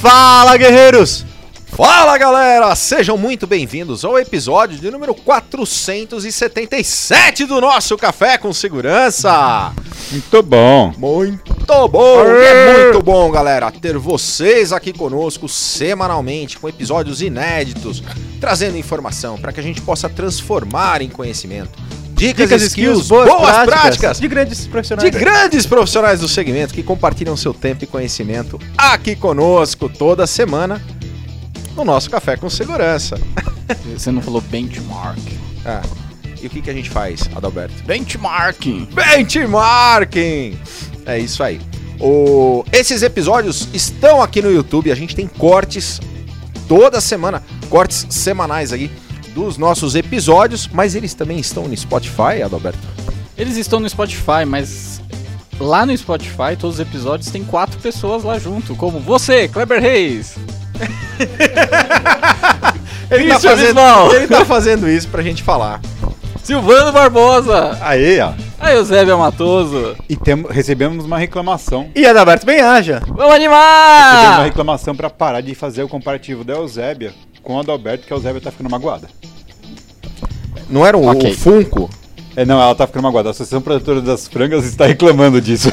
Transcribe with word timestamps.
Fala, 0.00 0.56
guerreiros! 0.56 1.26
Fala 1.66 2.16
galera, 2.16 2.72
sejam 2.76 3.18
muito 3.18 3.48
bem-vindos 3.48 4.04
ao 4.04 4.16
episódio 4.18 4.78
de 4.78 4.90
número 4.90 5.14
477 5.14 7.44
do 7.44 7.60
nosso 7.60 7.96
Café 7.96 8.38
com 8.38 8.52
Segurança. 8.52 9.72
Muito 10.12 10.42
bom. 10.42 10.92
Muito 10.96 11.88
bom, 11.88 12.24
é 12.24 12.84
muito 12.84 13.02
bom, 13.02 13.28
galera, 13.30 13.72
ter 13.72 13.98
vocês 13.98 14.72
aqui 14.72 14.92
conosco 14.92 15.48
semanalmente 15.48 16.58
com 16.58 16.68
episódios 16.68 17.20
inéditos, 17.20 18.00
trazendo 18.40 18.78
informação 18.78 19.36
para 19.36 19.52
que 19.52 19.58
a 19.58 19.64
gente 19.64 19.82
possa 19.82 20.08
transformar 20.08 21.02
em 21.02 21.08
conhecimento. 21.08 21.87
Dicas, 22.18 22.48
Dicas, 22.48 22.62
skills, 22.62 22.98
skills, 23.02 23.08
boas, 23.08 23.28
boas 23.28 23.40
práticas, 23.40 23.80
práticas 23.80 24.20
de 24.20 24.28
grandes 24.28 24.66
profissionais. 24.66 25.10
de 25.10 25.18
grandes 25.18 25.66
profissionais 25.66 26.20
do 26.20 26.28
segmento 26.28 26.74
que 26.74 26.82
compartilham 26.82 27.36
seu 27.36 27.54
tempo 27.54 27.84
e 27.84 27.86
conhecimento 27.86 28.58
aqui 28.76 29.14
conosco 29.14 29.88
toda 29.88 30.26
semana 30.26 30.82
no 31.76 31.84
nosso 31.84 32.10
Café 32.10 32.36
com 32.36 32.50
Segurança. 32.50 33.16
Você 33.96 34.10
não 34.10 34.20
falou 34.20 34.40
benchmark. 34.40 35.20
Ah, 35.64 35.82
e 36.42 36.46
o 36.46 36.50
que, 36.50 36.60
que 36.60 36.70
a 36.70 36.72
gente 36.72 36.90
faz, 36.90 37.28
Adalberto? 37.34 37.82
Benchmarking. 37.84 38.88
Benchmarking! 38.92 40.58
É 41.06 41.18
isso 41.18 41.42
aí. 41.42 41.60
O... 42.00 42.64
Esses 42.72 43.02
episódios 43.02 43.68
estão 43.72 44.22
aqui 44.22 44.42
no 44.42 44.50
YouTube, 44.50 44.90
a 44.90 44.94
gente 44.94 45.14
tem 45.14 45.26
cortes 45.26 46.00
toda 46.68 47.00
semana, 47.00 47.42
cortes 47.68 48.06
semanais 48.10 48.72
aí 48.72 48.90
dos 49.38 49.56
nossos 49.56 49.94
episódios, 49.94 50.68
mas 50.72 50.96
eles 50.96 51.14
também 51.14 51.38
estão 51.38 51.68
no 51.68 51.76
Spotify, 51.76 52.42
Adalberto? 52.44 52.78
Eles 53.36 53.56
estão 53.56 53.78
no 53.78 53.88
Spotify, 53.88 54.44
mas 54.44 55.00
lá 55.60 55.86
no 55.86 55.96
Spotify, 55.96 56.56
todos 56.58 56.76
os 56.76 56.80
episódios 56.80 57.30
tem 57.30 57.44
quatro 57.44 57.78
pessoas 57.78 58.24
lá 58.24 58.36
junto, 58.38 58.74
como 58.74 58.98
você, 58.98 59.46
Kleber 59.46 59.80
Reis. 59.80 60.34
Ele, 63.10 63.28
tá 63.28 63.36
Isso, 63.36 63.48
fazendo, 63.48 63.80
ele 64.14 64.28
tá 64.28 64.44
fazendo 64.44 64.86
isso 64.86 65.08
pra 65.08 65.22
gente 65.22 65.42
falar. 65.42 65.80
Silvano 66.42 66.92
Barbosa. 66.92 67.78
Aí, 67.80 68.20
ó. 68.20 68.32
Aí, 68.60 68.76
Eusébio 68.76 69.18
Matoso. 69.18 69.96
E 70.08 70.14
tem, 70.14 70.44
recebemos 70.50 71.06
uma 71.06 71.16
reclamação. 71.16 71.88
E 71.94 72.04
Adalberto 72.04 72.44
Benhaja. 72.44 73.00
Vamos 73.06 73.32
Recebemos 73.32 73.56
uma 73.56 74.34
animar! 74.34 74.44
reclamação 74.44 74.94
pra 74.94 75.08
parar 75.08 75.40
de 75.40 75.54
fazer 75.54 75.82
o 75.82 75.88
comparativo 75.88 76.44
da 76.44 76.54
Eusébia 76.54 77.14
com 77.48 77.54
o 77.54 77.60
Adalberto, 77.60 78.06
que 78.06 78.12
a 78.12 78.16
Eusébia 78.16 78.42
tá 78.42 78.50
ficando 78.50 78.68
magoada. 78.68 79.08
Não 80.68 80.86
era 80.86 80.98
o, 80.98 81.06
Ok. 81.06 81.30
o 81.30 81.34
Funko? 81.34 81.88
É, 82.36 82.44
não, 82.44 82.60
ela 82.60 82.74
tá 82.74 82.86
ficando 82.86 83.04
magoada. 83.04 83.30
A 83.30 83.30
Associação 83.30 83.62
Protetora 83.62 84.02
das 84.02 84.28
Frangas 84.28 84.66
está 84.66 84.84
reclamando 84.84 85.40
disso. 85.40 85.70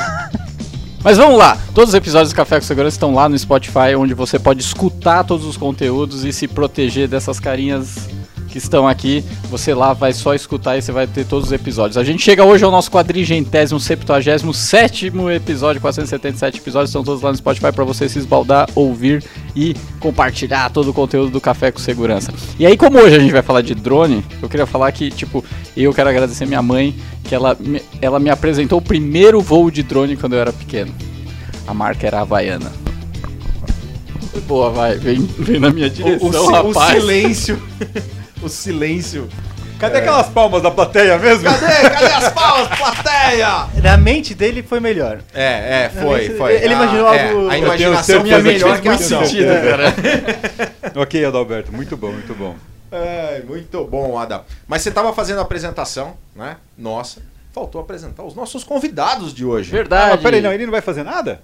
Mas 1.04 1.18
vamos 1.18 1.38
lá, 1.38 1.58
todos 1.74 1.90
os 1.90 1.94
episódios 1.94 2.32
do 2.32 2.36
Café 2.36 2.62
com 2.62 2.66
Segurança 2.66 2.96
estão 2.96 3.14
lá 3.14 3.28
no 3.28 3.38
Spotify, 3.38 3.94
onde 3.96 4.14
você 4.14 4.40
pode 4.40 4.62
escutar 4.62 5.26
todos 5.26 5.46
os 5.46 5.58
conteúdos 5.58 6.24
e 6.24 6.32
se 6.32 6.48
proteger 6.48 7.10
dessas 7.10 7.42
carinhas 7.42 8.08
que 8.56 8.60
estão 8.60 8.88
aqui. 8.88 9.22
Você 9.50 9.74
lá 9.74 9.92
vai 9.92 10.14
só 10.14 10.34
escutar 10.34 10.78
e 10.78 10.82
você 10.82 10.90
vai 10.90 11.06
ter 11.06 11.26
todos 11.26 11.48
os 11.48 11.52
episódios. 11.52 11.98
A 11.98 12.06
gente 12.06 12.24
chega 12.24 12.42
hoje 12.46 12.64
ao 12.64 12.72
nosso 12.72 12.90
quadrigentésimo, 12.90 13.78
septuagésimo, 13.82 14.54
sétimo 14.54 15.30
episódio, 15.30 15.82
477 15.82 16.60
episódios, 16.60 16.90
estão 16.90 17.04
todos 17.04 17.22
lá 17.22 17.32
no 17.32 17.38
Spotify 17.38 17.74
para 17.74 17.84
você 17.84 18.08
se 18.08 18.18
esbaldar, 18.18 18.70
ouvir 18.74 19.22
e 19.54 19.76
compartilhar 20.00 20.70
todo 20.72 20.90
o 20.90 20.94
conteúdo 20.94 21.30
do 21.32 21.42
Café 21.42 21.70
com 21.70 21.80
Segurança. 21.80 22.34
E 22.58 22.66
aí, 22.66 22.78
como 22.78 22.98
hoje 22.98 23.18
a 23.18 23.20
gente 23.20 23.34
vai 23.34 23.42
falar 23.42 23.62
de 23.62 23.76
drone, 23.76 24.24
eu 24.42 24.48
queria 24.48 24.66
falar 24.66 24.90
que, 24.94 25.12
tipo, 25.12 25.44
eu 25.76 25.94
quero 25.94 26.10
agradecer 26.10 26.46
minha 26.46 26.62
mãe, 26.62 26.96
que 27.26 27.36
ela, 27.36 27.58
me- 27.60 27.82
ela 28.02 28.22
me 28.22 28.30
apresentou 28.30 28.80
o 28.80 28.82
primeiro 28.82 29.42
voo 29.42 29.70
de 29.70 29.84
drone 29.84 30.16
quando 30.16 30.32
eu 30.34 30.40
era 30.40 30.54
pequeno. 30.54 30.94
A 31.68 31.74
marca 31.74 32.08
era 32.08 32.22
Havaiana. 32.22 32.72
Boa, 34.48 34.70
vai, 34.70 34.98
vem, 34.98 35.20
vem 35.40 35.60
na 35.60 35.72
minha 35.72 35.90
direção, 35.90 36.32
si- 36.32 36.52
rapaz. 36.54 37.02
silêncio. 37.02 37.62
o 38.42 38.50
silêncio. 38.50 39.28
Cadê 39.80 39.98
aquelas 39.98 40.28
palmas 40.30 40.62
da 40.64 40.72
plateia 40.72 41.18
mesmo? 41.20 41.44
Cadê? 41.44 41.90
Cadê 41.90 42.06
as 42.14 42.32
palmas, 42.32 42.78
plateia? 42.78 43.68
Na 43.84 43.98
mente 43.98 44.34
dele 44.34 44.64
foi 44.64 44.80
melhor. 44.80 45.20
É, 45.34 45.84
é, 45.86 45.90
foi, 45.90 46.22
mente- 46.30 46.38
foi. 46.38 46.56
ele 46.56 46.74
imaginou 46.74 47.14
é, 47.14 47.28
algo- 47.30 47.50
A 47.50 47.58
imaginação 47.58 48.22
certeza 48.22 48.42
melhor 48.42 48.80
que 48.80 48.88
a 48.88 48.98
sentido, 48.98 49.48
cara. 49.48 49.94
ok, 51.02 51.26
Adalberto. 51.26 51.74
Muito 51.74 51.98
bom, 51.98 52.12
muito 52.14 52.34
bom. 52.34 52.56
É, 52.90 53.42
muito 53.46 53.84
bom, 53.84 54.18
Adam. 54.18 54.44
Mas 54.66 54.82
você 54.82 54.90
estava 54.90 55.12
fazendo 55.14 55.40
a 55.40 55.42
apresentação, 55.42 56.16
né? 56.34 56.56
Nossa. 56.78 57.22
Faltou 57.54 57.82
apresentar 57.82 58.24
os 58.24 58.34
nossos 58.34 58.64
convidados 58.64 59.34
de 59.34 59.44
hoje. 59.46 59.72
Ah, 59.72 59.76
Verdade. 59.76 60.12
mas 60.12 60.22
peraí, 60.22 60.42
não, 60.42 60.54
ele 60.54 60.66
não 60.66 60.72
vai 60.72 60.82
fazer 60.82 61.04
nada? 61.04 61.42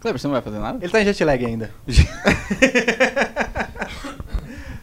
Kleber, 0.00 0.20
você 0.20 0.26
não 0.28 0.32
vai 0.34 0.42
fazer 0.42 0.58
nada? 0.60 0.78
Ele 0.80 0.92
tá 0.92 1.00
em 1.00 1.04
jet 1.04 1.24
lag 1.24 1.44
ainda. 1.44 1.70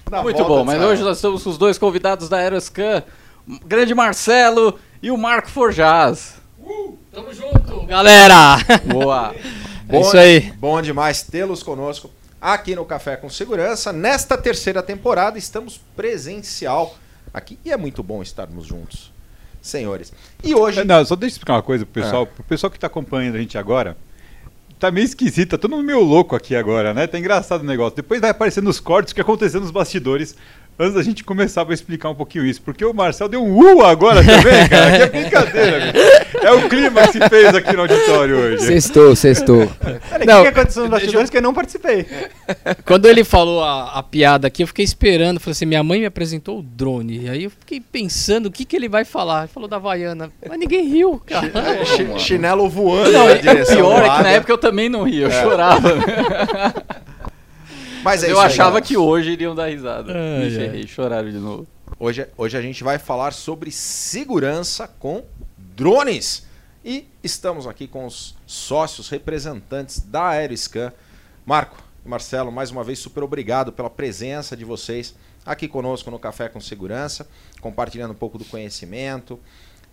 Na 0.09 0.23
Muito 0.23 0.43
bom, 0.43 0.63
mas 0.63 0.81
hoje 0.81 1.03
nós 1.03 1.17
estamos 1.17 1.43
com 1.43 1.49
os 1.51 1.57
dois 1.57 1.77
convidados 1.77 2.27
da 2.27 2.37
Aeroscan, 2.37 3.03
o 3.47 3.59
grande 3.65 3.93
Marcelo 3.93 4.79
e 5.03 5.11
o 5.11 5.17
Marco 5.17 5.49
Forjaz. 5.49 6.35
Tamo 7.11 7.33
junto, 7.33 7.85
galera! 7.85 8.57
Boa. 8.85 9.35
É 9.91 10.01
isso 10.01 10.15
aí. 10.15 10.53
Bom 10.59 10.79
demais 10.83 11.23
tê-los 11.23 11.63
conosco 11.63 12.11
aqui 12.39 12.75
no 12.75 12.85
Café 12.85 13.17
com 13.17 13.27
Segurança. 13.27 13.91
Nesta 13.91 14.37
terceira 14.37 14.83
temporada 14.83 15.35
estamos 15.39 15.81
presencial 15.95 16.95
aqui 17.33 17.57
e 17.65 17.71
é 17.71 17.75
muito 17.75 18.03
bom 18.03 18.21
estarmos 18.21 18.67
juntos, 18.67 19.11
senhores. 19.59 20.13
E 20.43 20.53
hoje 20.53 20.81
É, 20.81 20.83
Não, 20.83 21.03
só 21.03 21.15
deixa 21.15 21.33
eu 21.33 21.37
explicar 21.37 21.53
uma 21.53 21.63
coisa 21.63 21.87
pro 21.87 22.03
pessoal. 22.03 22.27
Pro 22.27 22.43
pessoal 22.43 22.69
que 22.69 22.77
tá 22.77 22.85
acompanhando 22.85 23.33
a 23.33 23.39
gente 23.39 23.57
agora. 23.57 23.97
Tá 24.79 24.89
meio 24.89 25.03
esquisito, 25.03 25.51
tá 25.51 25.57
todo 25.57 25.71
mundo 25.71 25.83
meio 25.83 25.99
louco 25.99 26.37
aqui 26.37 26.55
agora, 26.55 26.93
né? 26.93 27.05
Tá 27.05 27.19
engraçado 27.19 27.61
o 27.61 27.65
negócio. 27.65 27.97
Depois 27.97 28.21
vai 28.21 28.29
aparecendo 28.29 28.69
os 28.69 28.79
cortes 28.79 29.11
que 29.11 29.19
aconteceu 29.19 29.59
nos 29.59 29.71
bastidores. 29.71 30.37
Antes 30.81 30.93
da 30.93 31.03
gente 31.03 31.25
começar, 31.25 31.65
vou 31.65 31.73
explicar 31.73 32.09
um 32.09 32.15
pouquinho 32.15 32.45
isso. 32.45 32.61
Porque 32.61 32.85
o 32.85 32.93
Marcel 32.93 33.27
deu 33.27 33.43
um 33.43 33.53
uh 33.75 33.83
agora 33.85 34.23
também, 34.23 34.67
cara. 34.69 34.91
Que 34.97 35.03
é 35.03 35.07
brincadeira. 35.07 35.93
É 36.41 36.51
o 36.53 36.69
clima 36.69 37.05
que 37.05 37.13
se 37.13 37.29
fez 37.29 37.53
aqui 37.53 37.73
no 37.73 37.81
auditório 37.81 38.37
hoje. 38.37 38.63
Sextou, 38.63 39.13
sextou. 39.13 39.67
Peraí, 40.09 40.25
Não, 40.25 40.41
o 40.41 40.45
que, 40.45 40.51
que 40.53 40.57
aconteceu 40.59 40.83
nos 40.83 40.91
bastidores 40.91 41.29
que 41.29 41.35
eu 41.35 41.41
não 41.41 41.53
participei? 41.53 42.05
Quando 42.85 43.07
ele 43.07 43.25
falou 43.25 43.61
a, 43.61 43.99
a 43.99 44.03
piada 44.03 44.47
aqui, 44.47 44.63
eu 44.63 44.67
fiquei 44.67 44.85
esperando. 44.85 45.37
Falei 45.37 45.51
assim: 45.51 45.65
minha 45.65 45.83
mãe 45.83 45.99
me 45.99 46.05
apresentou 46.05 46.59
o 46.59 46.63
drone. 46.63 47.27
Aí 47.27 47.43
eu 47.43 47.49
fiquei 47.49 47.81
pensando 47.81 48.45
o 48.45 48.51
que, 48.51 48.63
que 48.63 48.73
ele 48.73 48.87
vai 48.87 49.03
falar. 49.03 49.39
Ele 49.41 49.47
falou 49.49 49.67
da 49.67 49.75
Havaiana. 49.75 50.31
Mas 50.47 50.57
ninguém 50.57 50.87
riu, 50.87 51.21
cara. 51.25 51.51
é, 51.81 51.83
chi- 51.83 52.07
chinelo 52.19 52.69
voando 52.69 53.11
Não, 53.11 53.25
na 53.25 53.33
e 53.33 53.35
o 53.35 53.41
direção 53.41 53.75
pior 53.75 53.97
é 54.05 54.09
que 54.09 54.23
na 54.23 54.29
época 54.29 54.53
eu 54.53 54.57
também 54.57 54.87
não 54.87 55.03
ria, 55.03 55.25
eu 55.25 55.31
chorava. 55.31 55.89
Mas 58.03 58.23
é 58.23 58.27
eu 58.27 58.31
isso 58.31 58.39
aí, 58.39 58.45
achava 58.47 58.69
galera. 58.71 58.85
que 58.85 58.97
hoje 58.97 59.31
iriam 59.31 59.53
dar 59.53 59.67
risada. 59.67 60.13
Ai, 60.13 60.45
Me 60.45 60.51
ferrei, 60.51 60.87
choraram 60.87 61.29
de 61.29 61.37
novo. 61.37 61.67
Hoje, 61.99 62.27
hoje 62.37 62.57
a 62.57 62.61
gente 62.61 62.83
vai 62.83 62.97
falar 62.97 63.33
sobre 63.33 63.71
segurança 63.71 64.87
com 64.87 65.23
drones. 65.57 66.47
E 66.83 67.07
estamos 67.23 67.67
aqui 67.67 67.87
com 67.87 68.05
os 68.05 68.35
sócios 68.47 69.09
representantes 69.09 69.99
da 69.99 70.29
Aeroscan. 70.29 70.93
Marco 71.45 71.77
e 72.05 72.09
Marcelo, 72.09 72.51
mais 72.51 72.71
uma 72.71 72.83
vez, 72.83 72.99
super 72.99 73.23
obrigado 73.23 73.71
pela 73.73 73.89
presença 73.89 74.55
de 74.55 74.63
vocês 74.63 75.13
aqui 75.45 75.67
conosco 75.67 76.11
no 76.11 76.19
Café 76.19 76.47
com 76.47 76.61
Segurança, 76.61 77.27
compartilhando 77.59 78.11
um 78.11 78.15
pouco 78.15 78.37
do 78.37 78.45
conhecimento, 78.45 79.39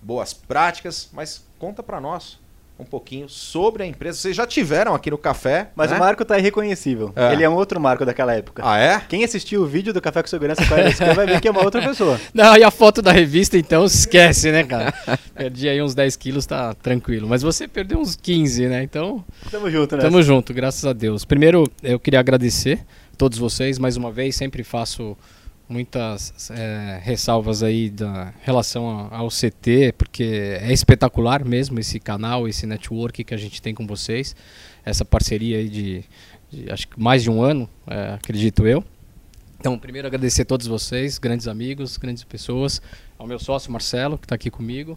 boas 0.02 0.32
práticas, 0.32 1.08
mas 1.12 1.44
conta 1.58 1.82
para 1.82 2.00
nós 2.00 2.38
um 2.78 2.84
pouquinho 2.84 3.28
sobre 3.28 3.82
a 3.82 3.86
empresa. 3.86 4.18
Vocês 4.18 4.36
já 4.36 4.46
tiveram 4.46 4.94
aqui 4.94 5.10
no 5.10 5.16
café, 5.16 5.70
Mas 5.74 5.90
né? 5.90 5.96
o 5.96 6.00
Marco 6.00 6.24
tá 6.24 6.38
irreconhecível. 6.38 7.12
É. 7.16 7.32
Ele 7.32 7.42
é 7.42 7.48
um 7.48 7.54
outro 7.54 7.80
Marco 7.80 8.04
daquela 8.04 8.34
época. 8.34 8.62
Ah, 8.64 8.78
é? 8.78 9.00
Quem 9.08 9.24
assistiu 9.24 9.62
o 9.62 9.66
vídeo 9.66 9.92
do 9.92 10.00
Café 10.00 10.22
com 10.22 10.28
Segurança 10.28 10.62
com 10.66 10.74
a 10.74 11.14
vai 11.14 11.26
ver 11.26 11.40
que 11.40 11.48
é 11.48 11.50
uma 11.50 11.64
outra 11.64 11.80
pessoa. 11.80 12.20
Não, 12.34 12.56
e 12.56 12.62
a 12.62 12.70
foto 12.70 13.00
da 13.00 13.12
revista, 13.12 13.56
então, 13.56 13.84
esquece, 13.84 14.52
né, 14.52 14.62
cara? 14.64 14.92
Perdi 15.34 15.68
aí 15.68 15.80
uns 15.80 15.94
10 15.94 16.16
quilos, 16.16 16.44
tá 16.46 16.74
tranquilo. 16.74 17.26
Mas 17.28 17.42
você 17.42 17.66
perdeu 17.66 17.98
uns 17.98 18.14
15, 18.14 18.66
né? 18.66 18.82
Então, 18.82 19.24
Tamo 19.50 19.70
junto, 19.70 19.96
né? 19.96 20.02
tamo 20.02 20.22
junto, 20.22 20.52
graças 20.52 20.84
a 20.84 20.92
Deus. 20.92 21.24
Primeiro, 21.24 21.64
eu 21.82 21.98
queria 21.98 22.20
agradecer 22.20 22.84
a 23.12 23.16
todos 23.16 23.38
vocês 23.38 23.78
mais 23.78 23.96
uma 23.96 24.10
vez. 24.10 24.36
Sempre 24.36 24.62
faço 24.62 25.16
muitas 25.68 26.50
é, 26.50 27.00
ressalvas 27.02 27.62
aí 27.62 27.90
da 27.90 28.32
relação 28.42 29.08
ao 29.10 29.28
CT, 29.28 29.94
porque 29.98 30.58
é 30.60 30.72
espetacular 30.72 31.44
mesmo 31.44 31.78
esse 31.80 31.98
canal, 31.98 32.46
esse 32.46 32.66
network 32.66 33.24
que 33.24 33.34
a 33.34 33.36
gente 33.36 33.60
tem 33.60 33.74
com 33.74 33.86
vocês. 33.86 34.34
Essa 34.84 35.04
parceria 35.04 35.58
aí 35.58 35.68
de, 35.68 36.04
de 36.50 36.70
acho 36.70 36.86
que 36.88 37.00
mais 37.00 37.22
de 37.22 37.30
um 37.30 37.42
ano, 37.42 37.68
é, 37.86 38.14
acredito 38.14 38.66
eu. 38.66 38.84
Então, 39.58 39.76
primeiro 39.78 40.06
agradecer 40.06 40.42
a 40.42 40.44
todos 40.44 40.66
vocês, 40.66 41.18
grandes 41.18 41.48
amigos, 41.48 41.96
grandes 41.96 42.22
pessoas, 42.22 42.80
ao 43.18 43.26
meu 43.26 43.38
sócio 43.38 43.72
Marcelo, 43.72 44.16
que 44.16 44.24
está 44.24 44.34
aqui 44.34 44.50
comigo. 44.50 44.96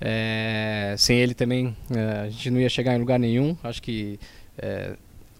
É, 0.00 0.94
sem 0.96 1.18
ele 1.18 1.34
também 1.34 1.76
é, 1.94 2.20
a 2.22 2.28
gente 2.28 2.50
não 2.50 2.60
ia 2.60 2.68
chegar 2.68 2.96
em 2.96 2.98
lugar 2.98 3.18
nenhum. 3.18 3.56
Acho 3.62 3.80
que, 3.80 4.18
é, 4.56 4.94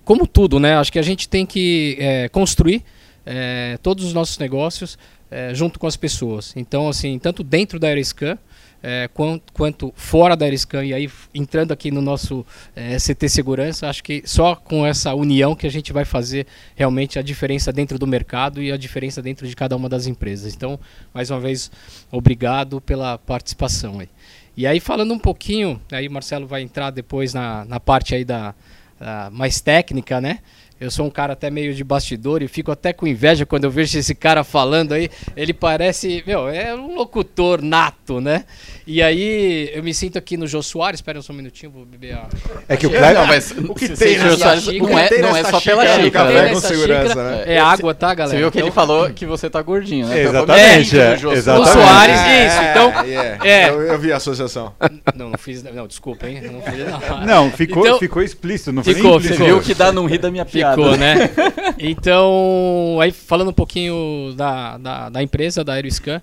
como 0.04 0.26
tudo, 0.26 0.60
né? 0.60 0.76
Acho 0.76 0.92
que 0.92 0.98
a 0.98 1.02
gente 1.02 1.28
tem 1.28 1.44
que 1.44 1.96
é, 1.98 2.28
construir 2.28 2.84
é, 3.30 3.78
todos 3.82 4.06
os 4.06 4.14
nossos 4.14 4.38
negócios 4.38 4.98
é, 5.30 5.52
junto 5.54 5.78
com 5.78 5.86
as 5.86 5.96
pessoas. 5.96 6.54
Então, 6.56 6.88
assim, 6.88 7.18
tanto 7.18 7.44
dentro 7.44 7.78
da 7.78 7.88
Aeroscan, 7.88 8.38
é, 8.82 9.08
quanto, 9.12 9.52
quanto 9.52 9.92
fora 9.96 10.36
da 10.36 10.44
Aeriscan 10.44 10.84
e 10.84 10.94
aí 10.94 11.10
entrando 11.34 11.72
aqui 11.72 11.90
no 11.90 12.00
nosso 12.00 12.46
é, 12.76 12.96
CT 12.96 13.28
Segurança, 13.28 13.88
acho 13.88 14.02
que 14.02 14.22
só 14.24 14.54
com 14.54 14.86
essa 14.86 15.14
união 15.14 15.54
que 15.54 15.66
a 15.66 15.70
gente 15.70 15.92
vai 15.92 16.04
fazer 16.04 16.46
realmente 16.76 17.18
a 17.18 17.22
diferença 17.22 17.72
dentro 17.72 17.98
do 17.98 18.06
mercado 18.06 18.62
e 18.62 18.70
a 18.70 18.76
diferença 18.76 19.20
dentro 19.20 19.46
de 19.48 19.56
cada 19.56 19.76
uma 19.76 19.88
das 19.88 20.06
empresas. 20.06 20.54
Então, 20.54 20.78
mais 21.12 21.30
uma 21.30 21.40
vez, 21.40 21.70
obrigado 22.10 22.80
pela 22.80 23.18
participação 23.18 24.00
aí. 24.00 24.08
E 24.56 24.66
aí 24.66 24.80
falando 24.80 25.12
um 25.12 25.18
pouquinho, 25.18 25.80
aí 25.92 26.08
o 26.08 26.10
Marcelo 26.10 26.46
vai 26.46 26.62
entrar 26.62 26.90
depois 26.90 27.34
na, 27.34 27.64
na 27.64 27.78
parte 27.78 28.14
aí 28.14 28.24
da, 28.24 28.54
da 28.98 29.28
mais 29.30 29.60
técnica, 29.60 30.20
né? 30.20 30.38
Eu 30.80 30.90
sou 30.90 31.06
um 31.06 31.10
cara 31.10 31.32
até 31.32 31.50
meio 31.50 31.74
de 31.74 31.82
bastidor 31.82 32.40
e 32.42 32.46
fico 32.48 32.70
até 32.70 32.92
com 32.92 33.06
inveja 33.06 33.44
quando 33.44 33.64
eu 33.64 33.70
vejo 33.70 33.98
esse 33.98 34.14
cara 34.14 34.44
falando 34.44 34.92
aí. 34.92 35.10
Ele 35.36 35.52
parece, 35.52 36.22
meu, 36.26 36.48
é 36.48 36.72
um 36.74 36.94
locutor 36.94 37.60
nato, 37.62 38.20
né? 38.20 38.44
E 38.86 39.02
aí 39.02 39.70
eu 39.74 39.82
me 39.82 39.92
sinto 39.92 40.16
aqui 40.16 40.36
no 40.36 40.46
Jô 40.46 40.62
Soares. 40.62 40.98
Espera 41.00 41.20
só 41.20 41.32
um 41.32 41.36
minutinho, 41.36 41.70
vou 41.72 41.84
beber 41.84 42.14
a. 42.14 42.28
É 42.68 42.76
que 42.76 42.86
o 42.86 42.90
Não, 42.90 43.26
mas 43.26 43.50
O 43.50 43.74
que 43.74 43.88
tem 43.88 44.18
nessa 44.18 44.36
Soares 44.36 44.62
xícara? 44.64 44.90
não 44.92 44.98
é, 44.98 45.18
não 45.18 45.36
é 45.36 45.44
só 45.44 45.60
pela 45.60 45.86
xícara 46.00 46.30
né? 46.30 46.48
com 46.54 46.60
segurança, 46.60 47.14
né? 47.30 47.42
É 47.46 47.58
água, 47.58 47.92
tá, 47.94 48.14
galera? 48.14 48.36
Você 48.36 48.40
viu 48.42 48.50
que 48.52 48.58
ele 48.58 48.68
Então, 48.68 48.74
falou 48.74 49.10
que 49.10 49.26
você 49.26 49.50
tá 49.50 49.60
gordinho, 49.60 50.06
né? 50.06 50.22
Exatamente, 50.22 50.90
Foi 50.90 50.98
é, 51.00 51.14
o 51.14 51.16
Jô 51.18 51.28
Soares. 51.30 51.38
exatamente. 51.38 51.68
O 51.68 51.72
Soares, 51.72 52.18
É, 52.20 52.46
isso. 52.46 52.62
Então, 52.70 52.92
é, 53.04 53.38
é. 53.42 53.68
Eu, 53.70 53.82
eu 53.82 53.98
vi 53.98 54.12
a 54.12 54.16
associação. 54.16 54.72
não, 55.14 55.30
não 55.30 55.38
fiz, 55.38 55.62
não, 55.62 55.86
desculpa, 55.86 56.28
hein? 56.28 56.40
Não 56.42 56.62
fiz, 56.62 56.78
não. 56.86 57.26
Não, 57.26 57.50
ficou, 57.50 57.84
Então- 57.84 57.98
ficou 57.98 58.22
explícito, 58.22 58.72
não 58.72 58.84
foi 58.84 58.94
Ficou, 58.94 59.20
Você 59.20 59.34
viu 59.34 59.60
que 59.60 59.74
dá 59.74 59.90
não 59.92 60.06
rir 60.06 60.18
da 60.18 60.30
minha 60.30 60.44
piada. 60.44 60.67
Ficou, 60.70 60.96
né? 60.96 61.30
Então, 61.78 62.98
aí 63.00 63.12
falando 63.12 63.50
um 63.50 63.52
pouquinho 63.52 64.34
da, 64.36 64.76
da, 64.78 65.08
da 65.08 65.22
empresa, 65.22 65.62
da 65.62 65.74
Aeroscan, 65.74 66.20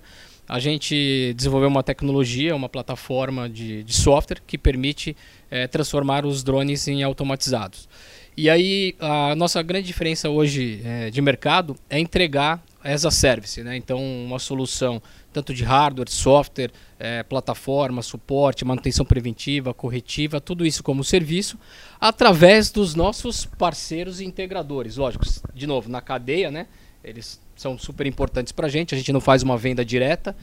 a 0.48 0.60
gente 0.60 1.32
desenvolveu 1.34 1.68
uma 1.68 1.82
tecnologia, 1.82 2.54
uma 2.54 2.68
plataforma 2.68 3.48
de, 3.48 3.82
de 3.82 3.94
software 3.94 4.40
que 4.46 4.58
permite 4.58 5.16
eh, 5.50 5.66
transformar 5.66 6.24
os 6.26 6.44
drones 6.44 6.86
em 6.86 7.02
automatizados. 7.02 7.88
E 8.36 8.50
aí, 8.50 8.94
a 9.00 9.34
nossa 9.34 9.62
grande 9.62 9.86
diferença 9.86 10.28
hoje 10.28 10.82
eh, 10.84 11.10
de 11.10 11.22
mercado 11.22 11.74
é 11.88 11.98
entregar 11.98 12.62
as 12.84 13.04
a 13.04 13.10
service, 13.10 13.62
né? 13.62 13.76
Então, 13.76 13.98
uma 13.98 14.38
solução 14.38 15.02
tanto 15.32 15.52
de 15.52 15.64
hardware, 15.64 16.10
software, 16.10 16.70
eh, 16.98 17.22
plataforma, 17.22 18.02
suporte, 18.02 18.64
manutenção 18.64 19.04
preventiva, 19.04 19.74
corretiva, 19.74 20.40
tudo 20.40 20.64
isso 20.64 20.82
como 20.82 21.04
serviço, 21.04 21.58
através 22.00 22.70
dos 22.70 22.94
nossos 22.94 23.44
parceiros 23.44 24.20
e 24.20 24.24
integradores. 24.24 24.96
Lógico, 24.96 25.24
de 25.54 25.66
novo, 25.66 25.88
na 25.88 26.00
cadeia, 26.00 26.50
né? 26.50 26.66
Eles 27.04 27.40
são 27.54 27.78
super 27.78 28.06
importantes 28.06 28.52
para 28.52 28.66
a 28.66 28.70
gente. 28.70 28.94
A 28.94 28.98
gente 28.98 29.12
não 29.12 29.20
faz 29.20 29.42
uma 29.42 29.56
venda 29.56 29.84
direta 29.84 30.36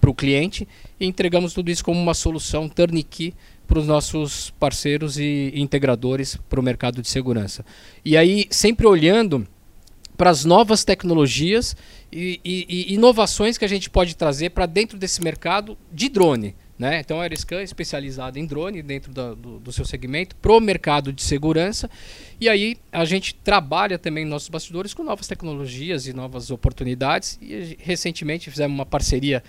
para 0.00 0.10
o 0.10 0.14
cliente 0.14 0.66
e 0.98 1.06
entregamos 1.06 1.54
tudo 1.54 1.70
isso 1.70 1.84
como 1.84 2.00
uma 2.00 2.12
solução 2.12 2.68
turnkey 2.68 3.32
para 3.68 3.78
os 3.78 3.86
nossos 3.86 4.50
parceiros 4.58 5.16
e 5.16 5.52
integradores 5.54 6.36
para 6.48 6.60
o 6.60 6.62
mercado 6.62 7.00
de 7.00 7.08
segurança. 7.08 7.64
E 8.04 8.16
aí, 8.16 8.46
sempre 8.50 8.86
olhando 8.86 9.46
para 10.22 10.30
as 10.30 10.44
novas 10.44 10.84
tecnologias 10.84 11.74
e, 12.12 12.38
e- 12.44 12.66
e 12.68 12.94
inovações 12.94 13.58
que 13.58 13.64
a 13.64 13.68
gente 13.68 13.90
pode 13.90 14.14
trazer 14.14 14.50
para 14.50 14.66
dentro 14.66 14.96
desse 14.96 15.20
mercado 15.20 15.76
de 15.92 16.08
drone. 16.08 16.54
Né? 16.78 17.00
Então 17.00 17.18
a 17.18 17.24
Aeroscan 17.24 17.58
é 17.58 17.64
especializada 17.64 18.38
em 18.38 18.46
drone 18.46 18.82
dentro 18.82 19.12
da- 19.12 19.34
do, 19.34 19.58
do 19.58 19.72
seu 19.72 19.84
segmento 19.84 20.36
para 20.36 20.52
o 20.52 20.60
mercado 20.60 21.12
de 21.12 21.24
segurança. 21.24 21.90
E 22.40 22.48
aí 22.48 22.76
a 22.92 23.04
gente 23.04 23.34
trabalha 23.34 23.98
também 23.98 24.22
nos 24.24 24.30
nossos 24.30 24.48
bastidores 24.48 24.94
com 24.94 25.02
novas 25.02 25.26
tecnologias 25.26 26.06
e 26.06 26.12
novas 26.12 26.52
oportunidades. 26.52 27.36
E 27.42 27.76
recentemente 27.80 28.48
fizemos 28.48 28.76
uma 28.76 28.86
parceria 28.86 29.42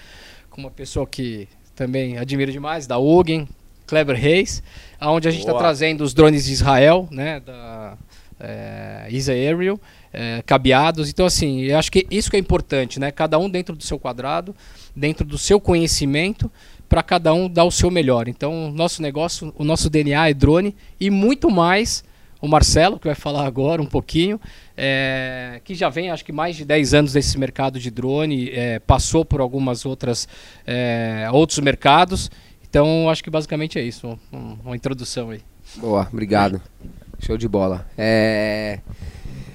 com 0.49 0.59
uma 0.59 0.71
pessoa 0.71 1.05
que 1.05 1.47
também 1.75 2.17
admiro 2.17 2.51
demais, 2.51 2.87
da 2.87 2.97
Ugen, 2.97 3.47
Kleber 3.85 4.15
Reis, 4.19 4.63
onde 4.99 5.27
a 5.27 5.31
gente 5.31 5.41
está 5.41 5.53
trazendo 5.55 6.03
os 6.03 6.15
drones 6.15 6.45
de 6.45 6.51
Israel, 6.53 7.07
né, 7.11 7.39
da 7.41 7.95
é, 8.39 9.07
Isa 9.11 9.33
Aerial, 9.33 9.79
é, 10.13 10.41
cabeados. 10.45 11.09
Então, 11.09 11.25
assim, 11.25 11.61
eu 11.61 11.77
acho 11.77 11.91
que 11.91 12.05
isso 12.11 12.29
que 12.29 12.37
é 12.37 12.39
importante, 12.39 12.99
né? 12.99 13.11
Cada 13.11 13.37
um 13.39 13.49
dentro 13.49 13.75
do 13.75 13.83
seu 13.83 13.97
quadrado, 13.99 14.55
dentro 14.95 15.25
do 15.25 15.37
seu 15.37 15.59
conhecimento, 15.59 16.49
para 16.87 17.01
cada 17.01 17.33
um 17.33 17.49
dar 17.49 17.63
o 17.63 17.71
seu 17.71 17.89
melhor. 17.89 18.27
Então, 18.27 18.67
o 18.69 18.71
nosso 18.71 19.01
negócio, 19.01 19.51
o 19.57 19.63
nosso 19.63 19.89
DNA 19.89 20.29
é 20.29 20.33
drone 20.33 20.75
e 20.99 21.09
muito 21.09 21.49
mais. 21.49 22.03
O 22.39 22.47
Marcelo, 22.47 22.99
que 22.99 23.07
vai 23.07 23.15
falar 23.15 23.47
agora 23.47 23.81
um 23.81 23.85
pouquinho, 23.85 24.37
é, 24.75 25.61
que 25.63 25.73
já 25.73 25.87
vem 25.89 26.11
acho 26.11 26.25
que 26.25 26.31
mais 26.33 26.57
de 26.57 26.65
10 26.65 26.93
anos 26.93 27.13
nesse 27.13 27.37
mercado 27.39 27.79
de 27.79 27.89
drone, 27.89 28.49
é, 28.49 28.79
passou 28.79 29.23
por 29.23 29.39
algumas 29.39 29.85
outras 29.85 30.27
é, 30.67 31.27
outros 31.31 31.57
mercados. 31.59 32.29
Então, 32.69 33.09
acho 33.09 33.23
que 33.23 33.29
basicamente 33.29 33.79
é 33.79 33.81
isso, 33.81 34.19
um- 34.33 34.57
uma 34.65 34.75
introdução 34.75 35.29
aí. 35.29 35.39
Boa, 35.77 36.07
obrigado. 36.11 36.61
Show 37.19 37.37
de 37.37 37.47
bola. 37.47 37.87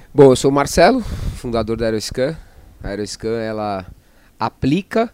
É... 0.09 0.15
Bom, 0.15 0.33
eu 0.33 0.37
sou 0.37 0.51
o 0.51 0.55
Marcelo, 0.55 1.01
fundador 1.37 1.77
da 1.77 1.87
Aeroscan. 1.87 2.37
A 2.83 2.89
Aeroscan, 2.89 3.41
ela 3.41 3.87
aplica 4.39 5.13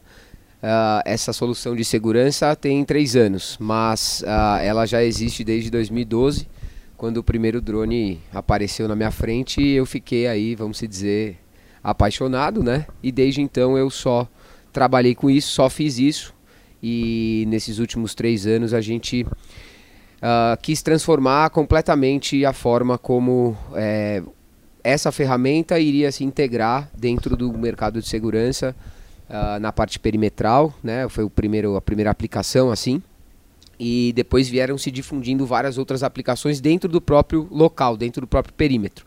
ah, 0.62 1.02
essa 1.04 1.32
solução 1.32 1.74
de 1.74 1.84
segurança 1.84 2.54
tem 2.54 2.84
três 2.84 3.16
anos, 3.16 3.56
mas 3.60 4.22
ah, 4.26 4.60
ela 4.62 4.86
já 4.86 5.02
existe 5.02 5.42
desde 5.42 5.70
2012, 5.70 6.48
quando 6.96 7.18
o 7.18 7.24
primeiro 7.24 7.60
drone 7.60 8.20
apareceu 8.32 8.86
na 8.86 8.94
minha 8.94 9.10
frente 9.10 9.60
e 9.60 9.74
eu 9.74 9.84
fiquei 9.84 10.26
aí, 10.26 10.54
vamos 10.54 10.78
dizer, 10.78 11.38
apaixonado, 11.82 12.62
né? 12.62 12.86
E 13.02 13.10
desde 13.10 13.42
então 13.42 13.76
eu 13.76 13.90
só 13.90 14.28
trabalhei 14.72 15.14
com 15.14 15.28
isso, 15.28 15.50
só 15.50 15.68
fiz 15.68 15.98
isso. 15.98 16.32
E 16.82 17.44
nesses 17.48 17.78
últimos 17.78 18.14
três 18.14 18.46
anos 18.46 18.72
a 18.72 18.80
gente 18.80 19.26
ah, 20.22 20.56
quis 20.62 20.82
transformar 20.82 21.50
completamente 21.50 22.44
a 22.44 22.52
forma 22.52 22.96
como 22.96 23.56
eh, 23.74 24.22
essa 24.84 25.10
ferramenta 25.10 25.80
iria 25.80 26.12
se 26.12 26.22
integrar 26.22 26.90
dentro 26.94 27.34
do 27.34 27.50
mercado 27.56 28.00
de 28.00 28.06
segurança 28.06 28.76
ah, 29.28 29.58
na 29.58 29.72
parte 29.72 29.98
perimetral, 29.98 30.72
né? 30.82 31.08
Foi 31.08 31.24
o 31.24 31.30
primeiro, 31.30 31.74
a 31.74 31.80
primeira 31.80 32.10
aplicação 32.10 32.70
assim. 32.70 33.02
E 33.80 34.12
depois 34.14 34.48
vieram 34.48 34.78
se 34.78 34.90
difundindo 34.90 35.44
várias 35.46 35.78
outras 35.78 36.02
aplicações 36.02 36.60
dentro 36.60 36.88
do 36.88 37.00
próprio 37.00 37.48
local, 37.50 37.96
dentro 37.96 38.20
do 38.20 38.26
próprio 38.26 38.54
perímetro. 38.54 39.06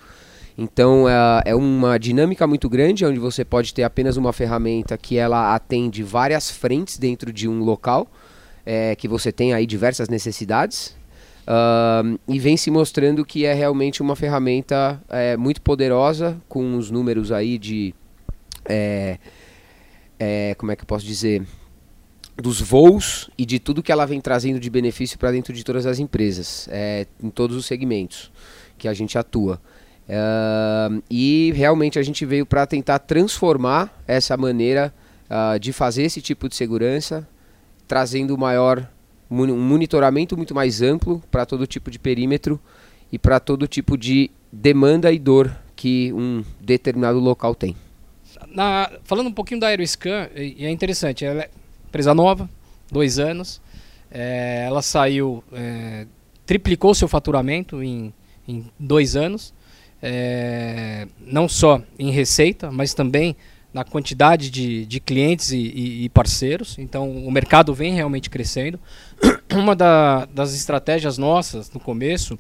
Então 0.58 1.06
ah, 1.08 1.44
é 1.46 1.54
uma 1.54 2.00
dinâmica 2.00 2.48
muito 2.48 2.68
grande, 2.68 3.06
onde 3.06 3.20
você 3.20 3.46
pode 3.46 3.72
ter 3.72 3.84
apenas 3.84 4.18
uma 4.18 4.34
ferramenta 4.34 4.98
que 4.98 5.16
ela 5.16 5.54
atende 5.54 6.02
várias 6.02 6.50
frentes 6.50 6.98
dentro 6.98 7.32
de 7.32 7.48
um 7.48 7.60
local, 7.64 8.08
eh, 8.66 8.96
que 8.96 9.08
você 9.08 9.32
tem 9.32 9.54
aí 9.54 9.68
diversas 9.68 10.10
necessidades, 10.10 10.97
Ahn, 11.48 12.18
e 12.28 12.40
vem 12.40 12.58
se 12.58 12.70
mostrando 12.70 13.26
que 13.26 13.46
é 13.46 13.54
realmente 13.54 14.02
uma 14.02 14.16
ferramenta 14.16 15.02
é, 15.10 15.38
muito 15.38 15.62
poderosa, 15.62 16.38
com 16.50 16.76
os 16.76 16.92
números 16.92 17.32
aí 17.32 17.58
de. 17.58 17.96
é, 18.68 19.18
é, 20.20 20.56
como 20.56 20.72
é 20.72 20.76
que 20.76 20.84
eu 20.84 20.88
posso 20.88 21.06
dizer? 21.06 21.44
Dos 22.36 22.62
voos 22.62 23.30
e 23.38 23.46
de 23.46 23.60
tudo 23.60 23.82
que 23.82 23.92
ela 23.92 24.06
vem 24.06 24.22
trazendo 24.22 24.60
de 24.60 24.70
benefício 24.70 25.18
para 25.18 25.32
dentro 25.32 25.54
de 25.54 25.64
todas 25.64 25.86
as 25.86 26.00
empresas, 26.00 26.68
é, 26.72 27.08
em 27.24 27.30
todos 27.30 27.56
os 27.56 27.66
segmentos 27.66 28.32
que 28.78 28.88
a 28.88 28.94
gente 28.94 29.18
atua. 29.18 29.60
Ahn, 30.10 31.02
e 31.10 31.52
realmente 31.56 31.98
a 31.98 32.04
gente 32.04 32.26
veio 32.26 32.46
para 32.46 32.68
tentar 32.68 33.00
transformar 33.00 34.04
essa 34.06 34.38
maneira 34.38 34.94
ah, 35.30 35.58
de 35.58 35.74
fazer 35.74 36.04
esse 36.04 36.22
tipo 36.22 36.48
de 36.48 36.56
segurança, 36.56 37.28
trazendo 37.88 38.38
maior 38.38 38.90
um 39.30 39.60
monitoramento 39.60 40.36
muito 40.38 40.56
mais 40.56 40.82
amplo 40.82 41.22
para 41.32 41.46
todo 41.46 41.68
tipo 41.68 41.92
de 41.92 42.00
perímetro 42.00 42.60
e 43.12 43.18
para 43.20 43.40
todo 43.40 43.68
tipo 43.68 43.98
de 43.98 44.30
demanda 44.52 45.12
e 45.12 45.20
dor 45.20 45.56
que 45.76 46.12
um 46.14 46.44
determinado 46.62 47.20
local 47.20 47.54
tem. 47.54 47.76
Na- 48.48 48.90
falando 49.04 49.28
um 49.28 49.34
pouquinho 49.34 49.60
da 49.60 49.68
Aeroscan, 49.68 50.30
e 50.36 50.66
é 50.66 50.70
interessante, 50.70 51.26
ela 51.26 51.42
é 51.44 51.50
empresa 51.88 52.14
nova, 52.14 52.50
dois 52.92 53.20
anos, 53.20 53.62
é, 54.12 54.66
ela 54.68 54.82
saiu, 54.82 55.44
é, 55.54 56.06
triplicou 56.46 56.94
seu 56.94 57.08
faturamento 57.08 57.84
em, 57.84 58.14
em 58.48 58.66
dois 58.80 59.16
anos, 59.16 59.54
é, 60.02 61.08
não 61.20 61.48
só 61.50 61.82
em 61.98 62.12
receita, 62.12 62.72
mas 62.72 62.94
também 62.94 63.36
na 63.74 63.84
quantidade 63.84 64.50
de, 64.50 64.86
de 64.86 65.00
clientes 65.00 65.52
e, 65.52 65.58
e- 65.58 66.04
e 66.06 66.10
parceiros. 66.10 66.78
Então 66.80 67.10
o 67.12 67.32
mercado 67.32 67.74
vem 67.74 67.94
realmente 67.94 68.30
crescendo. 68.30 68.80
Uma 69.54 69.76
da- 69.76 70.26
das 70.26 70.54
estratégias 70.56 71.18
nossas 71.18 71.72
no 71.72 71.80
começo 71.80 72.38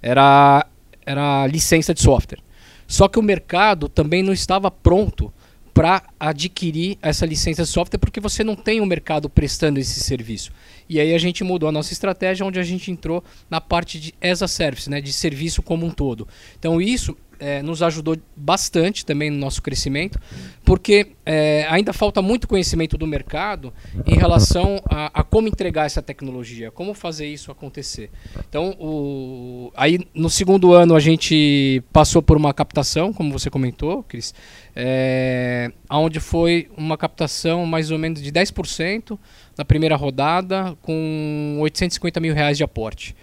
era, 0.00 0.66
era 1.04 1.46
licença 1.46 1.92
de 1.92 2.00
software. 2.02 2.40
Só 2.86 3.06
que 3.08 3.18
o 3.18 3.22
mercado 3.22 3.88
também 3.88 4.22
não 4.22 4.32
estava 4.32 4.70
pronto 4.70 5.32
para 5.74 6.02
adquirir 6.18 6.98
essa 7.00 7.24
licença 7.24 7.62
de 7.62 7.68
software 7.68 7.98
porque 8.00 8.18
você 8.18 8.42
não 8.42 8.56
tem 8.56 8.80
um 8.80 8.86
mercado 8.86 9.28
prestando 9.28 9.78
esse 9.78 10.00
serviço. 10.00 10.50
E 10.88 10.98
aí 10.98 11.14
a 11.14 11.18
gente 11.18 11.44
mudou 11.44 11.68
a 11.68 11.72
nossa 11.72 11.92
estratégia 11.92 12.44
onde 12.44 12.58
a 12.58 12.64
gente 12.64 12.90
entrou 12.90 13.22
na 13.48 13.60
parte 13.60 14.00
de 14.00 14.14
as 14.20 14.42
a 14.42 14.48
service, 14.48 14.90
né, 14.90 15.00
de 15.00 15.12
serviço 15.12 15.62
como 15.62 15.86
um 15.86 15.90
todo. 15.90 16.26
Então 16.58 16.80
isso 16.80 17.16
é, 17.38 17.62
nos 17.62 17.82
ajudou 17.82 18.16
bastante 18.36 19.04
também 19.04 19.30
no 19.30 19.38
nosso 19.38 19.62
crescimento, 19.62 20.18
porque 20.64 21.12
é, 21.24 21.66
ainda 21.68 21.92
falta 21.92 22.20
muito 22.20 22.48
conhecimento 22.48 22.98
do 22.98 23.06
mercado 23.06 23.72
em 24.06 24.14
relação 24.14 24.82
a, 24.88 25.20
a, 25.20 25.22
como 25.22 25.48
entregar 25.48 25.86
essa 25.86 26.02
tecnologia, 26.02 26.70
como 26.70 26.94
fazer 26.94 27.26
isso 27.26 27.50
acontecer. 27.50 28.10
Então, 28.48 28.76
o, 28.78 29.72
aí 29.76 30.00
no 30.14 30.28
segundo 30.28 30.72
ano 30.72 30.94
a 30.94 31.00
gente 31.00 31.82
passou 31.92 32.22
por 32.22 32.36
uma 32.36 32.52
captação, 32.52 33.12
como 33.12 33.32
você 33.32 33.50
comentou, 33.50 34.02
Cris, 34.02 34.34
é, 34.74 35.72
onde 35.90 36.20
foi 36.20 36.68
uma 36.76 36.96
captação 36.96 37.66
mais 37.66 37.90
ou 37.90 37.98
menos 37.98 38.22
de 38.22 38.30
10% 38.30 39.18
na 39.56 39.64
primeira 39.64 39.96
rodada, 39.96 40.76
com 40.82 41.58
850 41.60 42.20
mil 42.20 42.34
reais 42.34 42.56
de 42.56 42.64
aporte. 42.64 43.14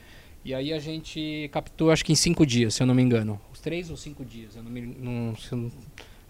E 0.44 0.54
aí 0.54 0.72
a 0.72 0.78
gente 0.78 1.50
captou, 1.52 1.90
acho 1.90 2.06
que 2.06 2.12
em 2.12 2.16
cinco 2.16 2.46
dias, 2.46 2.76
se 2.76 2.84
eu 2.84 2.86
não 2.86 2.94
me 2.94 3.02
engano. 3.02 3.40
Três 3.66 3.90
ou 3.90 3.98
cinco 3.98 4.24
dias, 4.24 4.56
eu 4.56 4.62
não 4.62 4.70
me, 4.70 4.80
não, 4.80 5.34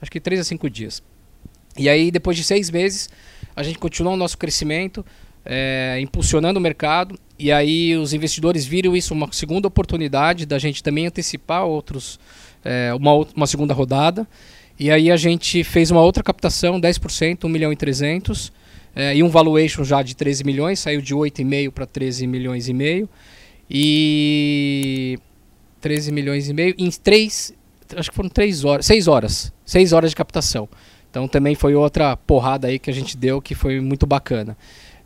acho 0.01 0.09
que 0.09 0.21
três 0.21 0.39
a 0.39 0.43
cinco 0.45 0.69
dias. 0.69 1.03
E 1.77 1.89
aí, 1.89 2.09
depois 2.09 2.37
de 2.37 2.45
seis 2.45 2.71
meses, 2.71 3.09
a 3.53 3.61
gente 3.61 3.77
continuou 3.77 4.13
o 4.13 4.17
nosso 4.17 4.37
crescimento, 4.37 5.05
é, 5.43 5.99
impulsionando 5.99 6.57
o 6.57 6.61
mercado. 6.61 7.19
E 7.37 7.51
aí 7.51 7.93
os 7.97 8.13
investidores 8.13 8.65
viram 8.65 8.95
isso 8.95 9.13
uma 9.13 9.29
segunda 9.33 9.67
oportunidade 9.67 10.45
da 10.45 10.57
gente 10.57 10.81
também 10.81 11.07
antecipar 11.07 11.65
outros, 11.65 12.21
é, 12.63 12.93
uma, 12.93 13.11
uma 13.35 13.47
segunda 13.47 13.73
rodada. 13.73 14.25
E 14.79 14.89
aí 14.89 15.11
a 15.11 15.17
gente 15.17 15.61
fez 15.61 15.91
uma 15.91 16.01
outra 16.01 16.23
captação, 16.23 16.79
10%, 16.79 17.43
1 17.43 17.49
milhão 17.49 17.73
e 17.73 17.75
300, 17.75 18.49
é, 18.95 19.13
e 19.13 19.21
um 19.21 19.27
valuation 19.27 19.83
já 19.83 20.01
de 20.01 20.15
13 20.15 20.45
milhões, 20.45 20.79
saiu 20.79 21.01
de 21.01 21.13
8,5 21.13 21.69
para 21.71 21.85
13 21.85 22.27
milhões 22.27 22.69
e 22.69 22.73
meio. 22.73 23.09
E 23.69 25.19
13 25.85 26.11
milhões 26.11 26.49
e 26.49 26.53
meio 26.53 26.73
em 26.79 26.89
três, 26.89 27.53
acho 27.95 28.09
que 28.09 28.15
foram 28.15 28.27
três 28.27 28.65
horas, 28.65 28.87
seis 28.87 29.07
horas, 29.07 29.53
seis 29.63 29.93
horas 29.93 30.09
de 30.09 30.15
captação. 30.15 30.67
Então 31.11 31.27
também 31.27 31.53
foi 31.53 31.75
outra 31.75 32.17
porrada 32.17 32.67
aí 32.67 32.79
que 32.79 32.89
a 32.89 32.93
gente 32.93 33.15
deu 33.15 33.39
que 33.39 33.53
foi 33.53 33.79
muito 33.79 34.07
bacana. 34.07 34.57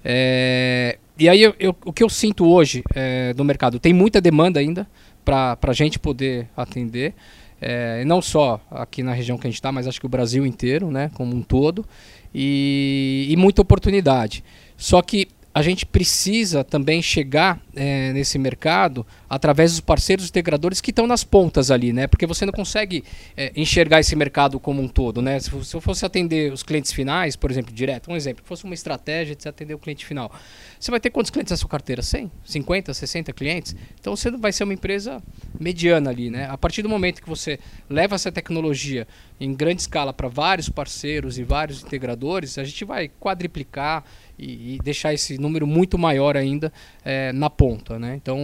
É, 0.05 0.97
e 1.17 1.27
aí 1.27 1.43
eu, 1.43 1.53
eu, 1.59 1.75
o 1.83 1.91
que 1.91 2.01
eu 2.01 2.07
sinto 2.07 2.49
hoje 2.49 2.81
é, 2.95 3.33
no 3.35 3.43
mercado 3.43 3.77
tem 3.77 3.91
muita 3.91 4.21
demanda 4.21 4.57
ainda 4.61 4.87
para 5.25 5.57
a 5.61 5.73
gente 5.73 5.99
poder 5.99 6.47
atender. 6.55 7.13
É, 7.59 8.05
não 8.05 8.21
só 8.21 8.61
aqui 8.71 9.03
na 9.03 9.11
região 9.11 9.37
que 9.37 9.47
a 9.47 9.49
gente 9.49 9.59
está, 9.59 9.73
mas 9.73 9.85
acho 9.85 9.99
que 9.99 10.05
o 10.05 10.09
Brasil 10.09 10.45
inteiro, 10.45 10.89
né, 10.89 11.11
como 11.13 11.35
um 11.35 11.41
todo, 11.41 11.85
e, 12.33 13.27
e 13.29 13.35
muita 13.35 13.61
oportunidade. 13.61 14.45
Só 14.77 15.01
que 15.01 15.27
a 15.59 15.61
gente 15.61 15.85
precisa 15.85 16.63
também 16.63 17.01
chegar 17.01 17.61
é, 17.75 18.13
nesse 18.13 18.39
mercado 18.39 19.05
através 19.29 19.71
dos 19.71 19.81
parceiros 19.81 20.29
integradores 20.29 20.79
que 20.79 20.89
estão 20.89 21.05
nas 21.05 21.25
pontas 21.25 21.69
ali, 21.69 21.91
né? 21.91 22.07
Porque 22.07 22.25
você 22.25 22.45
não 22.45 22.53
consegue 22.53 23.03
é, 23.35 23.51
enxergar 23.53 23.99
esse 23.99 24.15
mercado 24.15 24.57
como 24.57 24.81
um 24.81 24.87
todo, 24.87 25.21
né? 25.21 25.37
Se, 25.37 25.51
se 25.65 25.75
eu 25.75 25.81
fosse 25.81 26.05
atender 26.05 26.53
os 26.53 26.63
clientes 26.63 26.93
finais, 26.93 27.35
por 27.35 27.51
exemplo, 27.51 27.73
direto, 27.73 28.09
um 28.09 28.15
exemplo, 28.15 28.41
fosse 28.45 28.63
uma 28.63 28.73
estratégia 28.73 29.35
de 29.35 29.49
atender 29.49 29.73
o 29.73 29.77
cliente 29.77 30.05
final, 30.05 30.31
você 30.79 30.89
vai 30.89 30.99
ter 31.01 31.09
quantos 31.09 31.29
clientes 31.29 31.51
na 31.51 31.57
sua 31.57 31.67
carteira? 31.67 32.01
100, 32.01 32.31
50, 32.45 32.93
60 32.93 33.33
clientes? 33.33 33.75
Então 33.99 34.15
você 34.15 34.31
vai 34.31 34.53
ser 34.53 34.63
uma 34.63 34.73
empresa 34.73 35.21
mediana 35.59 36.09
ali, 36.09 36.29
né? 36.29 36.47
A 36.49 36.57
partir 36.57 36.83
do 36.83 36.87
momento 36.87 37.21
que 37.21 37.27
você 37.27 37.59
leva 37.89 38.15
essa 38.15 38.31
tecnologia 38.31 39.05
em 39.41 39.53
grande 39.53 39.81
escala 39.81 40.13
para 40.13 40.29
vários 40.29 40.69
parceiros 40.69 41.37
e 41.37 41.43
vários 41.43 41.83
integradores, 41.83 42.57
a 42.57 42.63
gente 42.63 42.85
vai 42.85 43.09
quadriplicar 43.09 44.05
e, 44.39 44.75
e 44.75 44.79
deixar 44.83 45.13
esse 45.13 45.37
número 45.37 45.67
muito 45.67 45.97
maior 45.97 46.37
ainda 46.37 46.71
é, 47.03 47.31
na 47.33 47.49
ponta. 47.49 47.99
Né? 47.99 48.15
Então, 48.15 48.39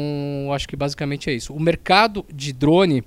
acho 0.53 0.67
que 0.67 0.75
basicamente 0.75 1.29
é 1.29 1.33
isso. 1.33 1.53
O 1.53 1.59
mercado 1.59 2.25
de 2.33 2.51
drone. 2.51 3.03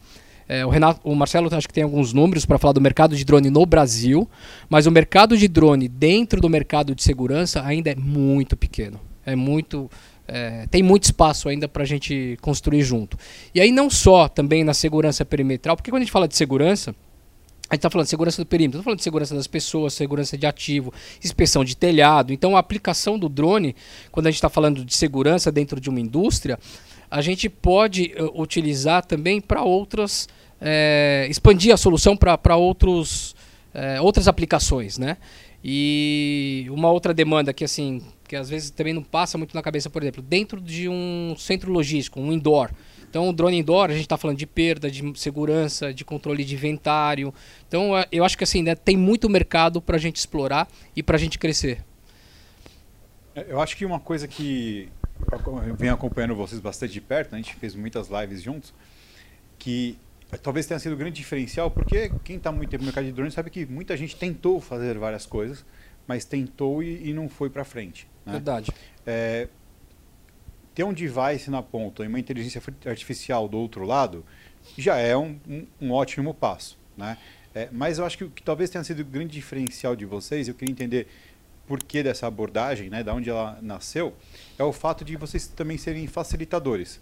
É, 0.50 0.64
o, 0.64 0.70
Renato, 0.70 1.00
o 1.04 1.14
Marcelo 1.14 1.54
acho 1.54 1.68
que 1.68 1.74
tem 1.74 1.84
alguns 1.84 2.14
números 2.14 2.46
para 2.46 2.56
falar 2.56 2.72
do 2.72 2.80
mercado 2.80 3.14
de 3.14 3.22
drone 3.22 3.50
no 3.50 3.66
Brasil, 3.66 4.26
mas 4.70 4.86
o 4.86 4.90
mercado 4.90 5.36
de 5.36 5.46
drone 5.46 5.88
dentro 5.88 6.40
do 6.40 6.48
mercado 6.48 6.94
de 6.94 7.02
segurança 7.02 7.62
ainda 7.62 7.90
é 7.90 7.94
muito 7.94 8.56
pequeno. 8.56 8.98
É 9.26 9.36
muito. 9.36 9.90
É, 10.26 10.66
tem 10.70 10.82
muito 10.82 11.04
espaço 11.04 11.50
ainda 11.50 11.68
para 11.68 11.82
a 11.82 11.86
gente 11.86 12.38
construir 12.40 12.82
junto. 12.82 13.18
E 13.54 13.60
aí 13.60 13.70
não 13.70 13.90
só 13.90 14.26
também 14.26 14.64
na 14.64 14.72
segurança 14.72 15.22
perimetral, 15.22 15.76
porque 15.76 15.90
quando 15.90 16.00
a 16.00 16.04
gente 16.04 16.12
fala 16.12 16.26
de 16.26 16.36
segurança, 16.36 16.94
a 17.70 17.74
gente 17.74 17.80
está 17.80 17.90
falando 17.90 18.06
de 18.06 18.10
segurança 18.10 18.42
do 18.42 18.46
perímetro, 18.46 18.78
está 18.78 18.84
falando 18.84 18.98
de 18.98 19.04
segurança 19.04 19.34
das 19.34 19.46
pessoas, 19.46 19.92
segurança 19.92 20.38
de 20.38 20.46
ativo, 20.46 20.92
inspeção 21.22 21.62
de 21.62 21.76
telhado. 21.76 22.32
Então, 22.32 22.56
a 22.56 22.60
aplicação 22.60 23.18
do 23.18 23.28
drone, 23.28 23.76
quando 24.10 24.26
a 24.26 24.30
gente 24.30 24.38
está 24.38 24.48
falando 24.48 24.84
de 24.84 24.96
segurança 24.96 25.52
dentro 25.52 25.78
de 25.78 25.90
uma 25.90 26.00
indústria, 26.00 26.58
a 27.10 27.20
gente 27.20 27.48
pode 27.48 28.14
uh, 28.18 28.40
utilizar 28.40 29.04
também 29.04 29.40
para 29.40 29.62
outras, 29.62 30.28
é, 30.60 31.26
expandir 31.30 31.72
a 31.72 31.76
solução 31.76 32.16
para 32.16 32.56
outros, 32.56 33.36
é, 33.74 34.00
outras 34.00 34.28
aplicações, 34.28 34.96
né? 34.96 35.18
E 35.62 36.66
uma 36.70 36.90
outra 36.90 37.12
demanda 37.12 37.52
que 37.52 37.64
assim, 37.64 38.02
que 38.26 38.36
às 38.36 38.48
vezes 38.48 38.70
também 38.70 38.94
não 38.94 39.02
passa 39.02 39.36
muito 39.36 39.54
na 39.54 39.62
cabeça, 39.62 39.90
por 39.90 40.02
exemplo, 40.02 40.22
dentro 40.22 40.60
de 40.60 40.88
um 40.88 41.34
centro 41.36 41.70
logístico, 41.70 42.20
um 42.20 42.32
indoor, 42.32 42.70
então, 43.08 43.28
o 43.28 43.32
drone 43.32 43.58
indoor, 43.58 43.88
a 43.88 43.94
gente 43.94 44.02
está 44.02 44.18
falando 44.18 44.36
de 44.36 44.46
perda, 44.46 44.90
de 44.90 45.18
segurança, 45.18 45.94
de 45.94 46.04
controle 46.04 46.44
de 46.44 46.54
inventário. 46.54 47.32
Então, 47.66 47.96
é, 47.96 48.06
eu 48.12 48.24
acho 48.24 48.36
que 48.36 48.44
assim, 48.44 48.62
né, 48.62 48.74
tem 48.74 48.96
muito 48.96 49.28
mercado 49.30 49.80
para 49.80 49.96
a 49.96 49.98
gente 49.98 50.16
explorar 50.16 50.68
e 50.94 51.02
para 51.02 51.16
a 51.16 51.18
gente 51.18 51.38
crescer. 51.38 51.84
É, 53.34 53.46
eu 53.48 53.60
acho 53.60 53.76
que 53.76 53.86
uma 53.86 53.98
coisa 53.98 54.28
que 54.28 54.90
eu 55.32 55.74
venho 55.74 55.94
acompanhando 55.94 56.34
vocês 56.34 56.60
bastante 56.60 56.92
de 56.92 57.00
perto, 57.00 57.32
né, 57.32 57.38
a 57.38 57.42
gente 57.42 57.54
fez 57.54 57.74
muitas 57.74 58.08
lives 58.08 58.42
juntos, 58.42 58.74
que 59.58 59.98
talvez 60.42 60.66
tenha 60.66 60.78
sido 60.78 60.94
um 60.94 60.98
grande 60.98 61.16
diferencial, 61.16 61.70
porque 61.70 62.12
quem 62.22 62.36
está 62.36 62.52
muito 62.52 62.68
tempo 62.68 62.82
no 62.82 62.86
mercado 62.86 63.04
de 63.04 63.12
drone 63.12 63.30
sabe 63.30 63.48
que 63.48 63.64
muita 63.64 63.96
gente 63.96 64.16
tentou 64.16 64.60
fazer 64.60 64.98
várias 64.98 65.24
coisas, 65.24 65.64
mas 66.06 66.26
tentou 66.26 66.82
e, 66.82 67.08
e 67.08 67.14
não 67.14 67.28
foi 67.28 67.48
para 67.48 67.64
frente. 67.64 68.06
Né? 68.26 68.32
Verdade. 68.32 68.70
É, 69.06 69.48
ter 70.78 70.84
um 70.84 70.92
device 70.92 71.50
na 71.50 71.60
ponta 71.60 72.04
e 72.04 72.06
uma 72.06 72.20
inteligência 72.20 72.62
artificial 72.86 73.48
do 73.48 73.58
outro 73.58 73.84
lado 73.84 74.24
já 74.76 74.96
é 74.96 75.16
um, 75.16 75.36
um, 75.48 75.66
um 75.80 75.90
ótimo 75.90 76.32
passo. 76.32 76.78
Né? 76.96 77.18
É, 77.52 77.68
mas 77.72 77.98
eu 77.98 78.04
acho 78.04 78.16
que 78.16 78.22
o 78.22 78.30
que 78.30 78.44
talvez 78.44 78.70
tenha 78.70 78.84
sido 78.84 79.00
o 79.00 79.04
grande 79.04 79.32
diferencial 79.32 79.96
de 79.96 80.04
vocês, 80.04 80.46
eu 80.46 80.54
queria 80.54 80.70
entender 80.70 81.08
por 81.66 81.82
que 81.82 82.00
dessa 82.00 82.28
abordagem, 82.28 82.88
né, 82.90 83.02
da 83.02 83.12
onde 83.12 83.28
ela 83.28 83.58
nasceu, 83.60 84.14
é 84.56 84.62
o 84.62 84.72
fato 84.72 85.04
de 85.04 85.16
vocês 85.16 85.48
também 85.48 85.76
serem 85.76 86.06
facilitadores. 86.06 87.00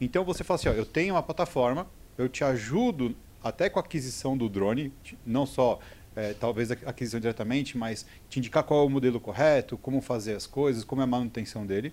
Então 0.00 0.24
você 0.24 0.42
fala 0.42 0.58
assim, 0.58 0.68
ó, 0.70 0.72
eu 0.72 0.84
tenho 0.84 1.14
uma 1.14 1.22
plataforma, 1.22 1.86
eu 2.18 2.28
te 2.28 2.42
ajudo 2.42 3.14
até 3.40 3.70
com 3.70 3.78
a 3.78 3.82
aquisição 3.82 4.36
do 4.36 4.48
drone, 4.48 4.92
não 5.24 5.46
só 5.46 5.78
é, 6.16 6.34
talvez 6.34 6.72
a 6.72 6.74
aquisição 6.86 7.20
diretamente, 7.20 7.78
mas 7.78 8.04
te 8.28 8.40
indicar 8.40 8.64
qual 8.64 8.82
é 8.82 8.84
o 8.84 8.90
modelo 8.90 9.20
correto, 9.20 9.78
como 9.78 10.00
fazer 10.00 10.34
as 10.34 10.44
coisas, 10.44 10.82
como 10.82 11.02
é 11.02 11.04
a 11.04 11.06
manutenção 11.06 11.64
dele 11.64 11.92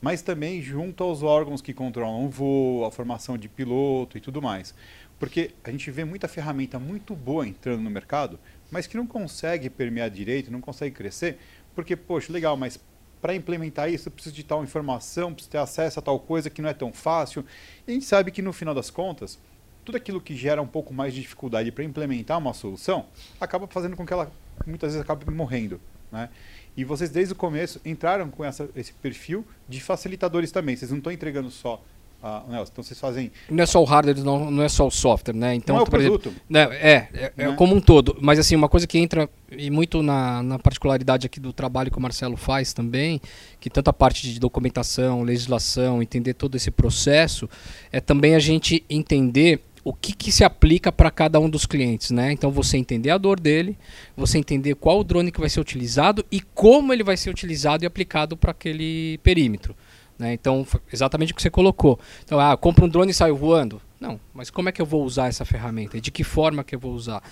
mas 0.00 0.22
também 0.22 0.62
junto 0.62 1.04
aos 1.04 1.22
órgãos 1.22 1.60
que 1.60 1.74
controlam 1.74 2.24
o 2.24 2.28
voo, 2.28 2.84
a 2.84 2.90
formação 2.90 3.36
de 3.36 3.48
piloto 3.48 4.16
e 4.16 4.20
tudo 4.20 4.40
mais. 4.40 4.74
Porque 5.18 5.50
a 5.62 5.70
gente 5.70 5.90
vê 5.90 6.04
muita 6.04 6.26
ferramenta 6.26 6.78
muito 6.78 7.14
boa 7.14 7.46
entrando 7.46 7.82
no 7.82 7.90
mercado, 7.90 8.38
mas 8.70 8.86
que 8.86 8.96
não 8.96 9.06
consegue 9.06 9.68
permear 9.68 10.08
direito, 10.08 10.50
não 10.50 10.60
consegue 10.60 10.94
crescer, 10.94 11.38
porque, 11.74 11.94
poxa, 11.94 12.32
legal, 12.32 12.56
mas 12.56 12.80
para 13.20 13.34
implementar 13.34 13.90
isso 13.92 14.08
eu 14.08 14.12
preciso 14.12 14.34
de 14.34 14.42
tal 14.42 14.64
informação, 14.64 15.34
preciso 15.34 15.50
ter 15.50 15.58
acesso 15.58 15.98
a 15.98 16.02
tal 16.02 16.18
coisa 16.18 16.48
que 16.48 16.62
não 16.62 16.70
é 16.70 16.74
tão 16.74 16.92
fácil. 16.92 17.44
E 17.86 17.90
a 17.90 17.94
gente 17.94 18.06
sabe 18.06 18.30
que 18.30 18.40
no 18.40 18.52
final 18.52 18.74
das 18.74 18.90
contas, 18.90 19.38
tudo 19.84 19.96
aquilo 19.96 20.20
que 20.20 20.34
gera 20.34 20.62
um 20.62 20.66
pouco 20.66 20.94
mais 20.94 21.12
de 21.12 21.20
dificuldade 21.20 21.70
para 21.70 21.84
implementar 21.84 22.38
uma 22.38 22.54
solução 22.54 23.06
acaba 23.40 23.66
fazendo 23.66 23.96
com 23.96 24.06
que 24.06 24.12
ela 24.12 24.32
muitas 24.66 24.92
vezes 24.92 25.02
acabe 25.02 25.30
morrendo. 25.30 25.80
Né? 26.10 26.28
E 26.76 26.84
vocês, 26.84 27.10
desde 27.10 27.32
o 27.32 27.36
começo, 27.36 27.80
entraram 27.84 28.30
com 28.30 28.44
essa, 28.44 28.68
esse 28.74 28.92
perfil 28.92 29.44
de 29.68 29.80
facilitadores 29.80 30.50
também. 30.50 30.76
Vocês 30.76 30.90
não 30.90 30.98
estão 30.98 31.12
entregando 31.12 31.50
só 31.50 31.82
a 32.22 32.44
né, 32.48 32.62
então 32.70 32.84
vocês 32.84 33.00
fazem. 33.00 33.32
Não 33.48 33.62
é 33.62 33.66
só 33.66 33.80
o 33.80 33.84
hardware, 33.84 34.22
não, 34.22 34.50
não 34.50 34.62
é 34.62 34.68
só 34.68 34.86
o 34.86 34.90
software, 34.90 35.34
né? 35.34 35.54
Então, 35.54 35.76
não 35.76 35.80
é 35.80 35.84
o 35.84 35.90
produto. 35.90 36.28
Exemplo, 36.28 36.42
né, 36.48 36.68
é, 36.72 37.08
é, 37.14 37.32
é, 37.36 37.52
como 37.52 37.74
um 37.74 37.80
todo. 37.80 38.16
Mas 38.20 38.38
assim, 38.38 38.54
uma 38.54 38.68
coisa 38.68 38.86
que 38.86 38.98
entra 38.98 39.28
e 39.50 39.70
muito 39.70 40.02
na, 40.02 40.42
na 40.42 40.58
particularidade 40.58 41.26
aqui 41.26 41.40
do 41.40 41.52
trabalho 41.52 41.90
que 41.90 41.96
o 41.96 42.00
Marcelo 42.00 42.36
faz 42.36 42.74
também, 42.74 43.20
que 43.58 43.70
tanto 43.70 43.88
a 43.88 43.92
parte 43.92 44.30
de 44.30 44.38
documentação, 44.38 45.22
legislação, 45.22 46.02
entender 46.02 46.34
todo 46.34 46.56
esse 46.56 46.70
processo, 46.70 47.48
é 47.90 48.00
também 48.00 48.34
a 48.34 48.38
gente 48.38 48.84
entender 48.90 49.64
o 49.82 49.92
que, 49.92 50.12
que 50.12 50.30
se 50.30 50.44
aplica 50.44 50.92
para 50.92 51.10
cada 51.10 51.40
um 51.40 51.48
dos 51.48 51.64
clientes, 51.66 52.10
né? 52.10 52.32
Então 52.32 52.50
você 52.50 52.76
entender 52.76 53.10
a 53.10 53.18
dor 53.18 53.40
dele, 53.40 53.78
você 54.16 54.38
entender 54.38 54.74
qual 54.74 55.00
o 55.00 55.04
drone 55.04 55.32
que 55.32 55.40
vai 55.40 55.48
ser 55.48 55.60
utilizado 55.60 56.24
e 56.30 56.40
como 56.40 56.92
ele 56.92 57.02
vai 57.02 57.16
ser 57.16 57.30
utilizado 57.30 57.84
e 57.84 57.86
aplicado 57.86 58.36
para 58.36 58.50
aquele 58.50 59.18
perímetro. 59.22 59.74
Né? 60.18 60.34
Então, 60.34 60.66
exatamente 60.92 61.32
o 61.32 61.34
que 61.34 61.40
você 61.40 61.48
colocou. 61.48 61.98
Então, 62.22 62.38
ah, 62.38 62.54
compra 62.54 62.84
um 62.84 62.88
drone 62.88 63.10
e 63.10 63.14
sai 63.14 63.32
voando. 63.32 63.80
Não, 63.98 64.20
mas 64.34 64.50
como 64.50 64.68
é 64.68 64.72
que 64.72 64.80
eu 64.80 64.86
vou 64.86 65.02
usar 65.02 65.28
essa 65.28 65.46
ferramenta? 65.46 65.96
E 65.96 66.00
de 66.00 66.10
que 66.10 66.22
forma 66.22 66.62
que 66.62 66.74
eu 66.74 66.78
vou 66.78 66.92
usar? 66.92 67.22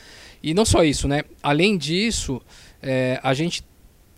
E 0.42 0.54
não 0.54 0.64
só 0.64 0.82
isso, 0.82 1.06
né? 1.06 1.22
Além 1.42 1.76
disso, 1.76 2.40
é, 2.82 3.20
a 3.22 3.34
gente 3.34 3.62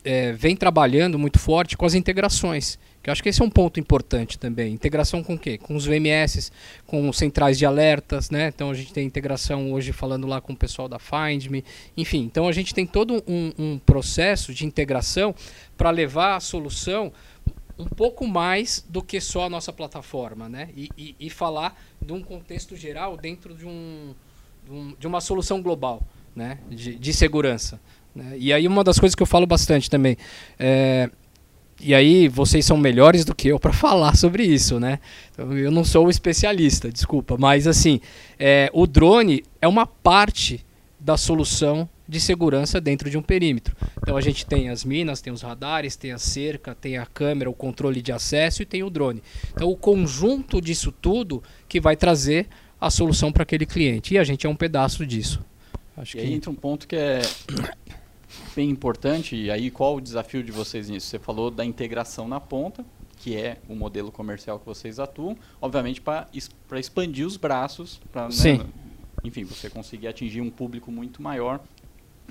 é, 0.04 0.32
vem 0.32 0.54
trabalhando 0.54 1.18
muito 1.18 1.38
forte 1.38 1.76
com 1.76 1.84
as 1.84 1.94
integrações. 1.94 2.78
Eu 3.10 3.12
acho 3.12 3.22
que 3.24 3.28
esse 3.28 3.42
é 3.42 3.44
um 3.44 3.50
ponto 3.50 3.80
importante 3.80 4.38
também. 4.38 4.72
Integração 4.72 5.22
com 5.22 5.34
o 5.34 5.38
quê? 5.38 5.58
Com 5.58 5.74
os 5.74 5.84
VMS, 5.84 6.52
com 6.86 7.12
centrais 7.12 7.58
de 7.58 7.66
alertas, 7.66 8.30
né? 8.30 8.48
Então 8.54 8.70
a 8.70 8.74
gente 8.74 8.92
tem 8.92 9.04
integração 9.04 9.72
hoje 9.72 9.92
falando 9.92 10.28
lá 10.28 10.40
com 10.40 10.52
o 10.52 10.56
pessoal 10.56 10.88
da 10.88 10.98
FindMe. 11.00 11.64
Enfim, 11.96 12.20
então 12.20 12.46
a 12.46 12.52
gente 12.52 12.72
tem 12.72 12.86
todo 12.86 13.22
um, 13.26 13.52
um 13.58 13.78
processo 13.80 14.54
de 14.54 14.64
integração 14.64 15.34
para 15.76 15.90
levar 15.90 16.36
a 16.36 16.40
solução 16.40 17.12
um 17.76 17.86
pouco 17.86 18.26
mais 18.28 18.84
do 18.88 19.02
que 19.02 19.20
só 19.20 19.46
a 19.46 19.50
nossa 19.50 19.72
plataforma, 19.72 20.48
né? 20.48 20.68
E, 20.76 20.88
e, 20.96 21.16
e 21.18 21.30
falar 21.30 21.76
de 22.00 22.12
um 22.12 22.22
contexto 22.22 22.76
geral 22.76 23.16
dentro 23.16 23.54
de, 23.54 23.66
um, 23.66 24.14
de, 24.64 24.70
um, 24.70 24.94
de 24.96 25.06
uma 25.08 25.20
solução 25.20 25.60
global, 25.60 26.06
né? 26.36 26.58
De, 26.70 26.94
de 26.94 27.12
segurança. 27.12 27.80
Né? 28.14 28.36
E 28.38 28.52
aí 28.52 28.66
uma 28.66 28.84
das 28.84 28.98
coisas 28.98 29.14
que 29.14 29.22
eu 29.22 29.26
falo 29.26 29.46
bastante 29.46 29.88
também, 29.88 30.16
é, 30.58 31.10
e 31.80 31.94
aí 31.94 32.28
vocês 32.28 32.64
são 32.64 32.76
melhores 32.76 33.24
do 33.24 33.34
que 33.34 33.48
eu 33.48 33.58
para 33.58 33.72
falar 33.74 34.16
sobre 34.16 34.44
isso, 34.44 34.78
né? 34.78 34.98
Eu 35.36 35.70
não 35.70 35.84
sou 35.84 36.10
especialista, 36.10 36.90
desculpa, 36.90 37.36
mas 37.38 37.66
assim, 37.66 38.00
é, 38.38 38.70
o 38.72 38.86
drone 38.86 39.42
é 39.60 39.66
uma 39.66 39.86
parte 39.86 40.64
da 40.98 41.16
solução 41.16 41.88
de 42.06 42.20
segurança 42.20 42.80
dentro 42.80 43.08
de 43.08 43.16
um 43.16 43.22
perímetro. 43.22 43.74
Então 44.02 44.16
a 44.16 44.20
gente 44.20 44.44
tem 44.44 44.68
as 44.68 44.84
minas, 44.84 45.20
tem 45.20 45.32
os 45.32 45.42
radares, 45.42 45.96
tem 45.96 46.12
a 46.12 46.18
cerca, 46.18 46.74
tem 46.74 46.98
a 46.98 47.06
câmera, 47.06 47.48
o 47.48 47.54
controle 47.54 48.02
de 48.02 48.12
acesso 48.12 48.62
e 48.62 48.66
tem 48.66 48.82
o 48.82 48.90
drone. 48.90 49.22
Então 49.52 49.70
o 49.70 49.76
conjunto 49.76 50.60
disso 50.60 50.92
tudo 50.92 51.42
que 51.68 51.80
vai 51.80 51.96
trazer 51.96 52.48
a 52.80 52.90
solução 52.90 53.30
para 53.30 53.44
aquele 53.44 53.64
cliente. 53.64 54.14
E 54.14 54.18
a 54.18 54.24
gente 54.24 54.46
é 54.46 54.50
um 54.50 54.56
pedaço 54.56 55.06
disso. 55.06 55.40
Acho 55.96 56.16
e 56.16 56.20
que... 56.20 56.26
aí 56.26 56.34
entra 56.34 56.50
um 56.50 56.54
ponto 56.54 56.88
que 56.88 56.96
é 56.96 57.22
bem 58.54 58.70
importante. 58.70 59.36
E 59.36 59.50
aí 59.50 59.70
qual 59.70 59.96
o 59.96 60.00
desafio 60.00 60.42
de 60.42 60.52
vocês 60.52 60.88
nisso? 60.88 61.06
Você 61.06 61.18
falou 61.18 61.50
da 61.50 61.64
integração 61.64 62.28
na 62.28 62.40
ponta, 62.40 62.84
que 63.16 63.36
é 63.36 63.58
o 63.68 63.74
modelo 63.74 64.10
comercial 64.10 64.58
que 64.58 64.66
vocês 64.66 64.98
atuam, 64.98 65.36
obviamente 65.60 66.00
para 66.00 66.26
expandir 66.78 67.26
os 67.26 67.36
braços, 67.36 68.00
para 68.10 68.28
né, 68.28 68.66
enfim, 69.22 69.44
você 69.44 69.68
conseguir 69.68 70.08
atingir 70.08 70.40
um 70.40 70.50
público 70.50 70.90
muito 70.90 71.22
maior 71.22 71.60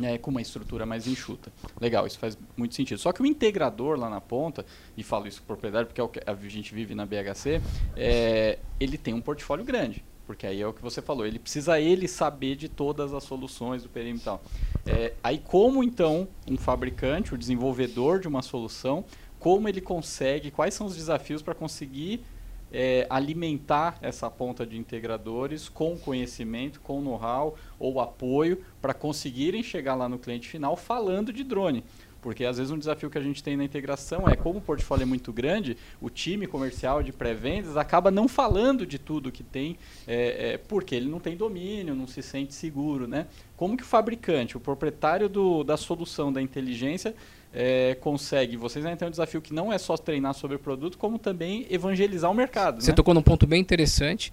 é, 0.01 0.17
com 0.17 0.31
uma 0.31 0.41
estrutura 0.41 0.85
mais 0.85 1.07
enxuta. 1.07 1.51
Legal, 1.79 2.07
isso 2.07 2.17
faz 2.17 2.37
muito 2.57 2.75
sentido. 2.75 2.97
Só 2.97 3.11
que 3.11 3.21
o 3.21 3.25
integrador 3.25 3.97
lá 3.97 4.09
na 4.09 4.21
ponta, 4.21 4.65
e 4.97 5.03
falo 5.03 5.27
isso 5.27 5.41
com 5.41 5.47
propriedade 5.47 5.87
porque 5.87 6.01
é 6.01 6.03
o 6.03 6.07
que 6.07 6.19
a 6.25 6.35
gente 6.47 6.73
vive 6.73 6.95
na 6.95 7.05
BHC, 7.05 7.61
é, 7.95 8.59
ele 8.79 8.97
tem 8.97 9.13
um 9.13 9.21
portfólio 9.21 9.63
grande. 9.63 10.03
Porque 10.29 10.45
aí 10.45 10.61
é 10.61 10.67
o 10.67 10.71
que 10.71 10.81
você 10.83 11.01
falou, 11.01 11.25
ele 11.25 11.39
precisa 11.39 11.79
ele 11.79 12.07
saber 12.07 12.55
de 12.55 12.69
todas 12.69 13.15
as 13.15 13.23
soluções 13.23 13.81
do 13.81 13.89
perímetro 13.89 14.21
e. 14.25 14.39
É, 14.85 15.15
aí 15.23 15.39
como 15.39 15.83
então 15.83 16.27
um 16.47 16.55
fabricante, 16.55 17.33
o 17.33 17.37
desenvolvedor 17.37 18.19
de 18.19 18.27
uma 18.27 18.43
solução, 18.43 19.03
como 19.39 19.67
ele 19.67 19.81
consegue, 19.81 20.51
quais 20.51 20.75
são 20.75 20.85
os 20.85 20.95
desafios 20.95 21.41
para 21.41 21.55
conseguir 21.55 22.23
é, 22.71 23.07
alimentar 23.09 23.97
essa 24.03 24.29
ponta 24.29 24.67
de 24.67 24.77
integradores 24.77 25.67
com 25.67 25.97
conhecimento, 25.97 26.79
com 26.79 27.01
know-how 27.01 27.55
ou 27.79 27.99
apoio 27.99 28.63
para 28.79 28.93
conseguirem 28.93 29.63
chegar 29.63 29.95
lá 29.95 30.07
no 30.07 30.19
cliente 30.19 30.47
final 30.47 30.75
falando 30.75 31.33
de 31.33 31.43
drone. 31.43 31.83
Porque 32.21 32.45
às 32.45 32.57
vezes 32.57 32.71
um 32.71 32.77
desafio 32.77 33.09
que 33.09 33.17
a 33.17 33.21
gente 33.21 33.41
tem 33.41 33.55
na 33.55 33.63
integração 33.63 34.27
é 34.27 34.35
como 34.35 34.59
o 34.59 34.61
portfólio 34.61 35.03
é 35.03 35.05
muito 35.05 35.31
grande, 35.31 35.77
o 36.01 36.09
time 36.09 36.47
comercial 36.47 37.01
de 37.01 37.11
pré-vendas 37.11 37.77
acaba 37.77 38.11
não 38.11 38.27
falando 38.27 38.85
de 38.85 38.99
tudo 38.99 39.31
que 39.31 39.43
tem, 39.43 39.77
é, 40.05 40.53
é, 40.53 40.57
porque 40.57 40.95
ele 40.95 41.09
não 41.09 41.19
tem 41.19 41.37
domínio, 41.37 41.95
não 41.95 42.07
se 42.07 42.21
sente 42.21 42.53
seguro. 42.53 43.07
Né? 43.07 43.27
Como 43.55 43.77
que 43.77 43.83
o 43.83 43.85
fabricante, 43.85 44.57
o 44.57 44.59
proprietário 44.59 45.29
do, 45.29 45.63
da 45.63 45.77
solução 45.77 46.31
da 46.31 46.41
inteligência, 46.41 47.15
é, 47.53 47.95
consegue. 47.99 48.57
Vocês 48.57 48.85
ainda 48.85 48.97
têm 48.97 49.07
um 49.07 49.11
desafio 49.11 49.41
que 49.41 49.53
não 49.53 49.71
é 49.71 49.77
só 49.77 49.97
treinar 49.97 50.33
sobre 50.33 50.57
o 50.57 50.59
produto, 50.59 50.97
como 50.97 51.17
também 51.17 51.65
evangelizar 51.69 52.29
o 52.29 52.33
mercado. 52.33 52.81
Você 52.81 52.91
né? 52.91 52.95
tocou 52.95 53.13
num 53.13 53.21
ponto 53.21 53.47
bem 53.47 53.59
interessante 53.59 54.31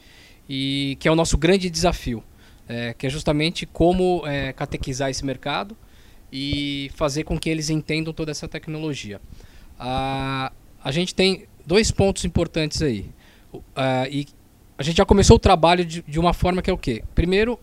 e 0.49 0.97
que 1.01 1.09
é 1.09 1.11
o 1.11 1.15
nosso 1.15 1.39
grande 1.39 1.71
desafio, 1.71 2.23
é, 2.69 2.93
que 2.95 3.07
é 3.07 3.11
justamente 3.11 3.65
como 3.65 4.23
é, 4.27 4.53
catequizar 4.53 5.11
esse 5.11 5.25
mercado 5.25 5.77
e 6.33 6.91
fazer 6.95 7.25
com 7.25 7.39
que 7.39 7.49
eles 7.49 7.71
entendam 7.71 8.13
toda 8.13 8.31
essa 8.31 8.49
tecnologia. 8.49 9.21
a 9.79 10.51
gente 10.91 11.15
tem 11.15 11.47
dois 11.67 11.91
pontos 11.91 12.25
importantes 12.25 12.83
aí. 12.83 13.07
e 14.11 14.27
a 14.79 14.83
gente 14.83 14.99
já 14.99 15.07
começou 15.07 15.37
o 15.37 15.41
trabalho 15.41 15.85
de, 15.85 16.03
de 16.07 16.19
uma 16.21 16.35
forma 16.35 16.61
que 16.61 16.69
é 16.69 16.73
o 16.73 16.79
quê? 16.79 17.03
Primeiro, 17.15 17.59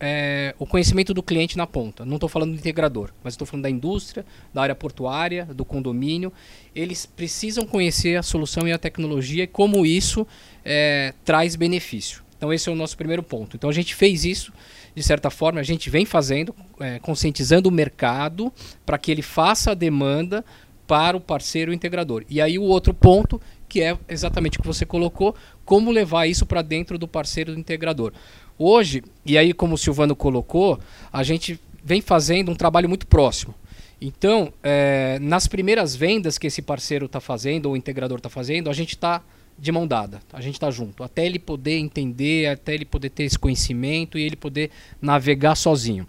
é, 0.00 0.54
o 0.58 0.66
conhecimento 0.66 1.14
do 1.14 1.22
cliente 1.22 1.56
na 1.56 1.66
ponta. 1.66 2.04
Não 2.04 2.16
estou 2.16 2.28
falando 2.28 2.52
do 2.52 2.58
integrador, 2.58 3.10
mas 3.22 3.34
estou 3.34 3.46
falando 3.46 3.64
da 3.64 3.70
indústria, 3.70 4.24
da 4.52 4.62
área 4.62 4.74
portuária, 4.74 5.46
do 5.46 5.64
condomínio. 5.64 6.32
Eles 6.74 7.06
precisam 7.06 7.66
conhecer 7.66 8.16
a 8.16 8.22
solução 8.22 8.66
e 8.66 8.72
a 8.72 8.78
tecnologia 8.78 9.44
e 9.44 9.46
como 9.46 9.86
isso 9.86 10.26
é, 10.64 11.14
traz 11.24 11.56
benefício. 11.56 12.22
Então 12.36 12.52
esse 12.52 12.68
é 12.68 12.72
o 12.72 12.74
nosso 12.74 12.96
primeiro 12.96 13.22
ponto. 13.22 13.56
Então 13.56 13.70
a 13.70 13.72
gente 13.72 13.94
fez 13.94 14.24
isso 14.24 14.52
de 14.94 15.02
certa 15.02 15.30
forma, 15.30 15.60
a 15.60 15.64
gente 15.64 15.90
vem 15.90 16.04
fazendo, 16.04 16.54
é, 16.78 16.98
conscientizando 17.00 17.68
o 17.68 17.72
mercado 17.72 18.52
para 18.86 18.96
que 18.96 19.10
ele 19.10 19.22
faça 19.22 19.72
a 19.72 19.74
demanda 19.74 20.44
para 20.86 21.16
o 21.16 21.20
parceiro 21.20 21.72
integrador. 21.72 22.24
E 22.28 22.40
aí 22.40 22.58
o 22.58 22.62
outro 22.62 22.94
ponto, 22.94 23.40
que 23.68 23.82
é 23.82 23.96
exatamente 24.08 24.58
o 24.58 24.62
que 24.62 24.66
você 24.66 24.86
colocou, 24.86 25.34
como 25.64 25.90
levar 25.90 26.26
isso 26.26 26.46
para 26.46 26.62
dentro 26.62 26.98
do 26.98 27.08
parceiro 27.08 27.58
integrador. 27.58 28.12
Hoje, 28.58 29.02
e 29.26 29.36
aí 29.36 29.52
como 29.52 29.74
o 29.74 29.78
Silvano 29.78 30.14
colocou, 30.14 30.78
a 31.12 31.22
gente 31.22 31.58
vem 31.82 32.00
fazendo 32.00 32.52
um 32.52 32.54
trabalho 32.54 32.88
muito 32.88 33.06
próximo. 33.06 33.54
Então, 34.00 34.52
é, 34.62 35.18
nas 35.20 35.46
primeiras 35.48 35.96
vendas 35.96 36.38
que 36.38 36.46
esse 36.46 36.60
parceiro 36.60 37.06
está 37.06 37.20
fazendo, 37.20 37.66
ou 37.66 37.72
o 37.72 37.76
integrador 37.76 38.18
está 38.18 38.28
fazendo, 38.28 38.68
a 38.68 38.72
gente 38.72 38.90
está 38.90 39.22
de 39.58 39.70
mão 39.70 39.86
dada, 39.86 40.20
a 40.32 40.40
gente 40.40 40.54
está 40.54 40.70
junto, 40.70 41.02
até 41.02 41.24
ele 41.24 41.38
poder 41.38 41.78
entender, 41.78 42.48
até 42.48 42.74
ele 42.74 42.84
poder 42.84 43.10
ter 43.10 43.24
esse 43.24 43.38
conhecimento 43.38 44.18
e 44.18 44.22
ele 44.22 44.36
poder 44.36 44.70
navegar 45.00 45.54
sozinho. 45.54 46.06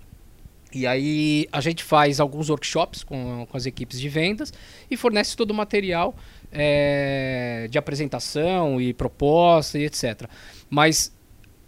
E 0.74 0.86
aí 0.86 1.48
a 1.54 1.62
gente 1.62 1.84
faz 1.84 2.20
alguns 2.20 2.50
workshops 2.50 3.02
com, 3.02 3.48
com 3.50 3.56
as 3.56 3.66
equipes 3.66 3.98
de 3.98 4.10
vendas 4.10 4.52
e 4.92 4.98
fornece 4.98 5.36
todo 5.38 5.52
o 5.52 5.54
material 5.54 6.14
é, 6.52 7.68
de 7.70 7.78
apresentação 7.78 8.82
e 8.82 8.94
proposta 8.94 9.80
e 9.80 9.86
etc. 9.86 10.30
Mas 10.70 11.16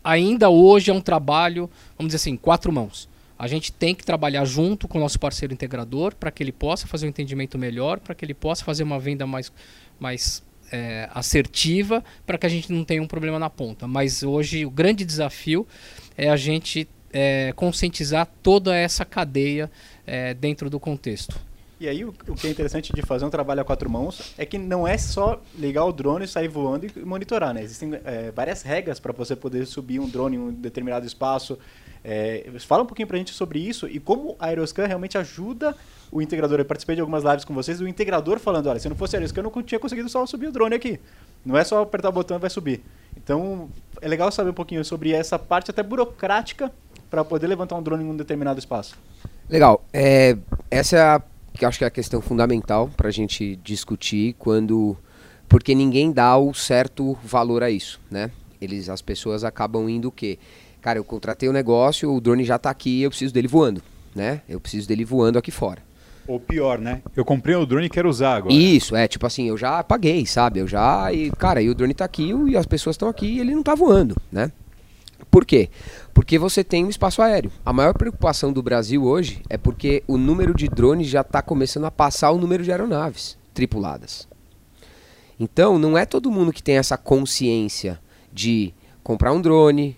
ainda 0.03 0.49
hoje 0.49 0.91
é 0.91 0.93
um 0.93 0.99
trabalho, 0.99 1.69
vamos 1.97 2.11
dizer 2.11 2.17
assim, 2.17 2.35
quatro 2.35 2.71
mãos. 2.71 3.07
A 3.39 3.47
gente 3.47 3.71
tem 3.71 3.93
que 3.93 4.03
trabalhar 4.03 4.43
junto 4.43 4.87
com 4.87 4.97
o 4.97 5.01
nosso 5.01 5.19
parceiro 5.19 5.53
integrador 5.53 6.15
para 6.15 6.31
que 6.31 6.41
ele 6.41 6.51
possa 6.51 6.87
fazer 6.87 7.05
um 7.05 7.09
entendimento 7.09 7.57
melhor, 7.57 7.99
para 7.99 8.15
que 8.15 8.25
ele 8.25 8.33
possa 8.33 8.65
fazer 8.65 8.83
uma 8.83 8.99
venda 8.99 9.27
mais, 9.27 9.53
mais 9.99 10.43
é, 10.71 11.09
assertiva, 11.13 12.03
para 12.25 12.37
que 12.37 12.45
a 12.45 12.49
gente 12.49 12.71
não 12.71 12.83
tenha 12.83 13.01
um 13.01 13.07
problema 13.07 13.39
na 13.39 13.49
ponta. 13.49 13.87
Mas 13.87 14.23
hoje 14.23 14.65
o 14.65 14.69
grande 14.69 15.05
desafio 15.05 15.67
é 16.17 16.29
a 16.29 16.35
gente 16.35 16.87
é, 17.11 17.53
conscientizar 17.55 18.27
toda 18.43 18.75
essa 18.75 19.05
cadeia 19.05 19.71
é, 20.05 20.33
dentro 20.33 20.69
do 20.69 20.79
contexto. 20.79 21.39
E 21.79 21.87
aí 21.87 22.03
o, 22.03 22.09
o, 22.27 22.35
que 22.35 22.47
é 22.47 22.49
interessante 22.49 22.91
de 22.91 23.01
fazer 23.03 23.25
um 23.25 23.29
trabalho 23.29 23.61
a 23.61 23.63
quatro 23.63 23.89
mãos 23.89 24.33
é 24.35 24.45
que 24.45 24.57
não 24.57 24.87
é 24.87 24.97
só 24.97 25.39
ligar 25.55 25.85
o 25.85 25.91
drone, 25.91 26.27
sair 26.27 26.47
voando 26.47 26.87
e 26.87 26.99
monitorar, 27.05 27.53
né? 27.53 27.61
Existem 27.61 27.91
é, 28.03 28.31
várias 28.31 28.63
regras 28.63 28.99
para 28.99 29.13
você 29.13 29.35
poder 29.35 29.65
subir 29.67 29.99
um 29.99 30.09
drone 30.09 30.37
em 30.37 30.39
um 30.39 30.51
determinado 30.51 31.05
espaço. 31.05 31.57
É, 32.03 32.49
fala 32.61 32.83
um 32.83 32.85
pouquinho 32.85 33.07
para 33.07 33.15
a 33.15 33.19
gente 33.19 33.31
sobre 33.31 33.59
isso 33.59 33.87
e 33.87 33.99
como 33.99 34.35
a 34.39 34.47
Aeroscan 34.47 34.87
realmente 34.87 35.17
ajuda 35.17 35.75
o 36.11 36.21
integrador. 36.21 36.59
Eu 36.59 36.65
participei 36.65 36.95
de 36.95 37.01
algumas 37.01 37.23
lives 37.23 37.45
com 37.45 37.53
vocês, 37.53 37.81
o 37.81 37.87
integrador 37.87 38.39
falando, 38.39 38.67
olha, 38.67 38.79
se 38.79 38.89
não 38.89 38.95
fosse 38.95 39.15
a 39.15 39.19
Aeroscan 39.19 39.41
eu 39.41 39.51
não 39.53 39.63
tinha 39.63 39.79
conseguido 39.79 40.09
só 40.09 40.25
subir 40.25 40.47
o 40.47 40.51
drone 40.51 40.75
aqui. 40.75 40.99
Não 41.45 41.57
é 41.57 41.63
só 41.63 41.81
apertar 41.81 42.09
o 42.09 42.11
botão 42.11 42.37
e 42.37 42.39
vai 42.39 42.49
subir. 42.49 42.83
Então 43.15 43.69
é 44.01 44.07
legal 44.07 44.31
saber 44.31 44.49
um 44.49 44.53
pouquinho 44.53 44.83
sobre 44.83 45.11
essa 45.11 45.37
parte 45.37 45.71
até 45.71 45.83
burocrática 45.83 46.71
para 47.09 47.23
poder 47.23 47.47
levantar 47.47 47.75
um 47.75 47.83
drone 47.83 48.03
em 48.03 48.09
um 48.09 48.15
determinado 48.15 48.59
espaço. 48.59 48.95
Legal. 49.49 49.83
É, 49.93 50.37
essa 50.69 50.97
é 50.97 51.01
a 51.01 51.21
que 51.57 51.65
acho 51.65 51.79
que 51.79 51.83
é 51.83 51.87
a 51.87 51.91
questão 51.91 52.21
fundamental 52.21 52.89
para 52.95 53.07
a 53.07 53.11
gente 53.11 53.55
discutir 53.57 54.35
quando 54.37 54.95
porque 55.49 55.73
ninguém 55.73 56.11
dá 56.11 56.37
o 56.37 56.53
certo 56.53 57.17
valor 57.23 57.63
a 57.63 57.69
isso, 57.71 57.99
né? 58.11 58.29
Eles, 58.61 58.89
as 58.89 59.01
pessoas 59.01 59.43
acabam 59.43 59.89
indo 59.89 60.09
o 60.09 60.11
quê? 60.11 60.37
Cara, 60.81 60.99
eu 60.99 61.03
contratei 61.03 61.47
o 61.47 61.51
um 61.51 61.53
negócio, 61.53 62.13
o 62.13 62.21
drone 62.21 62.43
já 62.43 62.57
está 62.57 62.69
aqui, 62.69 63.01
eu 63.01 63.09
preciso 63.09 63.33
dele 63.33 63.47
voando, 63.47 63.81
né? 64.13 64.41
Eu 64.47 64.59
preciso 64.59 64.87
dele 64.87 65.05
voando 65.05 65.39
aqui 65.39 65.51
fora. 65.51 65.81
Ou 66.27 66.39
pior, 66.39 66.77
né? 66.77 67.01
Eu 67.15 67.23
comprei 67.23 67.55
o 67.55 67.65
drone 67.65 67.85
e 67.85 67.89
quero 67.89 68.09
usar 68.09 68.35
agora. 68.35 68.53
Isso, 68.53 68.95
é 68.95 69.07
tipo 69.07 69.25
assim, 69.25 69.47
eu 69.47 69.57
já 69.57 69.83
paguei, 69.83 70.25
sabe? 70.25 70.59
Eu 70.59 70.67
já. 70.67 71.11
E, 71.13 71.31
cara, 71.31 71.61
e 71.61 71.69
o 71.69 71.75
drone 71.75 71.93
está 71.93 72.05
aqui 72.05 72.31
e 72.47 72.57
as 72.57 72.65
pessoas 72.65 72.95
estão 72.95 73.07
aqui 73.07 73.25
e 73.25 73.39
ele 73.39 73.53
não 73.53 73.61
está 73.61 73.73
voando, 73.73 74.15
né? 74.31 74.51
Por 75.31 75.45
quê? 75.45 75.69
Porque 76.13 76.37
você 76.37 76.63
tem 76.63 76.85
um 76.85 76.89
espaço 76.89 77.21
aéreo. 77.21 77.51
A 77.65 77.71
maior 77.71 77.93
preocupação 77.93 78.51
do 78.51 78.61
Brasil 78.61 79.03
hoje 79.03 79.41
é 79.49 79.57
porque 79.57 80.03
o 80.07 80.17
número 80.17 80.53
de 80.53 80.67
drones 80.67 81.07
já 81.07 81.21
está 81.21 81.41
começando 81.41 81.85
a 81.85 81.91
passar 81.91 82.31
o 82.31 82.37
número 82.37 82.63
de 82.63 82.71
aeronaves 82.71 83.37
tripuladas. 83.53 84.27
Então, 85.39 85.77
não 85.77 85.97
é 85.97 86.05
todo 86.05 86.31
mundo 86.31 86.51
que 86.51 86.63
tem 86.63 86.77
essa 86.77 86.97
consciência 86.97 87.99
de 88.33 88.73
comprar 89.03 89.31
um 89.31 89.41
drone, 89.41 89.95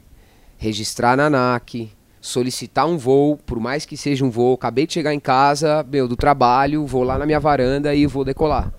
registrar 0.57 1.15
na 1.15 1.25
ANAC, 1.27 1.91
solicitar 2.21 2.85
um 2.85 2.97
voo, 2.97 3.37
por 3.37 3.59
mais 3.59 3.85
que 3.85 3.95
seja 3.95 4.25
um 4.25 4.29
voo, 4.29 4.53
acabei 4.53 4.85
de 4.85 4.93
chegar 4.93 5.13
em 5.13 5.19
casa, 5.19 5.85
meu, 5.89 6.07
do 6.07 6.15
trabalho, 6.15 6.85
vou 6.85 7.03
lá 7.03 7.17
na 7.17 7.25
minha 7.25 7.39
varanda 7.39 7.93
e 7.95 8.05
vou 8.05 8.25
decolar. 8.25 8.73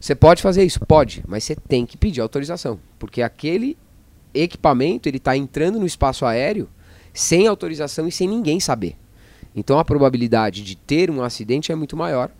Você 0.00 0.14
pode 0.14 0.40
fazer 0.40 0.64
isso? 0.64 0.80
Pode, 0.80 1.24
mas 1.26 1.44
você 1.44 1.56
tem 1.56 1.84
que 1.84 1.96
pedir 1.96 2.20
autorização, 2.20 2.78
porque 2.98 3.20
aquele 3.20 3.76
equipamento 4.32 5.08
ele 5.08 5.16
está 5.16 5.36
entrando 5.36 5.78
no 5.78 5.86
espaço 5.86 6.24
aéreo 6.24 6.68
sem 7.12 7.46
autorização 7.46 8.06
e 8.06 8.12
sem 8.12 8.28
ninguém 8.28 8.60
saber. 8.60 8.96
Então 9.54 9.78
a 9.78 9.84
probabilidade 9.84 10.62
de 10.62 10.76
ter 10.76 11.10
um 11.10 11.22
acidente 11.22 11.72
é 11.72 11.74
muito 11.74 11.96
maior, 11.96 12.30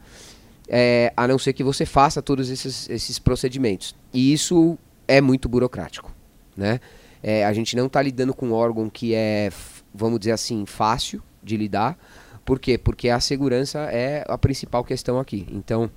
é, 0.68 1.12
a 1.16 1.26
não 1.26 1.38
ser 1.38 1.52
que 1.52 1.64
você 1.64 1.84
faça 1.84 2.22
todos 2.22 2.48
esses, 2.48 2.88
esses 2.88 3.18
procedimentos. 3.18 3.94
E 4.12 4.32
isso 4.32 4.78
é 5.06 5.20
muito 5.20 5.48
burocrático, 5.48 6.14
né? 6.56 6.80
É, 7.20 7.44
a 7.44 7.52
gente 7.52 7.74
não 7.74 7.86
está 7.86 8.00
lidando 8.00 8.32
com 8.32 8.48
um 8.48 8.52
órgão 8.52 8.88
que 8.88 9.14
é, 9.14 9.50
vamos 9.94 10.20
dizer 10.20 10.32
assim, 10.32 10.64
fácil 10.66 11.22
de 11.42 11.56
lidar. 11.56 11.98
Por 12.44 12.58
quê? 12.58 12.78
Porque 12.78 13.08
a 13.08 13.20
segurança 13.20 13.80
é 13.92 14.24
a 14.26 14.38
principal 14.38 14.82
questão 14.82 15.18
aqui. 15.18 15.46
Então, 15.50 15.90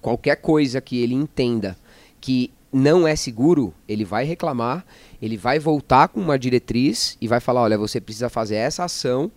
qualquer 0.00 0.36
coisa 0.36 0.80
que 0.80 0.98
ele 0.98 1.14
entenda 1.14 1.76
que 2.20 2.50
não 2.72 3.06
é 3.06 3.14
seguro, 3.14 3.72
ele 3.88 4.04
vai 4.04 4.24
reclamar, 4.24 4.84
ele 5.22 5.36
vai 5.36 5.60
voltar 5.60 6.08
com 6.08 6.20
uma 6.20 6.38
diretriz 6.38 7.16
e 7.20 7.28
vai 7.28 7.38
falar: 7.38 7.62
olha, 7.62 7.78
você 7.78 8.00
precisa 8.00 8.28
fazer 8.28 8.56
essa 8.56 8.84
ação 8.84 9.30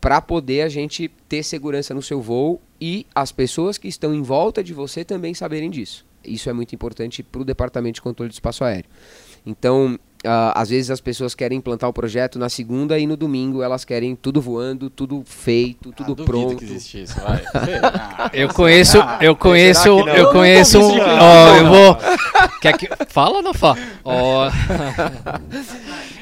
para 0.00 0.20
poder 0.20 0.62
a 0.62 0.68
gente 0.68 1.10
ter 1.28 1.42
segurança 1.42 1.92
no 1.92 2.00
seu 2.00 2.22
voo 2.22 2.60
e 2.80 3.04
as 3.12 3.32
pessoas 3.32 3.76
que 3.76 3.88
estão 3.88 4.14
em 4.14 4.22
volta 4.22 4.62
de 4.62 4.72
você 4.72 5.04
também 5.04 5.34
saberem 5.34 5.68
disso. 5.68 6.06
Isso 6.24 6.48
é 6.48 6.52
muito 6.52 6.74
importante 6.74 7.22
para 7.22 7.40
o 7.40 7.44
Departamento 7.44 7.94
de 7.94 8.02
Controle 8.02 8.30
do 8.30 8.34
Espaço 8.34 8.62
Aéreo. 8.62 8.88
Então, 9.44 9.98
Uh, 10.24 10.50
às 10.52 10.68
vezes 10.68 10.90
as 10.90 11.00
pessoas 11.00 11.32
querem 11.32 11.58
implantar 11.58 11.88
o 11.88 11.92
projeto 11.92 12.40
na 12.40 12.48
segunda 12.48 12.98
e 12.98 13.06
no 13.06 13.16
domingo 13.16 13.62
elas 13.62 13.84
querem 13.84 14.16
tudo 14.16 14.40
voando, 14.40 14.90
tudo 14.90 15.22
feito, 15.24 15.92
tudo 15.92 16.20
ah, 16.20 16.24
pronto. 16.26 16.56
Que 16.56 16.64
existe 16.64 17.02
isso, 17.04 17.14
vai. 17.20 17.40
eu 18.34 18.48
conheço, 18.48 18.98
eu 19.20 19.36
conheço, 19.36 19.88
eu 19.88 20.32
conheço, 20.32 20.80
não, 20.80 20.96
não, 20.96 21.18
ó, 21.20 21.56
eu 21.56 21.66
vou. 21.68 21.98
Quer 22.60 22.76
que 22.76 22.88
fala 23.08 23.36
ou 23.36 23.42
não 23.42 23.54
fala? 23.54 23.78
Ó. 24.04 24.50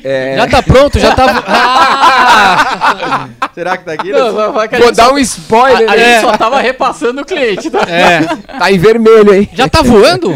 É, 0.04 0.36
Já 0.36 0.46
tá 0.46 0.62
pronto, 0.62 1.00
já 1.00 1.16
tá. 1.16 1.42
Ah! 1.48 3.28
Será 3.52 3.76
que 3.76 3.84
tá 3.84 3.94
aqui? 3.94 4.12
Não, 4.12 4.38
a 4.38 4.50
vou 4.52 4.92
dar 4.92 5.06
só- 5.06 5.14
um 5.14 5.18
spoiler, 5.18 5.88
A, 5.88 5.92
a 5.94 5.96
né? 5.96 6.12
gente 6.12 6.20
só 6.30 6.36
tava 6.36 6.60
repassando 6.60 7.22
o 7.22 7.24
cliente, 7.24 7.68
tá? 7.68 7.80
É. 7.88 8.20
Tá 8.56 8.70
em 8.70 8.78
vermelho, 8.78 9.34
hein? 9.34 9.48
Já 9.52 9.68
tá 9.68 9.82
voando? 9.82 10.32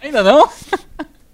Ainda 0.00 0.22
não? 0.22 0.48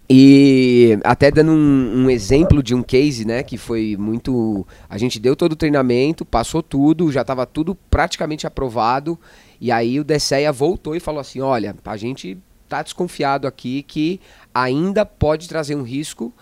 E 0.08 0.98
até 1.02 1.30
dando 1.30 1.50
um, 1.50 2.04
um 2.04 2.10
exemplo 2.10 2.62
de 2.62 2.74
um 2.74 2.82
case, 2.82 3.24
né, 3.24 3.42
que 3.42 3.58
foi 3.58 3.96
muito. 3.98 4.66
A 4.88 4.96
gente 4.98 5.18
deu 5.18 5.34
todo 5.34 5.52
o 5.52 5.56
treinamento, 5.56 6.24
passou 6.24 6.62
tudo, 6.62 7.10
já 7.10 7.22
estava 7.22 7.44
tudo 7.44 7.74
praticamente 7.74 8.46
aprovado. 8.46 9.18
E 9.60 9.72
aí 9.72 9.98
o 9.98 10.04
DSEA 10.04 10.52
voltou 10.52 10.94
e 10.94 11.00
falou 11.00 11.20
assim: 11.20 11.40
olha, 11.40 11.74
a 11.84 11.96
gente 11.96 12.38
tá 12.68 12.82
desconfiado 12.82 13.46
aqui 13.46 13.82
que 13.82 14.20
ainda 14.54 15.04
pode 15.04 15.48
trazer 15.48 15.74
um 15.74 15.82
risco 15.82 16.32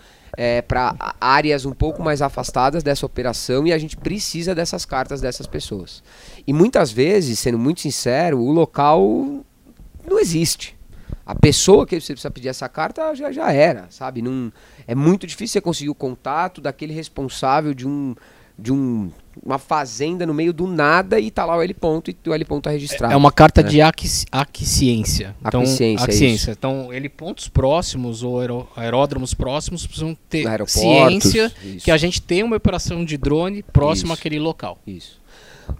para 0.67 1.15
áreas 1.19 1.65
um 1.65 1.71
pouco 1.71 2.03
mais 2.03 2.21
afastadas 2.21 2.83
dessa 2.83 3.05
operação 3.05 3.65
e 3.65 3.71
a 3.71 3.77
gente 3.77 3.95
precisa 3.95 4.53
dessas 4.53 4.85
cartas 4.85 5.21
dessas 5.21 5.47
pessoas. 5.47 6.03
E 6.45 6.53
muitas 6.53 6.91
vezes, 6.91 7.39
sendo 7.39 7.57
muito 7.57 7.81
sincero, 7.81 8.39
o 8.39 8.51
local 8.51 8.99
não 10.07 10.19
existe. 10.19 10.74
A 11.25 11.33
pessoa 11.33 11.85
que 11.87 11.99
você 11.99 12.13
precisa 12.13 12.29
pedir 12.29 12.49
essa 12.49 12.69
carta 12.69 13.15
já, 13.15 13.31
já 13.31 13.51
era, 13.51 13.87
sabe? 13.89 14.21
Não, 14.21 14.51
é 14.87 14.93
muito 14.93 15.25
difícil 15.25 15.53
você 15.53 15.61
conseguir 15.61 15.89
o 15.89 15.95
contato 15.95 16.61
daquele 16.61 16.93
responsável 16.93 17.73
de 17.73 17.87
um 17.87 18.15
de 18.57 18.71
um, 18.71 19.11
uma 19.43 19.59
fazenda 19.59 20.25
no 20.25 20.33
meio 20.33 20.53
do 20.53 20.65
nada 20.65 21.19
e 21.19 21.29
tá 21.29 21.43
lá 21.43 21.57
o 21.57 21.61
L 21.61 21.73
ponto 21.73 22.09
e 22.09 22.15
o 22.25 22.33
L 22.33 22.45
ponto 22.45 22.63
tá 22.63 22.69
registrado. 22.69 23.13
É 23.13 23.17
uma 23.17 23.29
carta 23.29 23.61
né? 23.61 23.67
de 23.67 23.81
aqui- 23.81 24.07
aquiescência. 24.31 25.35
Então, 25.45 25.61
Aquiescência, 25.61 26.51
é. 26.51 26.53
Então, 26.53 26.93
ele 26.93 27.09
pontos 27.09 27.49
próximos 27.49 28.23
ou 28.23 28.39
aeró- 28.39 28.65
aeródromos 28.75 29.33
próximos 29.33 29.85
precisam 29.85 30.17
ter 30.29 30.45
ciência 30.67 31.51
isso. 31.63 31.83
que 31.83 31.91
a 31.91 31.97
gente 31.97 32.21
tem 32.21 32.43
uma 32.43 32.55
operação 32.55 33.03
de 33.03 33.17
drone 33.17 33.61
próximo 33.61 34.13
Isso. 34.13 34.21
àquele 34.21 34.39
local. 34.39 34.79
Isso. 34.87 35.19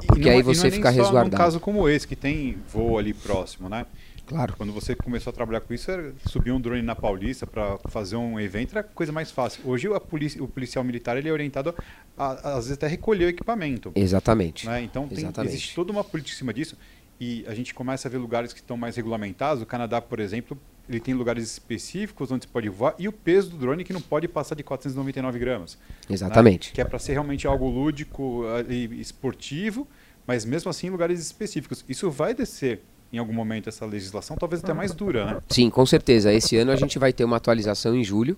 E 0.04 0.08
Porque 0.08 0.22
não 0.26 0.32
aí 0.32 0.40
é- 0.40 0.44
você 0.44 0.68
é 0.68 0.72
fica 0.72 0.90
só 0.92 0.98
num 0.98 1.04
resguardado. 1.04 1.38
caso 1.38 1.60
como 1.60 1.88
esse, 1.90 2.08
que 2.08 2.16
tem 2.16 2.58
voo 2.72 2.98
ali 2.98 3.14
próximo, 3.14 3.70
né? 3.70 3.86
Claro. 4.28 4.56
Quando 4.58 4.74
você 4.74 4.96
começou 4.96 5.30
a 5.30 5.34
trabalhar 5.34 5.62
com 5.62 5.72
isso, 5.72 5.92
era 5.92 6.12
subir 6.26 6.52
um 6.52 6.60
drone 6.60 6.82
na 6.82 6.96
Paulista 6.96 7.46
para 7.46 7.78
fazer 7.90 8.16
um 8.16 8.40
evento 8.40 8.72
era 8.72 8.82
coisa 8.82 9.12
mais 9.12 9.30
fácil. 9.30 9.62
Hoje 9.66 9.88
a 9.94 10.00
polícia, 10.00 10.44
o 10.44 10.48
policial 10.48 10.84
militar 10.84 11.16
ele 11.16 11.30
é 11.30 11.32
orientado 11.32 11.76
a, 12.18 12.26
a, 12.26 12.50
às 12.54 12.66
vezes 12.66 12.72
até 12.72 12.88
recolher 12.88 13.26
o 13.26 13.30
equipamento. 13.30 13.92
Exatamente. 13.94 14.66
Né? 14.66 14.82
Então 14.82 15.08
tem, 15.08 15.20
Exatamente. 15.20 15.54
existe 15.54 15.76
toda 15.76 15.92
uma 15.92 16.04
política 16.04 16.34
em 16.36 16.38
cima 16.40 16.52
disso 16.52 16.76
e 17.22 17.46
a 17.48 17.54
gente 17.54 17.72
começa 17.74 18.08
a 18.08 18.12
ver 18.12 18.18
lugares 18.18 18.52
que 18.52 18.60
estão 18.62 18.76
mais 18.76 18.96
regulamentados. 18.96 19.62
O 19.62 19.66
Canadá, 19.68 20.02
por 20.02 20.20
exemplo, 20.20 20.58
ele 20.88 21.00
tem 21.00 21.14
lugares 21.14 21.44
específicos 21.52 22.32
onde 22.32 22.46
você 22.46 22.52
pode 22.52 22.70
voar 22.70 22.96
e 23.00 23.08
o 23.08 23.12
peso 23.12 23.50
do 23.50 23.58
drone 23.58 23.84
que 23.84 23.94
não 23.94 24.02
pode 24.02 24.28
passar 24.28 24.56
de 24.56 24.64
499 24.64 25.40
gramas. 25.40 25.78
né? 26.10 26.14
Exatamente. 26.14 26.72
Que 26.72 26.82
é 26.82 26.86
para 26.86 27.00
ser 27.00 27.14
realmente 27.14 27.48
algo 27.48 27.68
lúdico 27.70 28.44
e 28.70 29.02
esportivo, 29.02 29.88
mas 30.28 30.46
mesmo 30.46 30.70
assim 30.70 30.88
em 30.88 30.90
lugares 30.92 31.20
específicos. 31.20 31.84
Isso 31.90 32.10
vai 32.12 32.34
descer 32.34 32.82
em 33.12 33.18
algum 33.18 33.34
momento 33.34 33.70
essa 33.70 33.86
legislação, 33.86 34.36
talvez 34.36 34.64
até 34.64 34.74
mais 34.74 34.94
dura, 34.94 35.26
né? 35.26 35.42
Sim, 35.48 35.70
com 35.70 35.86
certeza. 35.86 36.34
Esse 36.34 36.58
ano 36.58 36.72
a 36.72 36.76
gente 36.76 37.00
vai 37.00 37.14
ter 37.14 37.24
uma 37.24 37.38
atualização 37.38 37.96
em 37.96 38.04
julho 38.04 38.38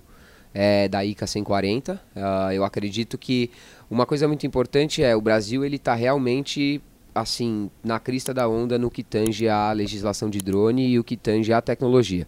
é, 0.54 0.88
da 0.88 1.04
ICA 1.04 1.26
140. 1.26 2.02
Ah, 2.16 2.54
eu 2.54 2.64
acredito 2.64 3.18
que 3.18 3.50
uma 3.90 4.06
coisa 4.06 4.28
muito 4.28 4.46
importante 4.46 5.04
é 5.04 5.16
o 5.16 5.22
Brasil 5.22 5.66
ele 5.66 5.78
está 5.78 5.96
realmente 5.96 6.82
assim 7.22 7.70
na 7.84 8.00
crista 8.00 8.34
da 8.34 8.48
onda 8.48 8.78
no 8.78 8.90
que 8.90 9.04
tange 9.04 9.48
a 9.48 9.72
legislação 9.72 10.30
de 10.30 10.40
drone 10.40 10.88
e 10.88 11.00
o 11.00 11.04
que 11.04 11.18
tange 11.18 11.52
a 11.52 11.62
tecnologia. 11.62 12.28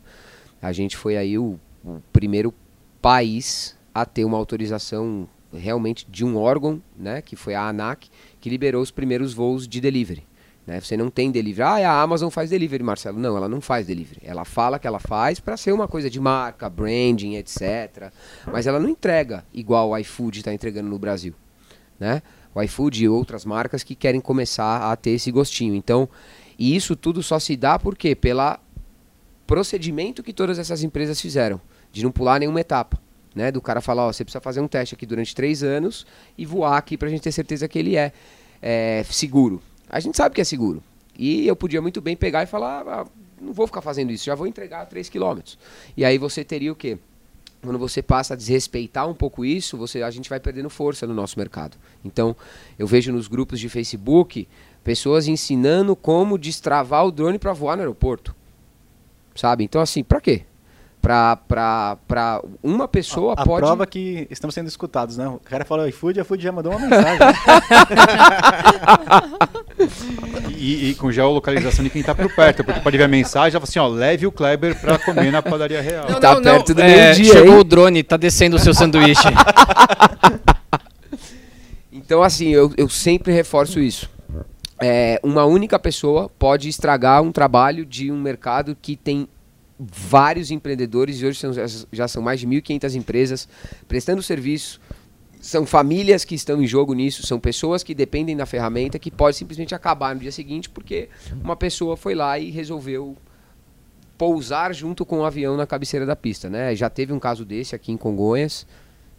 A 0.62 0.72
gente 0.72 0.98
foi 0.98 1.16
aí 1.18 1.38
o, 1.38 1.60
o 1.84 2.02
primeiro 2.12 2.54
país 3.02 3.78
a 3.94 4.06
ter 4.06 4.26
uma 4.26 4.38
autorização 4.38 5.28
realmente 5.54 6.06
de 6.10 6.24
um 6.24 6.38
órgão, 6.38 6.82
né, 6.98 7.22
que 7.22 7.36
foi 7.36 7.56
a 7.56 7.68
ANAC, 7.68 8.10
que 8.40 8.50
liberou 8.50 8.82
os 8.82 8.92
primeiros 8.92 9.34
voos 9.34 9.68
de 9.68 9.82
delivery. 9.82 10.28
Né? 10.70 10.80
Você 10.80 10.96
não 10.96 11.10
tem 11.10 11.32
delivery. 11.32 11.64
Ah, 11.64 11.92
a 11.92 12.02
Amazon 12.02 12.30
faz 12.30 12.52
delivery, 12.52 12.84
Marcelo. 12.84 13.18
Não, 13.18 13.36
ela 13.36 13.50
não 13.50 13.60
faz 13.60 13.88
delivery. 13.88 14.22
Ela 14.24 14.46
fala 14.46 14.78
que 14.78 14.86
ela 14.86 15.00
faz 15.00 15.40
para 15.40 15.58
ser 15.58 15.72
uma 15.72 15.88
coisa 15.88 16.10
de 16.12 16.20
marca, 16.20 16.70
branding, 16.70 17.36
etc. 17.36 18.12
Mas 18.46 18.68
ela 18.68 18.80
não 18.80 18.88
entrega 18.88 19.44
igual 19.52 19.90
o 19.90 19.98
iFood 19.98 20.40
está 20.40 20.54
entregando 20.54 20.88
no 20.88 21.00
Brasil. 21.00 21.34
Né? 22.00 22.22
O 22.54 22.62
iFood 22.62 23.04
e 23.04 23.10
outras 23.10 23.46
marcas 23.46 23.84
que 23.84 23.96
querem 23.96 24.20
começar 24.20 24.92
a 24.92 24.96
ter 24.96 25.12
esse 25.12 25.32
gostinho. 25.32 25.76
Então, 25.76 26.10
e 26.58 26.76
isso 26.76 26.96
tudo 26.96 27.22
só 27.22 27.40
se 27.40 27.56
dá 27.56 27.78
por 27.78 27.96
quê? 27.96 28.16
Pela 28.16 28.60
procedimento 29.48 30.22
que 30.22 30.32
todas 30.32 30.60
essas 30.60 30.84
empresas 30.84 31.20
fizeram, 31.20 31.60
de 31.92 32.04
não 32.04 32.12
pular 32.12 32.40
nenhuma 32.40 32.62
etapa. 32.62 33.02
Né? 33.34 33.52
Do 33.52 33.62
cara 33.62 33.82
falar, 33.82 34.08
ó, 34.08 34.14
você 34.14 34.24
precisa 34.24 34.42
fazer 34.42 34.60
um 34.60 34.68
teste 34.68 34.94
aqui 34.94 35.06
durante 35.06 35.34
três 35.34 35.64
anos 35.64 36.06
e 36.38 36.46
voar 36.46 36.78
aqui 36.78 36.98
para 36.98 37.08
a 37.08 37.12
gente 37.12 37.22
ter 37.22 37.32
certeza 37.32 37.68
que 37.68 37.80
ele 37.80 37.96
é, 37.96 38.12
é 38.62 39.04
seguro. 39.10 39.62
A 39.90 40.00
gente 40.00 40.16
sabe 40.18 40.36
que 40.36 40.42
é 40.42 40.44
seguro. 40.44 40.84
E 41.18 41.48
eu 41.48 41.56
podia 41.56 41.82
muito 41.82 42.00
bem 42.00 42.16
pegar 42.16 42.44
e 42.44 42.46
falar, 42.46 42.88
ah, 42.88 43.06
não 43.42 43.54
vou 43.54 43.66
ficar 43.66 43.82
fazendo 43.82 44.12
isso, 44.12 44.26
já 44.26 44.36
vou 44.36 44.46
entregar 44.46 44.82
a 44.82 44.86
3 44.86 45.10
km. 45.10 45.40
E 45.98 46.06
aí 46.06 46.18
você 46.18 46.44
teria 46.44 46.72
o 46.72 46.76
quê? 46.76 46.98
Quando 47.62 47.78
você 47.78 48.02
passa 48.02 48.34
a 48.34 48.38
desrespeitar 48.38 49.08
um 49.08 49.14
pouco 49.14 49.44
isso, 49.44 49.78
você, 49.78 50.02
a 50.02 50.10
gente 50.10 50.30
vai 50.30 50.40
perdendo 50.40 50.70
força 50.70 51.06
no 51.06 51.14
nosso 51.14 51.38
mercado. 51.38 51.78
Então, 52.06 52.36
eu 52.78 52.88
vejo 52.88 53.12
nos 53.12 53.28
grupos 53.28 53.60
de 53.60 53.68
Facebook 53.68 54.48
pessoas 54.84 55.28
ensinando 55.28 55.96
como 55.96 56.38
destravar 56.38 57.06
o 57.06 57.12
drone 57.12 57.38
para 57.38 57.52
voar 57.52 57.76
no 57.76 57.82
aeroporto. 57.82 58.34
Sabe? 59.36 59.64
Então, 59.64 59.82
assim, 59.82 60.04
para 60.04 60.22
quê? 60.22 60.44
Para 61.02 62.42
uma 62.62 62.88
pessoa 62.88 63.34
a 63.38 63.46
pode. 63.46 63.62
prova 63.62 63.86
que 63.86 64.28
estamos 64.30 64.54
sendo 64.54 64.68
escutados, 64.68 65.18
né? 65.18 65.28
O 65.28 65.40
cara 65.40 65.64
falou 65.64 65.88
iFood, 65.88 66.20
a 66.20 66.24
iFood 66.24 66.44
já 66.44 66.52
mandou 66.52 66.72
uma 66.74 66.80
mensagem. 66.82 67.20
né? 67.20 67.34
E, 70.58 70.90
e 70.90 70.96
com 70.96 71.12
geolocalização 71.12 71.84
de 71.84 71.90
quem 71.90 72.02
está 72.02 72.14
por 72.14 72.34
perto, 72.36 72.64
porque 72.64 72.80
pode 72.82 72.98
ver 72.98 73.04
a 73.06 73.08
mensagem, 73.08 73.56
ela 73.58 73.66
fala 73.66 73.70
assim, 73.70 73.80
ó, 73.80 73.88
leve 73.88 74.28
o 74.28 74.32
Kleber 74.32 74.80
para 74.80 75.00
comer 75.00 75.32
na 75.32 75.42
padaria 75.42 75.82
real. 75.82 76.08
Tá 76.20 76.36
perto 76.42 76.74
do 76.74 76.82
é, 76.82 77.14
meio-dia, 77.14 77.34
Chegou 77.34 77.54
hein? 77.54 77.60
o 77.60 77.64
drone, 77.64 78.04
tá 78.04 78.18
descendo 78.18 78.56
o 78.58 78.60
seu 78.60 78.74
sanduíche. 78.74 79.22
Então, 81.92 82.24
assim, 82.24 82.50
eu, 82.50 82.72
eu 82.78 82.90
sempre 82.90 83.32
reforço 83.34 83.80
isso. 83.80 84.10
É, 84.82 85.20
uma 85.22 85.46
única 85.46 85.78
pessoa 85.78 86.30
pode 86.40 86.70
estragar 86.70 87.22
um 87.22 87.32
trabalho 87.32 87.86
de 87.86 88.12
um 88.12 88.20
mercado 88.20 88.76
que 88.82 88.96
tem 88.96 89.28
vários 89.78 90.52
empreendedores 90.52 91.22
e 91.22 91.26
hoje 91.26 91.40
são- 91.40 91.52
já 91.92 92.08
são 92.08 92.22
mais 92.22 92.40
de 92.40 92.48
1.500 92.48 92.96
empresas 92.96 93.50
prestando 93.88 94.22
serviço. 94.24 94.80
São 95.40 95.66
famílias 95.66 96.26
que 96.26 96.36
estão 96.36 96.62
em 96.62 96.68
jogo 96.68 96.94
nisso, 96.94 97.26
são 97.26 97.40
pessoas 97.40 97.82
que 97.82 97.96
dependem 97.96 98.36
da 98.36 98.46
ferramenta 98.46 99.00
que 99.00 99.10
pode 99.10 99.38
simplesmente 99.38 99.74
acabar 99.74 100.14
no 100.14 100.20
dia 100.20 100.34
seguinte 100.34 100.70
porque 100.70 101.08
uma 101.42 101.56
pessoa 101.56 101.96
foi 101.96 102.14
lá 102.14 102.38
e 102.38 102.52
resolveu 102.52 103.16
pousar 104.18 104.76
junto 104.76 105.06
com 105.06 105.20
o 105.20 105.24
avião 105.24 105.56
na 105.56 105.66
cabeceira 105.66 106.06
da 106.06 106.14
pista, 106.14 106.50
né? 106.50 106.76
Já 106.76 106.90
teve 106.90 107.14
um 107.14 107.20
caso 107.20 107.46
desse 107.46 107.74
aqui 107.74 107.90
em 107.90 107.98
Congonhas, 107.98 108.68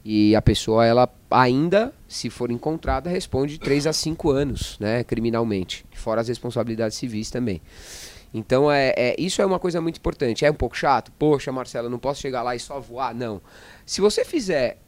E 0.04 0.34
a 0.34 0.42
pessoa, 0.42 0.84
ela 0.84 1.08
ainda, 1.30 1.92
se 2.08 2.30
for 2.30 2.50
encontrada, 2.50 3.10
responde 3.10 3.58
3 3.58 3.86
a 3.86 3.92
5 3.92 4.30
anos, 4.30 4.78
né, 4.80 5.04
criminalmente. 5.04 5.84
Fora 5.94 6.22
as 6.22 6.28
responsabilidades 6.28 6.96
civis 6.96 7.30
também. 7.30 7.60
Então, 8.32 8.70
é, 8.70 8.94
é, 8.96 9.16
isso 9.18 9.42
é 9.42 9.46
uma 9.46 9.58
coisa 9.58 9.80
muito 9.80 9.98
importante. 9.98 10.44
É 10.44 10.50
um 10.50 10.54
pouco 10.54 10.76
chato? 10.76 11.12
Poxa, 11.18 11.52
Marcelo, 11.52 11.90
não 11.90 11.98
posso 11.98 12.20
chegar 12.20 12.42
lá 12.42 12.54
e 12.54 12.60
só 12.60 12.80
voar? 12.80 13.14
Não. 13.14 13.42
Se 13.84 14.00
você 14.00 14.24
fizer 14.24 14.78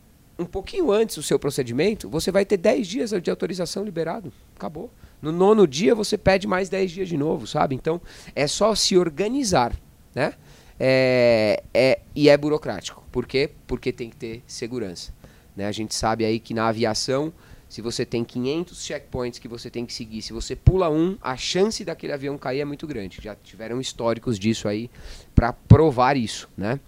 um 0.43 0.47
pouquinho 0.47 0.91
antes 0.91 1.17
o 1.17 1.23
seu 1.23 1.39
procedimento, 1.39 2.09
você 2.09 2.31
vai 2.31 2.45
ter 2.45 2.57
10 2.57 2.87
dias 2.87 3.11
de 3.23 3.31
autorização 3.31 3.85
liberado. 3.85 4.33
Acabou. 4.57 4.91
No 5.21 5.31
nono 5.31 5.67
dia, 5.67 5.95
você 5.95 6.19
pede 6.19 6.47
mais 6.47 6.69
10 6.69 6.91
dias 6.91 7.09
de 7.09 7.17
novo, 7.17 7.47
sabe? 7.47 7.75
Então, 7.75 8.01
é 8.35 8.47
só 8.47 8.75
se 8.75 8.97
organizar, 8.97 9.73
né? 10.15 10.35
É, 10.79 11.63
é, 11.73 12.01
e 12.15 12.29
é 12.29 12.37
burocrático. 12.37 13.05
Por 13.13 13.25
quê? 13.25 13.51
Porque 13.67 13.93
tem 13.93 14.11
que 14.11 14.17
ter 14.17 14.43
segurança. 14.47 15.13
Né? 15.57 15.67
A 15.67 15.73
gente 15.73 15.95
sabe 15.95 16.25
aí 16.25 16.41
que 16.41 16.53
na 16.53 16.67
aviação, 16.67 17.33
se 17.69 17.81
você 17.81 18.05
tem 18.05 18.25
500 18.25 18.85
checkpoints 18.85 19.39
que 19.39 19.47
você 19.47 19.71
tem 19.71 19.87
que 19.87 19.93
seguir, 19.93 20.23
se 20.23 20.33
você 20.33 20.57
pula 20.57 20.91
um, 20.91 21.17
a 21.23 21.37
chance 21.37 21.85
daquele 21.85 22.13
avião 22.13 22.37
cair 22.37 22.61
é 22.61 22.65
muito 22.65 22.87
grande. 22.87 23.19
Já 23.23 23.37
tiveram 23.37 23.81
históricos 23.81 24.39
disso 24.39 24.67
aí 24.67 24.91
para 25.35 25.53
provar 25.53 26.17
isso, 26.17 26.49
né? 26.57 26.81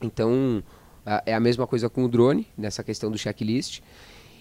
Então, 0.00 0.62
é 1.26 1.34
a 1.34 1.40
mesma 1.40 1.66
coisa 1.66 1.88
com 1.88 2.04
o 2.04 2.08
drone, 2.08 2.46
nessa 2.56 2.82
questão 2.82 3.10
do 3.10 3.18
checklist. 3.18 3.80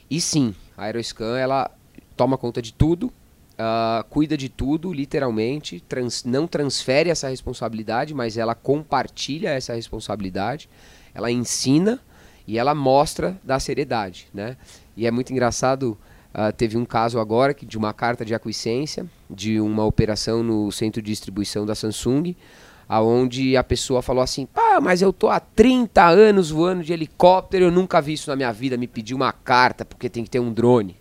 E 0.09 0.19
sim, 0.19 0.53
a 0.77 0.83
Aeroscan, 0.85 1.37
ela 1.37 1.71
toma 2.15 2.37
conta 2.37 2.61
de 2.61 2.73
tudo, 2.73 3.07
uh, 3.61 4.03
cuida 4.09 4.37
de 4.37 4.49
tudo, 4.49 4.91
literalmente, 4.91 5.79
trans, 5.87 6.23
não 6.23 6.47
transfere 6.47 7.09
essa 7.09 7.29
responsabilidade, 7.29 8.13
mas 8.13 8.37
ela 8.37 8.53
compartilha 8.53 9.49
essa 9.49 9.73
responsabilidade, 9.73 10.69
ela 11.13 11.31
ensina 11.31 11.99
e 12.47 12.57
ela 12.57 12.75
mostra 12.75 13.39
da 13.43 13.59
seriedade, 13.59 14.27
né? 14.33 14.57
E 14.97 15.05
é 15.07 15.11
muito 15.11 15.31
engraçado, 15.31 15.97
uh, 16.33 16.51
teve 16.55 16.77
um 16.77 16.85
caso 16.85 17.19
agora 17.19 17.53
que, 17.53 17.65
de 17.65 17.77
uma 17.77 17.93
carta 17.93 18.25
de 18.25 18.33
aquiescência, 18.33 19.05
de 19.29 19.59
uma 19.59 19.85
operação 19.85 20.43
no 20.43 20.71
centro 20.71 21.01
de 21.01 21.11
distribuição 21.11 21.65
da 21.65 21.75
Samsung, 21.75 22.35
aonde 22.91 23.55
a 23.55 23.63
pessoa 23.63 24.01
falou 24.01 24.21
assim, 24.21 24.45
pá, 24.45 24.81
mas 24.81 25.01
eu 25.01 25.13
tô 25.13 25.29
há 25.29 25.39
30 25.39 26.05
anos 26.05 26.51
voando 26.51 26.83
de 26.83 26.91
helicóptero, 26.91 27.63
eu 27.63 27.71
nunca 27.71 28.01
vi 28.01 28.11
isso 28.11 28.29
na 28.29 28.35
minha 28.35 28.51
vida, 28.51 28.75
me 28.75 28.85
pediu 28.85 29.15
uma 29.15 29.31
carta 29.31 29.85
porque 29.85 30.09
tem 30.09 30.25
que 30.25 30.29
ter 30.29 30.41
um 30.41 30.51
drone. 30.51 30.97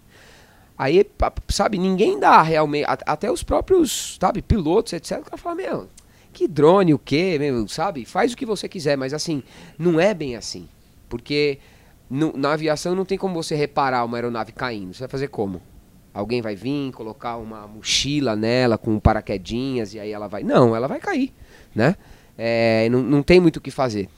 Aí, 0.79 1.05
sabe, 1.49 1.79
ninguém 1.79 2.21
dá 2.21 2.43
realmente, 2.43 2.87
até 2.87 3.29
os 3.29 3.43
próprios, 3.43 4.17
sabe, 4.21 4.41
pilotos, 4.41 4.93
etc. 4.93 5.19
O 5.19 5.25
cara 5.25 5.37
fala, 5.37 5.57
meu, 5.57 5.89
que 6.33 6.47
drone, 6.47 6.95
o 6.95 6.99
quê, 6.99 7.37
meu, 7.41 7.67
sabe? 7.67 8.05
Faz 8.05 8.33
o 8.33 8.37
que 8.37 8.47
você 8.47 8.69
quiser, 8.69 8.97
mas 8.97 9.13
assim, 9.13 9.43
não 9.77 9.99
é 9.99 10.15
bem 10.15 10.37
assim. 10.37 10.69
Porque 11.09 11.59
no, 12.09 12.33
na 12.37 12.53
aviação 12.53 12.95
não 12.95 13.05
tem 13.05 13.19
como 13.19 13.35
você 13.35 13.57
reparar 13.57 14.05
uma 14.05 14.17
aeronave 14.17 14.53
caindo. 14.53 14.95
Você 14.95 15.01
vai 15.01 15.09
fazer 15.09 15.27
como? 15.27 15.61
Alguém 16.15 16.41
vai 16.41 16.55
vir, 16.55 16.93
colocar 16.93 17.37
uma 17.37 17.67
mochila 17.67 18.37
nela 18.37 18.79
com 18.79 18.97
paraquedinhas 19.01 19.93
e 19.93 19.99
aí 19.99 20.13
ela 20.13 20.29
vai. 20.29 20.45
Não, 20.45 20.77
ela 20.77 20.87
vai 20.87 21.01
cair, 21.01 21.33
né? 21.75 21.97
É, 22.37 22.89
não, 22.91 23.03
não 23.03 23.23
tem 23.23 23.41
muito 23.41 23.57
o 23.57 23.61
que 23.61 23.71
fazer. 23.71 24.09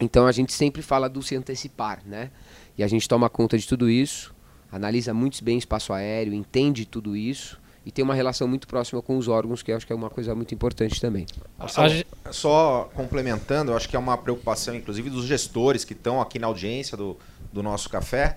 Então 0.00 0.26
a 0.26 0.32
gente 0.32 0.52
sempre 0.52 0.82
fala 0.82 1.08
do 1.08 1.22
se 1.22 1.36
antecipar, 1.36 2.00
né? 2.06 2.30
E 2.76 2.82
a 2.82 2.88
gente 2.88 3.08
toma 3.08 3.28
conta 3.28 3.58
de 3.58 3.66
tudo 3.66 3.88
isso 3.88 4.34
analisa 4.72 5.12
muito 5.12 5.42
bem 5.42 5.58
espaço 5.58 5.92
aéreo, 5.92 6.32
entende 6.32 6.86
tudo 6.86 7.16
isso 7.16 7.58
e 7.84 7.90
tem 7.90 8.04
uma 8.04 8.14
relação 8.14 8.46
muito 8.46 8.68
próxima 8.68 9.00
com 9.00 9.16
os 9.16 9.26
órgãos, 9.26 9.62
que 9.62 9.72
eu 9.72 9.76
acho 9.76 9.86
que 9.86 9.92
é 9.92 9.96
uma 9.96 10.10
coisa 10.10 10.34
muito 10.34 10.54
importante 10.54 11.00
também. 11.00 11.26
Só, 11.66 11.82
só 12.30 12.90
complementando, 12.94 13.72
eu 13.72 13.76
acho 13.76 13.88
que 13.88 13.96
é 13.96 13.98
uma 13.98 14.16
preocupação, 14.18 14.74
inclusive, 14.74 15.08
dos 15.08 15.24
gestores 15.24 15.84
que 15.84 15.94
estão 15.94 16.20
aqui 16.20 16.38
na 16.38 16.46
audiência 16.46 16.96
do, 16.96 17.16
do 17.52 17.62
nosso 17.62 17.88
café, 17.88 18.36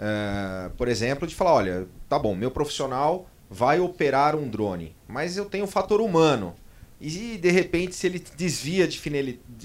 uh, 0.00 0.70
por 0.70 0.88
exemplo, 0.88 1.28
de 1.28 1.34
falar, 1.34 1.52
olha, 1.52 1.88
tá 2.08 2.18
bom, 2.18 2.34
meu 2.34 2.50
profissional 2.50 3.28
vai 3.50 3.78
operar 3.78 4.34
um 4.34 4.48
drone, 4.48 4.96
mas 5.06 5.36
eu 5.36 5.44
tenho 5.44 5.64
o 5.64 5.68
fator 5.68 6.00
humano. 6.00 6.54
E 7.00 7.38
de 7.38 7.50
repente, 7.50 7.94
se 7.94 8.06
ele 8.06 8.22
desvia 8.36 8.88
de 8.88 9.00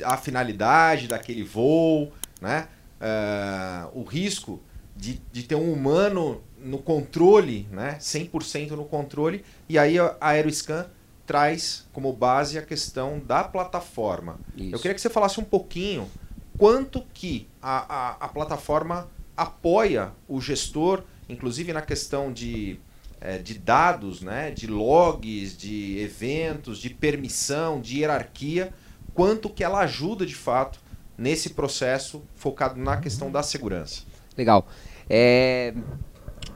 a 0.04 0.18
finalidade 0.18 1.08
daquele 1.08 1.44
voo, 1.44 2.12
né? 2.40 2.68
Uh, 3.02 4.00
o 4.00 4.04
risco 4.04 4.62
de, 4.96 5.20
de 5.32 5.44
ter 5.44 5.56
um 5.56 5.74
humano 5.74 6.42
no 6.58 6.78
controle, 6.78 7.68
né? 7.72 7.98
100% 8.00 8.72
no 8.72 8.86
controle, 8.86 9.44
e 9.68 9.78
aí 9.78 9.98
a 10.00 10.16
Aeroscan 10.22 10.86
traz 11.26 11.88
como 11.92 12.12
base 12.14 12.58
a 12.58 12.62
questão 12.62 13.20
da 13.20 13.44
plataforma. 13.44 14.40
Isso. 14.56 14.76
Eu 14.76 14.80
queria 14.80 14.94
que 14.94 15.02
você 15.02 15.10
falasse 15.10 15.40
um 15.40 15.44
pouquinho 15.44 16.10
quanto 16.58 17.04
que 17.14 17.48
a, 17.62 17.96
a, 17.96 18.10
a 18.26 18.28
plataforma 18.28 19.10
apoia 19.36 20.12
o 20.28 20.40
gestor, 20.40 21.04
inclusive 21.28 21.74
na 21.74 21.82
questão 21.82 22.32
de, 22.32 22.80
é, 23.24 23.38
de 23.38 23.58
dados, 23.58 24.22
né? 24.22 24.52
de 24.52 24.68
logs, 24.68 25.58
de 25.58 25.98
eventos, 26.00 26.78
de 26.78 26.90
permissão, 26.90 27.80
de 27.80 28.00
hierarquia, 28.00 28.74
quanto 29.14 29.50
que 29.50 29.64
ela 29.64 29.80
ajuda 29.80 30.26
de 30.26 30.36
fato 30.36 30.78
nesse 31.18 31.52
processo 31.52 32.22
focado 32.36 32.78
na 32.78 32.98
questão 32.98 33.32
da 33.32 33.42
segurança. 33.42 34.02
Legal. 34.38 34.68
É, 35.10 35.74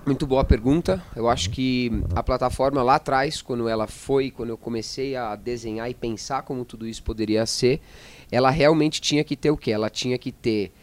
muito 0.06 0.27
boa 0.27 0.43
pergunta. 0.43 1.01
Eu 1.15 1.30
acho 1.30 1.49
que 1.51 1.89
a 2.13 2.21
plataforma 2.21 2.84
lá 2.84 2.95
atrás, 2.95 3.41
quando 3.41 3.69
ela 3.69 3.88
foi, 3.88 4.30
quando 4.30 4.49
eu 4.49 4.58
comecei 4.58 5.15
a 5.15 5.38
desenhar 5.38 5.89
e 5.89 5.93
pensar 5.93 6.41
como 6.41 6.65
tudo 6.65 6.86
isso 6.86 7.01
poderia 7.01 7.45
ser, 7.45 7.80
ela 8.30 8.49
realmente 8.49 8.99
tinha 8.99 9.23
que 9.23 9.38
ter 9.38 9.51
o 9.51 9.58
quê? 9.58 9.71
Ela 9.71 9.89
tinha 9.89 10.17
que 10.17 10.34
ter 10.34 10.73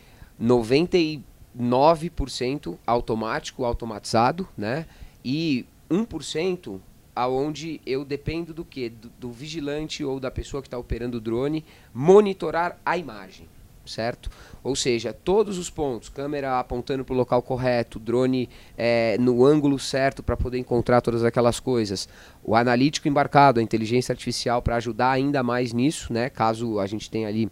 99% 0.41 2.79
automático, 2.87 3.67
automatizado, 3.67 4.49
né? 4.57 4.87
E 5.23 5.67
1% 5.91 6.81
aonde 7.15 7.81
eu 7.87 8.05
dependo 8.05 8.53
do 8.53 8.65
que? 8.65 8.89
Do, 8.89 9.11
do 9.19 9.31
vigilante 9.31 10.05
ou 10.05 10.19
da 10.19 10.31
pessoa 10.31 10.63
que 10.63 10.67
está 10.67 10.79
operando 10.79 11.19
o 11.19 11.21
drone 11.21 11.65
monitorar 11.93 12.79
a 12.85 12.99
imagem 12.99 13.49
certo? 13.87 14.31
Ou 14.63 14.75
seja, 14.75 15.13
todos 15.13 15.59
os 15.59 15.69
pontos, 15.69 16.09
câmera 16.09 16.59
apontando 16.59 17.05
para 17.05 17.13
o 17.13 17.17
local 17.17 17.43
correto, 17.43 17.99
drone 17.99 18.49
é, 18.77 19.17
no 19.19 19.45
ângulo 19.45 19.79
certo 19.79 20.23
para 20.23 20.37
poder 20.37 20.59
encontrar 20.59 21.01
todas 21.01 21.23
aquelas 21.23 21.61
coisas, 21.61 22.09
o 22.43 22.57
analítico 22.57 23.09
embarcado, 23.09 23.61
a 23.61 23.63
inteligência 23.63 24.13
artificial 24.13 24.63
para 24.63 24.77
ajudar 24.77 25.11
ainda 25.11 25.43
mais 25.43 25.73
nisso, 25.73 26.13
né? 26.13 26.31
Caso 26.31 26.79
a 26.79 26.87
gente 26.87 27.11
tenha 27.11 27.29
ali 27.29 27.51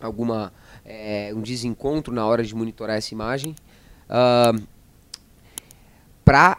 alguma 0.00 0.52
é, 0.84 1.32
um 1.34 1.40
desencontro 1.40 2.14
na 2.14 2.24
hora 2.26 2.44
de 2.44 2.54
monitorar 2.54 2.96
essa 2.96 3.12
imagem, 3.12 3.56
uh, 4.08 4.62
para 6.24 6.58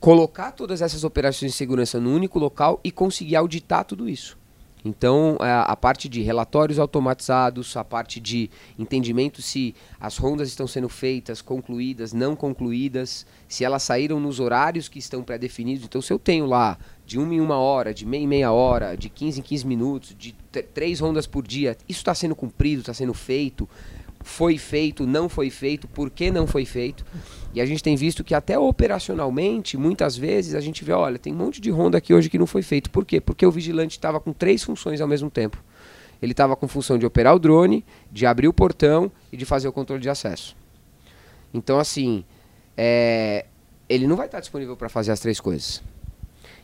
colocar 0.00 0.52
todas 0.52 0.82
essas 0.82 1.04
operações 1.04 1.52
de 1.52 1.56
segurança 1.56 1.98
no 2.00 2.14
único 2.14 2.38
local 2.38 2.80
e 2.84 2.90
conseguir 2.90 3.36
auditar 3.36 3.84
tudo 3.84 4.08
isso. 4.08 4.38
Então, 4.84 5.36
a, 5.40 5.62
a, 5.62 5.76
parte 5.76 6.08
de 6.08 6.22
relatórios 6.22 6.78
automatizados, 6.78 7.76
a 7.76 7.84
parte 7.84 8.20
de 8.20 8.48
entendimento 8.78 9.42
se 9.42 9.74
as 10.00 10.16
rondas 10.16 10.48
estão 10.48 10.66
sendo 10.66 10.88
feitas, 10.88 11.42
concluídas, 11.42 12.12
não 12.12 12.36
concluídas, 12.36 13.26
se 13.48 13.64
elas 13.64 13.82
saíram 13.82 14.20
nos 14.20 14.38
horários 14.38 14.88
que 14.88 14.98
estão 14.98 15.22
pré-definidos. 15.22 15.84
Então, 15.84 16.00
se 16.00 16.12
eu 16.12 16.18
tenho 16.18 16.46
lá 16.46 16.78
de 17.04 17.18
uma 17.18 17.34
em 17.34 17.40
uma 17.40 17.58
hora, 17.58 17.92
de 17.92 18.06
meia 18.06 18.22
em 18.22 18.26
meia 18.26 18.52
hora, 18.52 18.96
de 18.96 19.08
15 19.08 19.40
em 19.40 19.42
15 19.42 19.66
minutos, 19.66 20.16
de 20.16 20.34
três 20.74 21.00
rondas 21.00 21.26
por 21.26 21.46
dia, 21.46 21.76
isso 21.88 22.00
está 22.00 22.14
sendo 22.14 22.36
cumprido, 22.36 22.80
está 22.80 22.94
sendo 22.94 23.14
feito, 23.14 23.68
foi 24.20 24.58
feito, 24.58 25.06
não 25.06 25.28
foi 25.28 25.50
feito, 25.50 25.86
por 25.88 26.10
que 26.10 26.30
não 26.30 26.46
foi 26.46 26.64
feito. 26.64 27.04
E 27.54 27.60
a 27.60 27.66
gente 27.66 27.82
tem 27.82 27.96
visto 27.96 28.22
que 28.22 28.34
até 28.34 28.58
operacionalmente, 28.58 29.76
muitas 29.76 30.16
vezes 30.16 30.54
a 30.54 30.60
gente 30.60 30.84
vê, 30.84 30.92
olha, 30.92 31.18
tem 31.18 31.32
um 31.32 31.36
monte 31.36 31.60
de 31.60 31.70
Honda 31.70 31.98
aqui 31.98 32.12
hoje 32.12 32.28
que 32.28 32.38
não 32.38 32.46
foi 32.46 32.62
feito. 32.62 32.90
Por 32.90 33.04
quê? 33.04 33.20
Porque 33.20 33.46
o 33.46 33.50
vigilante 33.50 33.92
estava 33.92 34.20
com 34.20 34.32
três 34.32 34.62
funções 34.62 35.00
ao 35.00 35.08
mesmo 35.08 35.30
tempo. 35.30 35.62
Ele 36.20 36.32
estava 36.32 36.56
com 36.56 36.66
função 36.66 36.98
de 36.98 37.06
operar 37.06 37.34
o 37.34 37.38
drone, 37.38 37.84
de 38.10 38.26
abrir 38.26 38.48
o 38.48 38.52
portão 38.52 39.10
e 39.32 39.36
de 39.36 39.44
fazer 39.44 39.68
o 39.68 39.72
controle 39.72 40.02
de 40.02 40.10
acesso. 40.10 40.56
Então, 41.54 41.78
assim, 41.78 42.24
é, 42.76 43.46
ele 43.88 44.06
não 44.06 44.16
vai 44.16 44.26
estar 44.26 44.40
disponível 44.40 44.76
para 44.76 44.88
fazer 44.88 45.12
as 45.12 45.20
três 45.20 45.40
coisas. 45.40 45.82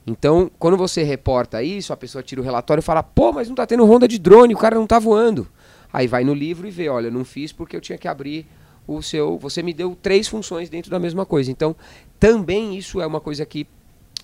Então, 0.06 0.50
quando 0.58 0.76
você 0.76 1.02
reporta 1.02 1.62
isso, 1.62 1.92
a 1.92 1.96
pessoa 1.96 2.22
tira 2.22 2.40
o 2.40 2.44
relatório 2.44 2.80
e 2.80 2.84
fala: 2.84 3.02
pô, 3.02 3.32
mas 3.32 3.48
não 3.48 3.54
está 3.54 3.66
tendo 3.66 3.84
ronda 3.86 4.06
de 4.06 4.18
drone, 4.18 4.54
o 4.54 4.58
cara 4.58 4.76
não 4.76 4.84
está 4.84 4.98
voando. 4.98 5.48
Aí 5.94 6.08
vai 6.08 6.24
no 6.24 6.34
livro 6.34 6.66
e 6.66 6.72
vê: 6.72 6.88
olha, 6.88 7.08
não 7.08 7.24
fiz 7.24 7.52
porque 7.52 7.76
eu 7.76 7.80
tinha 7.80 7.96
que 7.96 8.08
abrir 8.08 8.44
o 8.84 9.00
seu. 9.00 9.38
Você 9.38 9.62
me 9.62 9.72
deu 9.72 9.94
três 9.94 10.26
funções 10.26 10.68
dentro 10.68 10.90
da 10.90 10.98
mesma 10.98 11.24
coisa. 11.24 11.52
Então, 11.52 11.76
também 12.18 12.76
isso 12.76 13.00
é 13.00 13.06
uma 13.06 13.20
coisa 13.20 13.46
que 13.46 13.64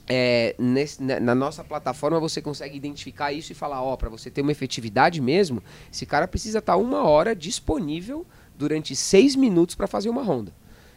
é, 0.09 0.57
nesse, 0.59 1.01
na 1.01 1.33
nossa 1.33 1.63
plataforma 1.63 2.19
você 2.19 2.43
consegue 2.43 2.77
identificar 2.77 3.33
isso 3.33 3.53
e 3.53 3.55
falar, 3.55 3.81
ó, 3.81 3.93
oh, 3.93 3.97
para 3.97 4.09
você 4.09 4.29
ter 4.29 4.43
uma 4.43 4.51
efetividade 4.51 5.21
mesmo, 5.21 5.63
esse 5.93 6.05
cara 6.05 6.27
precisa 6.27 6.59
estar 6.59 6.73
tá 6.73 6.77
uma 6.77 7.05
hora 7.05 7.37
disponível 7.37 8.27
durante 8.59 8.97
seis 8.97 9.37
minutos 9.37 9.77
para 9.77 9.87
fazer 9.87 10.09
uma 10.11 10.25
ronda. 10.25 10.53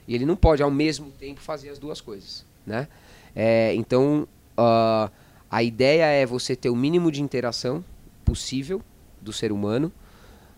E 0.07 0.15
ele 0.15 0.25
não 0.25 0.35
pode 0.35 0.63
ao 0.63 0.71
mesmo 0.71 1.11
tempo 1.11 1.39
fazer 1.39 1.69
as 1.69 1.77
duas 1.77 2.01
coisas, 2.01 2.43
né? 2.65 2.87
É, 3.35 3.75
então, 3.75 4.27
uh, 4.57 5.11
a 5.51 5.61
ideia 5.61 6.05
é 6.05 6.25
você 6.25 6.55
ter 6.55 6.71
o 6.71 6.75
mínimo 6.75 7.11
de 7.11 7.21
interação 7.21 7.85
possível 8.25 8.81
do 9.21 9.31
ser 9.31 9.51
humano 9.51 9.93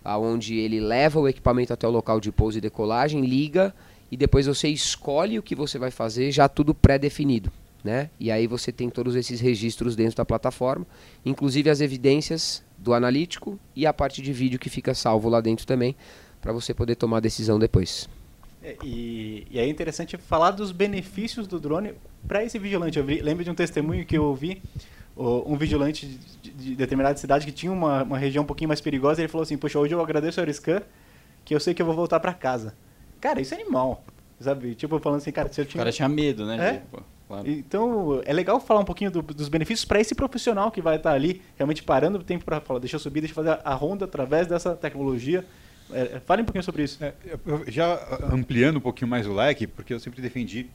aonde 0.06 0.56
ele 0.56 0.80
leva 0.80 1.20
o 1.20 1.28
equipamento 1.28 1.74
até 1.74 1.88
o 1.88 1.92
local 1.92 2.20
de 2.20 2.32
pouso 2.32 2.60
e 2.60 2.62
decolagem, 2.62 3.26
liga 3.26 3.74
e 4.12 4.16
depois 4.16 4.46
você 4.46 4.70
escolhe 4.70 5.40
o 5.40 5.44
que 5.44 5.56
você 5.56 5.80
vai 5.80 5.90
fazer, 5.90 6.32
já 6.32 6.48
tudo 6.48 6.74
pré-definido. 6.74 7.52
Né? 7.84 8.10
E 8.20 8.32
aí 8.32 8.48
você 8.48 8.72
tem 8.72 8.90
todos 8.90 9.16
esses 9.16 9.40
registros 9.40 9.96
dentro 9.96 10.16
da 10.16 10.26
plataforma, 10.26 10.88
inclusive 11.26 11.70
as 11.70 11.82
evidências 11.82 12.64
do 12.78 12.94
analítico 12.94 13.60
e 13.76 13.86
a 13.86 13.94
parte 13.94 14.22
de 14.22 14.34
vídeo 14.34 14.58
que 14.58 14.70
fica 14.70 14.94
salvo 14.94 15.30
lá 15.30 15.42
dentro 15.42 15.68
também, 15.68 15.96
para 16.42 16.52
você 16.52 16.74
poder 16.74 16.96
tomar 16.96 17.18
a 17.18 17.20
decisão 17.20 17.60
depois. 17.60 18.08
É, 18.64 18.76
e, 18.84 19.46
e 19.52 19.60
é 19.60 19.68
interessante 19.68 20.18
falar 20.18 20.52
dos 20.52 20.72
benefícios 20.72 21.46
do 21.46 21.60
drone 21.60 21.94
para 22.28 22.44
esse 22.44 22.58
vigilante. 22.58 22.98
Eu 22.98 23.06
lembro 23.06 23.44
de 23.44 23.52
um 23.52 23.56
testemunho 23.56 24.04
que 24.04 24.18
eu 24.18 24.24
ouvi, 24.24 24.62
um 25.18 25.56
vigilante 25.56 26.06
de, 26.42 26.52
de 26.52 26.76
determinada 26.76 27.18
cidade 27.18 27.46
que 27.46 27.52
tinha 27.52 27.72
uma, 27.72 28.04
uma 28.04 28.18
região 28.18 28.44
um 28.44 28.48
pouquinho 28.48 28.68
mais 28.68 28.82
perigosa, 28.82 29.22
ele 29.22 29.28
falou 29.30 29.44
assim, 29.44 29.58
poxa, 29.58 29.80
hoje 29.80 29.94
eu 29.94 30.02
agradeço 30.02 30.40
a 30.40 30.44
Aeroscan, 30.44 30.82
que 31.46 31.56
eu 31.56 31.60
sei 31.60 31.74
que 31.74 31.82
eu 31.82 31.86
vou 31.86 31.96
voltar 31.96 32.20
para 32.20 32.34
casa. 32.34 32.76
Cara, 33.22 33.40
isso 33.40 33.54
é 33.54 33.62
animal, 33.62 34.04
sabe? 34.40 34.76
Tipo, 34.76 35.00
falando 35.00 35.20
assim, 35.20 35.32
cara, 35.32 35.52
se 35.52 35.62
eu 35.62 35.66
tinha... 35.66 35.80
O 35.80 35.84
cara 35.84 35.92
tinha 35.92 36.10
medo, 36.10 36.46
né? 36.46 36.70
É? 36.70 36.72
de- 36.74 36.80
pô, 36.92 37.00
claro. 37.28 37.50
Então, 37.50 38.22
é 38.26 38.34
legal 38.34 38.60
falar 38.60 38.82
um 38.82 38.86
pouquinho 38.86 39.10
do- 39.10 39.22
dos 39.22 39.48
benefícios 39.48 39.86
para 39.86 40.00
esse 40.02 40.14
profissional 40.14 40.70
que 40.70 40.82
vai 40.82 40.98
estar 40.98 41.14
ali, 41.14 41.42
realmente 41.56 41.82
parando 41.82 42.20
o 42.20 42.24
tempo 42.24 42.44
para 42.44 42.60
falar, 42.60 42.80
deixa 42.80 42.98
eu 42.98 43.00
subir, 43.00 43.22
deixa 43.22 43.32
eu 43.32 43.36
fazer 43.44 43.60
a 43.64 43.74
ronda 43.74 44.06
através 44.06 44.48
dessa 44.48 44.76
tecnologia. 44.76 45.46
É, 45.92 46.02
é, 46.16 46.20
fale 46.26 46.42
um 46.42 46.46
pouquinho 46.46 46.64
sobre 46.64 46.84
isso. 46.84 47.02
É, 47.04 47.14
já 47.68 47.94
ah, 47.94 48.34
ampliando 48.34 48.78
um 48.78 48.82
pouquinho 48.82 49.08
mais 49.10 49.26
o 49.28 49.34
leque, 49.34 49.68
porque 49.68 49.94
eu 49.94 50.00
sempre 50.00 50.22
defendi 50.22 50.68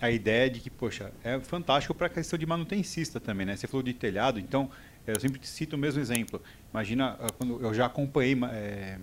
a 0.00 0.10
ideia 0.10 0.50
de 0.50 0.60
que, 0.60 0.70
poxa, 0.70 1.12
é 1.24 1.38
fantástico 1.40 1.94
para 1.94 2.06
a 2.06 2.10
questão 2.10 2.38
de 2.38 2.44
manutencista 2.44 3.18
também, 3.18 3.46
né? 3.46 3.56
Você 3.56 3.66
falou 3.66 3.82
de 3.82 3.94
telhado, 3.94 4.38
então 4.38 4.70
eu 5.06 5.18
sempre 5.18 5.40
cito 5.46 5.76
o 5.76 5.78
mesmo 5.78 6.00
exemplo. 6.00 6.42
Imagina 6.72 7.16
ah, 7.20 7.28
quando 7.36 7.62
eu 7.62 7.72
já 7.72 7.86
acompanhei 7.86 8.36
é, 8.50 8.98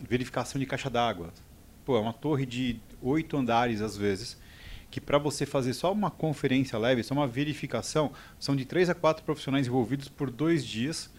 verificação 0.00 0.58
de 0.58 0.66
caixa 0.66 0.90
d'água. 0.90 1.32
Pô, 1.84 1.96
é 1.96 2.00
uma 2.00 2.12
torre 2.12 2.44
de 2.44 2.80
oito 3.00 3.36
andares 3.36 3.80
às 3.80 3.96
vezes, 3.96 4.38
que 4.90 5.00
para 5.00 5.18
você 5.18 5.46
fazer 5.46 5.72
só 5.72 5.92
uma 5.92 6.10
conferência 6.10 6.78
leve, 6.78 7.02
só 7.02 7.14
uma 7.14 7.26
verificação, 7.26 8.12
são 8.38 8.54
de 8.54 8.64
três 8.64 8.90
a 8.90 8.94
quatro 8.94 9.24
profissionais 9.24 9.66
envolvidos 9.66 10.08
por 10.08 10.30
dois 10.30 10.64
dias, 10.64 11.10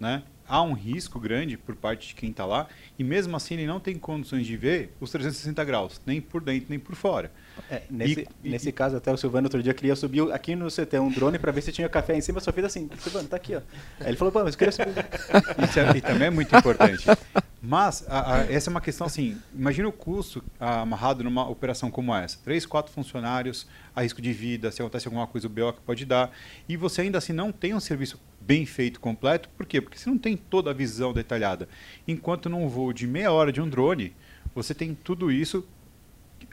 né? 0.00 0.22
Há 0.46 0.62
um 0.62 0.74
risco 0.74 1.18
grande 1.18 1.56
por 1.56 1.74
parte 1.74 2.08
de 2.08 2.14
quem 2.14 2.30
está 2.30 2.44
lá 2.44 2.68
e 2.98 3.04
mesmo 3.04 3.34
assim 3.36 3.54
ele 3.54 3.66
não 3.66 3.80
tem 3.80 3.98
condições 3.98 4.46
de 4.46 4.56
ver 4.56 4.94
os 5.00 5.10
360 5.10 5.64
graus, 5.64 6.00
nem 6.04 6.20
por 6.20 6.42
dentro 6.42 6.66
nem 6.68 6.78
por 6.78 6.94
fora. 6.94 7.32
É, 7.70 7.82
nesse, 7.90 8.28
E- 8.42 8.48
nesse 8.50 8.68
e- 8.68 8.72
caso, 8.72 8.96
até 8.96 9.12
o 9.12 9.16
Silvano 9.16 9.46
outro 9.46 9.62
dia 9.62 9.72
queria 9.72 9.94
subir 9.96 10.30
aqui 10.32 10.54
no 10.56 10.68
CT 10.70 10.98
um 10.98 11.10
drone 11.10 11.38
para 11.38 11.50
ver 11.52 11.62
se 11.62 11.72
tinha 11.72 11.88
café 11.88 12.16
em 12.16 12.20
cima, 12.20 12.40
só 12.40 12.52
fez 12.52 12.66
assim, 12.66 12.88
Silvano, 12.98 13.28
tá 13.28 13.36
aqui, 13.36 13.54
ó. 13.56 13.60
Aí 14.00 14.08
ele 14.08 14.16
falou, 14.16 14.32
pô, 14.32 14.42
mas 14.44 14.54
eu 14.54 14.58
queria 14.58 14.72
subir. 14.72 14.92
Isso 15.68 15.78
é- 15.80 15.96
e 15.96 16.00
também 16.00 16.26
é 16.28 16.30
muito 16.30 16.54
importante. 16.54 17.06
Mas 17.62 18.04
a- 18.08 18.34
a- 18.40 18.52
essa 18.52 18.68
é 18.68 18.70
uma 18.70 18.80
questão 18.80 19.06
assim, 19.06 19.38
imagina 19.54 19.88
o 19.88 19.92
custo 19.92 20.44
ah, 20.60 20.82
amarrado 20.82 21.24
numa 21.24 21.48
operação 21.48 21.90
como 21.90 22.14
essa. 22.14 22.38
Três, 22.44 22.66
quatro 22.66 22.92
funcionários, 22.92 23.66
a 23.96 24.02
risco 24.02 24.20
de 24.20 24.32
vida, 24.34 24.70
se 24.70 24.82
acontece 24.82 25.06
alguma 25.08 25.26
coisa, 25.26 25.46
o 25.46 25.50
BO 25.50 25.72
que 25.72 25.80
pode 25.80 26.04
dar. 26.04 26.30
E 26.68 26.76
você 26.76 27.00
ainda 27.00 27.16
assim 27.18 27.32
não 27.32 27.50
tem 27.50 27.72
um 27.72 27.80
serviço 27.80 28.20
bem 28.38 28.66
feito, 28.66 29.00
completo. 29.00 29.48
Por 29.56 29.64
quê? 29.64 29.80
Porque 29.80 29.96
você 29.96 30.10
não 30.10 30.18
tem 30.18 30.36
toda 30.36 30.70
a 30.70 30.74
visão 30.74 31.14
detalhada. 31.14 31.66
Enquanto 32.06 32.50
num 32.50 32.68
voo 32.68 32.92
de 32.92 33.06
meia 33.06 33.32
hora 33.32 33.50
de 33.50 33.62
um 33.62 33.68
drone, 33.68 34.14
você 34.54 34.74
tem 34.74 34.94
tudo 34.94 35.32
isso 35.32 35.66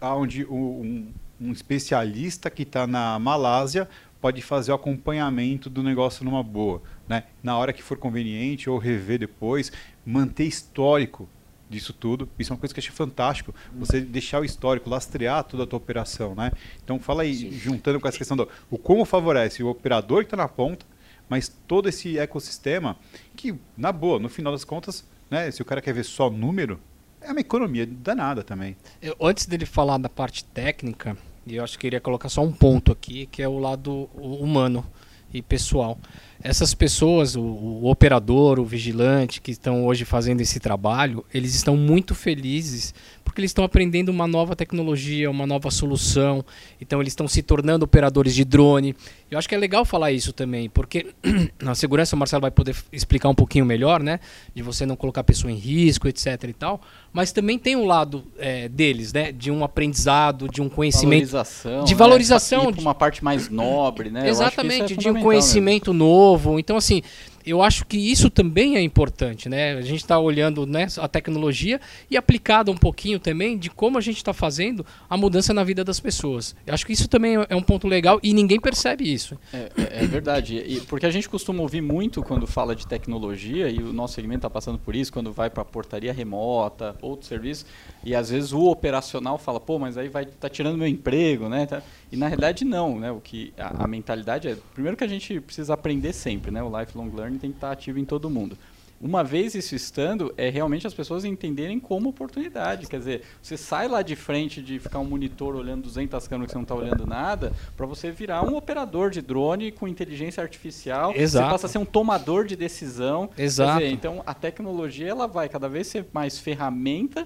onde 0.01 0.45
um, 0.45 1.11
um 1.39 1.51
especialista 1.51 2.49
que 2.49 2.63
está 2.63 2.85
na 2.85 3.17
Malásia 3.17 3.87
pode 4.21 4.41
fazer 4.41 4.71
o 4.71 4.75
acompanhamento 4.75 5.69
do 5.69 5.81
negócio 5.81 6.23
numa 6.23 6.43
boa, 6.43 6.81
né? 7.09 7.23
Na 7.41 7.57
hora 7.57 7.73
que 7.73 7.81
for 7.81 7.97
conveniente 7.97 8.69
ou 8.69 8.77
rever 8.77 9.17
depois, 9.17 9.71
manter 10.05 10.45
histórico 10.45 11.27
disso 11.67 11.93
tudo. 11.93 12.29
Isso 12.37 12.51
é 12.51 12.53
uma 12.53 12.59
coisa 12.59 12.73
que 12.73 12.79
eu 12.79 12.83
achei 12.83 12.93
fantástico. 12.93 13.55
Você 13.73 14.01
deixar 14.01 14.41
o 14.41 14.45
histórico, 14.45 14.89
lastrear 14.89 15.43
toda 15.43 15.63
a 15.63 15.67
tua 15.67 15.77
operação, 15.77 16.35
né? 16.35 16.51
Então 16.83 16.99
fala 16.99 17.23
aí, 17.23 17.51
juntando 17.51 17.99
com 17.99 18.07
essa 18.07 18.17
questão 18.17 18.37
do 18.37 18.47
o 18.69 18.77
como 18.77 19.03
favorece 19.05 19.63
o 19.63 19.69
operador 19.69 20.19
que 20.19 20.25
está 20.25 20.37
na 20.37 20.47
ponta, 20.47 20.85
mas 21.27 21.47
todo 21.67 21.89
esse 21.89 22.19
ecossistema 22.19 22.97
que, 23.35 23.55
na 23.75 23.91
boa, 23.91 24.19
no 24.19 24.29
final 24.29 24.51
das 24.51 24.63
contas, 24.63 25.07
né? 25.29 25.49
Se 25.49 25.61
o 25.61 25.65
cara 25.65 25.81
quer 25.81 25.93
ver 25.93 26.03
só 26.03 26.29
número, 26.29 26.79
é 27.21 27.31
uma 27.31 27.39
economia 27.41 27.85
danada 27.85 28.43
também. 28.43 28.75
Eu- 29.01 29.15
antes 29.21 29.45
dele 29.45 29.65
falar 29.65 29.97
da 29.97 30.09
parte 30.09 30.43
técnica, 30.45 31.17
eu 31.47 31.63
acho 31.63 31.73
que 31.73 31.77
eu 31.85 31.89
queria 31.89 32.01
colocar 32.01 32.29
só 32.29 32.41
um 32.43 32.51
ponto 32.51 32.91
aqui, 32.91 33.25
que 33.27 33.41
é 33.41 33.47
o 33.47 33.57
lado 33.59 34.09
humano 34.15 34.85
e 35.33 35.41
pessoal. 35.41 35.97
Essas 36.43 36.73
pessoas, 36.73 37.35
o, 37.35 37.41
o 37.41 37.89
operador, 37.89 38.59
o 38.59 38.65
vigilante, 38.65 39.39
que 39.41 39.51
estão 39.51 39.85
hoje 39.85 40.05
fazendo 40.05 40.41
esse 40.41 40.59
trabalho, 40.59 41.23
eles 41.33 41.53
estão 41.55 41.75
muito 41.77 42.15
felizes 42.15 42.93
porque 43.23 43.39
eles 43.39 43.51
estão 43.51 43.63
aprendendo 43.63 44.09
uma 44.09 44.27
nova 44.27 44.57
tecnologia, 44.57 45.31
uma 45.31 45.47
nova 45.47 45.71
solução. 45.71 46.43
Então 46.81 46.99
eles 46.99 47.11
estão 47.11 47.29
se 47.29 47.41
tornando 47.41 47.85
operadores 47.85 48.35
de 48.35 48.43
drone. 48.43 48.93
Eu 49.29 49.37
acho 49.37 49.47
que 49.47 49.55
é 49.55 49.57
legal 49.57 49.85
falar 49.85 50.11
isso 50.11 50.33
também, 50.33 50.69
porque 50.69 51.13
na 51.61 51.73
segurança 51.73 52.13
o 52.13 52.19
Marcelo 52.19 52.41
vai 52.41 52.51
poder 52.51 52.75
explicar 52.91 53.29
um 53.29 53.35
pouquinho 53.35 53.65
melhor, 53.65 54.03
né? 54.03 54.19
De 54.53 54.61
você 54.61 54.85
não 54.85 54.97
colocar 54.97 55.21
a 55.21 55.23
pessoa 55.23 55.49
em 55.49 55.55
risco, 55.55 56.09
etc 56.09 56.43
e 56.49 56.53
tal. 56.53 56.81
Mas 57.13 57.31
também 57.31 57.57
tem 57.57 57.75
um 57.77 57.85
lado 57.85 58.25
eh, 58.37 58.67
deles, 58.67 59.13
né? 59.13 59.31
De 59.31 59.49
um 59.49 59.63
aprendizado, 59.63 60.49
de 60.49 60.61
um 60.61 60.67
conhecimento 60.67 61.27
Valorização, 61.29 61.83
de 61.85 61.93
né? 61.93 61.97
valorização, 61.97 62.63
pra 62.63 62.71
de- 62.73 62.79
uma 62.81 62.95
parte 62.95 63.23
mais 63.23 63.47
nobre, 63.47 64.09
né? 64.09 64.19
Isso 64.29 64.41
é 64.41 64.45
Exatamente, 64.45 64.97
de 64.97 65.09
um 65.09 65.21
conhecimento 65.21 65.93
novo. 65.93 66.30
Então, 66.59 66.77
assim, 66.77 67.01
eu 67.45 67.61
acho 67.61 67.85
que 67.85 67.97
isso 67.97 68.29
também 68.29 68.75
é 68.75 68.81
importante, 68.81 69.47
né? 69.49 69.73
A 69.73 69.81
gente 69.81 70.01
está 70.01 70.17
olhando 70.19 70.65
né, 70.65 70.87
a 70.97 71.07
tecnologia 71.07 71.79
e 72.09 72.17
aplicado 72.17 72.71
um 72.71 72.77
pouquinho 72.77 73.19
também 73.19 73.57
de 73.57 73.69
como 73.69 73.97
a 73.97 74.01
gente 74.01 74.17
está 74.17 74.33
fazendo 74.33 74.85
a 75.09 75.17
mudança 75.17 75.53
na 75.53 75.63
vida 75.63 75.83
das 75.83 75.99
pessoas. 75.99 76.55
Eu 76.65 76.73
acho 76.73 76.85
que 76.85 76.93
isso 76.93 77.07
também 77.07 77.35
é 77.49 77.55
um 77.55 77.61
ponto 77.61 77.87
legal 77.87 78.19
e 78.23 78.33
ninguém 78.33 78.59
percebe 78.59 79.11
isso. 79.11 79.37
É, 79.53 79.71
é- 79.77 80.03
é 80.03 80.07
verdade. 80.07 80.57
E, 80.57 80.81
porque 80.81 81.05
a 81.05 81.11
gente 81.11 81.27
costuma 81.29 81.61
ouvir 81.61 81.81
muito 81.81 82.21
quando 82.23 82.45
fala 82.47 82.75
de 82.75 82.85
tecnologia, 82.87 83.69
e 83.69 83.79
o 83.79 83.91
nosso 83.93 84.13
segmento 84.15 84.39
está 84.39 84.49
passando 84.49 84.77
por 84.77 84.95
isso, 84.95 85.11
quando 85.11 85.31
vai 85.31 85.49
para 85.49 85.63
portaria 85.65 86.11
remota, 86.13 86.95
outro 87.01 87.27
serviço, 87.27 87.65
e 88.03 88.15
às 88.15 88.29
vezes 88.29 88.51
o 88.53 88.65
operacional 88.65 89.37
fala, 89.37 89.59
pô, 89.59 89.77
mas 89.79 89.97
aí 89.97 90.09
vai 90.09 90.25
tá 90.25 90.49
tirando 90.49 90.77
meu 90.77 90.87
emprego, 90.87 91.47
né? 91.49 91.65
Tá- 91.65 91.81
E 92.11 92.17
na 92.17 92.27
realidade 92.27 92.65
não, 92.65 92.99
né? 92.99 93.11
O 93.11 93.19
que 93.21 93.53
a, 93.57 93.83
a 93.83 93.87
mentalidade 93.87 94.47
é, 94.47 94.57
primeiro 94.73 94.97
que 94.97 95.03
a 95.03 95.07
gente 95.07 95.39
precisa 95.39 95.73
aprender 95.73 96.13
sempre, 96.13 96.51
né? 96.51 96.61
O 96.63 96.79
lifelong 96.79 97.09
learning 97.15 97.30
tem 97.37 97.51
que 97.51 97.57
estar 97.57 97.71
ativo 97.71 97.99
em 97.99 98.05
todo 98.05 98.29
mundo. 98.29 98.57
Uma 99.01 99.23
vez 99.23 99.55
isso 99.55 99.73
estando, 99.73 100.31
é 100.37 100.47
realmente 100.49 100.85
as 100.85 100.93
pessoas 100.93 101.25
entenderem 101.25 101.79
como 101.79 102.09
oportunidade. 102.09 102.85
Quer 102.85 102.99
dizer, 102.99 103.23
você 103.41 103.57
sai 103.57 103.87
lá 103.87 104.03
de 104.03 104.15
frente 104.15 104.61
de 104.61 104.77
ficar 104.77 104.99
um 104.99 105.05
monitor 105.05 105.55
olhando 105.55 105.81
200 105.81 106.27
câmeras 106.27 106.49
que 106.49 106.51
você 106.51 106.57
não 106.57 106.63
está 106.63 106.75
olhando 106.75 107.07
nada, 107.07 107.51
para 107.75 107.87
você 107.87 108.11
virar 108.11 108.43
um 108.43 108.55
operador 108.55 109.09
de 109.09 109.19
drone 109.19 109.71
com 109.71 109.87
inteligência 109.87 110.43
artificial. 110.43 111.13
Exato. 111.15 111.45
Você 111.45 111.51
passa 111.51 111.65
a 111.65 111.69
ser 111.69 111.79
um 111.79 111.85
tomador 111.85 112.45
de 112.45 112.55
decisão. 112.55 113.27
Quer 113.35 113.41
Exato. 113.41 113.79
dizer, 113.79 113.91
então, 113.91 114.21
a 114.23 114.35
tecnologia 114.35 115.09
ela 115.09 115.27
vai 115.27 115.49
cada 115.49 115.67
vez 115.67 115.87
ser 115.87 116.05
mais 116.13 116.37
ferramenta 116.37 117.25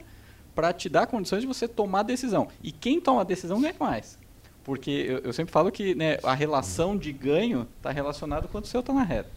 para 0.55 0.71
te 0.71 0.87
dar 0.87 1.07
condições 1.07 1.41
de 1.41 1.47
você 1.47 1.67
tomar 1.67 2.03
decisão. 2.03 2.47
E 2.63 2.71
quem 2.71 3.01
toma 3.01 3.19
a 3.19 3.25
decisão 3.25 3.59
ganha 3.59 3.75
mais. 3.77 4.17
Porque 4.63 4.89
eu, 4.89 5.17
eu 5.19 5.33
sempre 5.33 5.51
falo 5.51 5.69
que 5.69 5.93
né, 5.93 6.19
a 6.23 6.33
relação 6.33 6.97
de 6.97 7.11
ganho 7.11 7.67
está 7.75 7.91
relacionada 7.91 8.47
quando 8.47 8.63
o 8.63 8.67
seu 8.67 8.79
está 8.79 8.93
na 8.93 9.03
reta. 9.03 9.29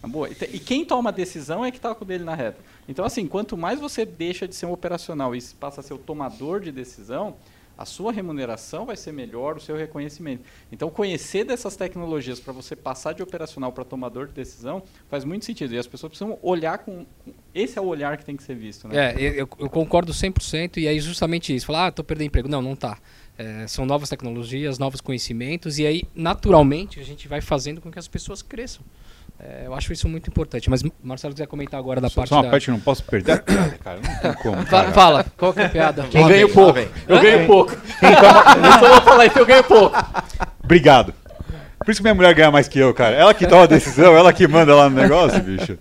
Tá 0.00 0.08
boa? 0.08 0.28
E 0.28 0.58
quem 0.58 0.84
toma 0.84 1.10
a 1.10 1.12
decisão 1.12 1.64
é 1.64 1.70
que 1.70 1.78
está 1.78 1.94
com 1.94 2.04
o 2.04 2.06
dele 2.06 2.24
na 2.24 2.34
reta. 2.34 2.58
Então, 2.88 3.04
assim, 3.04 3.26
quanto 3.26 3.56
mais 3.56 3.80
você 3.80 4.04
deixa 4.04 4.46
de 4.46 4.54
ser 4.54 4.66
um 4.66 4.72
operacional 4.72 5.34
e 5.34 5.42
passa 5.58 5.80
a 5.80 5.82
ser 5.82 5.94
o 5.94 5.98
tomador 5.98 6.60
de 6.60 6.70
decisão, 6.70 7.34
a 7.78 7.84
sua 7.84 8.10
remuneração 8.10 8.86
vai 8.86 8.96
ser 8.96 9.12
melhor, 9.12 9.56
o 9.56 9.60
seu 9.60 9.76
reconhecimento. 9.76 10.42
Então, 10.72 10.88
conhecer 10.88 11.44
dessas 11.44 11.76
tecnologias 11.76 12.40
para 12.40 12.52
você 12.52 12.74
passar 12.74 13.12
de 13.12 13.22
operacional 13.22 13.70
para 13.70 13.84
tomador 13.84 14.26
de 14.28 14.32
decisão 14.32 14.82
faz 15.10 15.24
muito 15.24 15.44
sentido. 15.44 15.74
E 15.74 15.78
as 15.78 15.86
pessoas 15.86 16.10
precisam 16.10 16.38
olhar 16.42 16.78
com. 16.78 17.04
Esse 17.54 17.78
é 17.78 17.82
o 17.82 17.84
olhar 17.86 18.16
que 18.16 18.24
tem 18.24 18.34
que 18.36 18.42
ser 18.42 18.54
visto. 18.54 18.88
Né? 18.88 19.12
É, 19.12 19.20
eu, 19.20 19.48
eu- 19.58 19.68
concordo 19.70 20.12
100% 20.12 20.78
e 20.78 20.88
aí 20.88 20.98
justamente 21.00 21.54
isso. 21.54 21.66
Falar, 21.66 21.88
ah, 21.88 21.92
tô 21.92 22.02
perdendo 22.02 22.28
emprego. 22.28 22.48
Não, 22.48 22.62
não 22.62 22.74
tá. 22.74 22.98
É, 23.36 23.66
são 23.66 23.84
novas 23.84 24.08
tecnologias, 24.08 24.78
novos 24.78 25.02
conhecimentos 25.02 25.78
e 25.78 25.86
aí, 25.86 26.04
naturalmente, 26.14 26.98
a 26.98 27.04
gente 27.04 27.28
vai 27.28 27.42
fazendo 27.42 27.82
com 27.82 27.90
que 27.90 27.98
as 27.98 28.08
pessoas 28.08 28.40
cresçam. 28.40 28.82
É, 29.38 29.66
eu 29.66 29.74
acho 29.74 29.92
isso 29.92 30.08
muito 30.08 30.28
importante. 30.28 30.68
Mas 30.70 30.82
Marcelo 31.02 31.34
quiser 31.34 31.46
comentar 31.46 31.78
agora 31.78 32.00
da 32.00 32.08
Só, 32.08 32.20
parte 32.20 32.28
só 32.30 32.36
uma 32.36 32.42
da... 32.44 32.50
parte 32.50 32.64
que 32.64 32.70
não 32.70 32.80
posso 32.80 33.04
perder 33.04 33.32
a 33.32 33.38
piada, 33.38 33.78
cara. 33.82 34.00
Não 34.02 34.16
tem 34.16 34.42
como. 34.42 34.66
Cara. 34.66 34.92
Fala, 34.92 35.26
qual 35.36 35.52
que 35.52 35.60
é 35.60 35.66
a 35.66 35.68
piada? 35.68 36.06
Eu 36.12 36.22
Lá 36.22 36.28
ganho 36.28 36.48
pouco. 36.48 36.78
Eu 37.06 37.20
ganho 37.20 37.46
pouco. 37.46 37.72
eu 38.02 38.72
só 38.80 38.88
vou 38.88 39.00
falar 39.02 39.26
isso, 39.26 39.38
eu 39.38 39.46
ganho 39.46 39.64
pouco. 39.64 39.96
Obrigado. 40.62 41.14
Por 41.84 41.90
isso 41.90 42.00
que 42.00 42.02
minha 42.02 42.14
mulher 42.14 42.34
ganha 42.34 42.50
mais 42.50 42.66
que 42.66 42.78
eu, 42.78 42.92
cara. 42.94 43.14
Ela 43.14 43.34
que 43.34 43.46
toma 43.46 43.64
a 43.64 43.66
decisão, 43.66 44.16
ela 44.16 44.32
que 44.32 44.48
manda 44.48 44.74
lá 44.74 44.88
no 44.88 44.96
negócio, 44.96 45.40
bicho. 45.42 45.78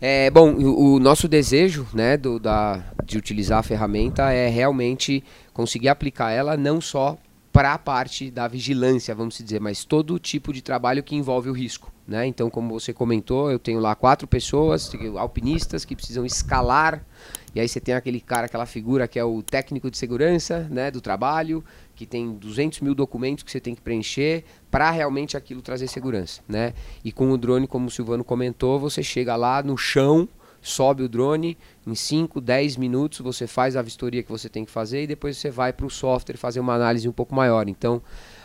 É, 0.00 0.30
bom, 0.30 0.52
o, 0.52 0.94
o 0.94 1.00
nosso 1.00 1.26
desejo 1.26 1.86
né, 1.92 2.16
do, 2.16 2.38
da, 2.38 2.84
de 3.04 3.18
utilizar 3.18 3.58
a 3.58 3.62
ferramenta 3.62 4.30
é 4.32 4.48
realmente 4.48 5.24
conseguir 5.52 5.88
aplicar 5.88 6.30
ela 6.30 6.56
não 6.56 6.80
só 6.80 7.18
para 7.58 7.74
a 7.74 7.78
parte 7.78 8.30
da 8.30 8.46
vigilância, 8.46 9.12
vamos 9.16 9.36
dizer, 9.36 9.60
mas 9.60 9.84
todo 9.84 10.16
tipo 10.20 10.52
de 10.52 10.62
trabalho 10.62 11.02
que 11.02 11.16
envolve 11.16 11.50
o 11.50 11.52
risco. 11.52 11.92
Né? 12.06 12.24
Então, 12.24 12.48
como 12.48 12.78
você 12.78 12.92
comentou, 12.92 13.50
eu 13.50 13.58
tenho 13.58 13.80
lá 13.80 13.96
quatro 13.96 14.28
pessoas, 14.28 14.88
alpinistas 15.16 15.84
que 15.84 15.96
precisam 15.96 16.24
escalar, 16.24 17.04
e 17.52 17.58
aí 17.58 17.66
você 17.66 17.80
tem 17.80 17.96
aquele 17.96 18.20
cara, 18.20 18.46
aquela 18.46 18.64
figura 18.64 19.08
que 19.08 19.18
é 19.18 19.24
o 19.24 19.42
técnico 19.42 19.90
de 19.90 19.98
segurança 19.98 20.68
né, 20.70 20.88
do 20.88 21.00
trabalho, 21.00 21.64
que 21.96 22.06
tem 22.06 22.32
200 22.32 22.78
mil 22.78 22.94
documentos 22.94 23.42
que 23.42 23.50
você 23.50 23.58
tem 23.58 23.74
que 23.74 23.80
preencher 23.80 24.44
para 24.70 24.88
realmente 24.92 25.36
aquilo 25.36 25.60
trazer 25.60 25.88
segurança. 25.88 26.40
Né? 26.46 26.74
E 27.04 27.10
com 27.10 27.28
o 27.32 27.36
drone, 27.36 27.66
como 27.66 27.88
o 27.88 27.90
Silvano 27.90 28.22
comentou, 28.22 28.78
você 28.78 29.02
chega 29.02 29.34
lá 29.34 29.64
no 29.64 29.76
chão, 29.76 30.28
sobe 30.60 31.02
o 31.02 31.08
drone, 31.08 31.56
em 31.86 31.94
5, 31.94 32.40
10 32.40 32.76
minutos 32.76 33.20
você 33.20 33.46
faz 33.46 33.76
a 33.76 33.82
vistoria 33.82 34.22
que 34.22 34.30
você 34.30 34.48
tem 34.48 34.64
que 34.64 34.70
fazer 34.70 35.02
e 35.02 35.06
depois 35.06 35.36
você 35.36 35.50
vai 35.50 35.72
para 35.72 35.86
o 35.86 35.90
software 35.90 36.36
fazer 36.36 36.60
uma 36.60 36.74
análise 36.74 37.08
um 37.08 37.12
pouco 37.12 37.34
maior. 37.34 37.68
Então, 37.68 38.02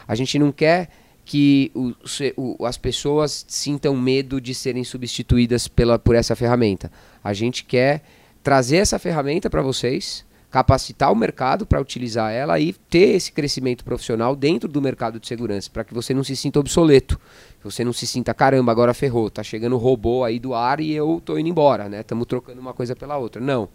a 0.08 0.16
gente 0.16 0.38
não 0.38 0.52
quer 0.52 0.90
que 1.26 1.72
o, 1.74 1.94
o, 2.36 2.66
as 2.66 2.78
pessoas 2.78 3.46
sintam 3.48 3.96
medo 3.96 4.42
de 4.42 4.54
serem 4.54 4.84
substituídas 4.84 5.68
pela, 5.68 5.98
por 5.98 6.16
essa 6.16 6.36
ferramenta. 6.36 6.92
A 7.24 7.34
gente 7.34 7.64
quer 7.64 8.04
trazer 8.42 8.78
essa 8.78 9.00
ferramenta 9.00 9.50
para 9.50 9.62
vocês, 9.62 10.26
capacitar 10.54 11.12
o 11.12 11.16
mercado 11.16 11.66
para 11.66 11.82
utilizar 11.82 12.32
ela 12.32 12.60
e 12.60 12.74
ter 12.74 13.16
esse 13.16 13.32
crescimento 13.32 13.84
profissional 13.84 14.36
dentro 14.36 14.70
do 14.70 14.80
mercado 14.80 15.20
de 15.20 15.28
segurança, 15.28 15.68
para 15.68 15.84
que 15.84 15.96
você 15.96 16.14
não 16.14 16.24
se 16.24 16.36
sinta 16.36 16.60
obsoleto, 16.60 17.20
que 17.60 17.64
você 17.64 17.84
não 17.84 17.92
se 17.92 18.06
sinta, 18.06 18.36
caramba, 18.36 18.72
agora 18.72 18.94
ferrou, 18.94 19.32
tá 19.32 19.42
chegando 19.42 19.76
robô 19.78 20.24
aí 20.24 20.38
do 20.38 20.54
ar 20.54 20.80
e 20.80 20.92
eu 20.92 21.20
tô 21.26 21.40
indo 21.40 21.50
embora, 21.50 21.90
né? 21.90 22.02
Estamos 22.02 22.28
trocando 22.28 22.62
uma 22.62 22.72
coisa 22.72 22.96
pela 22.96 23.18
outra. 23.18 23.42
Não. 23.42 23.68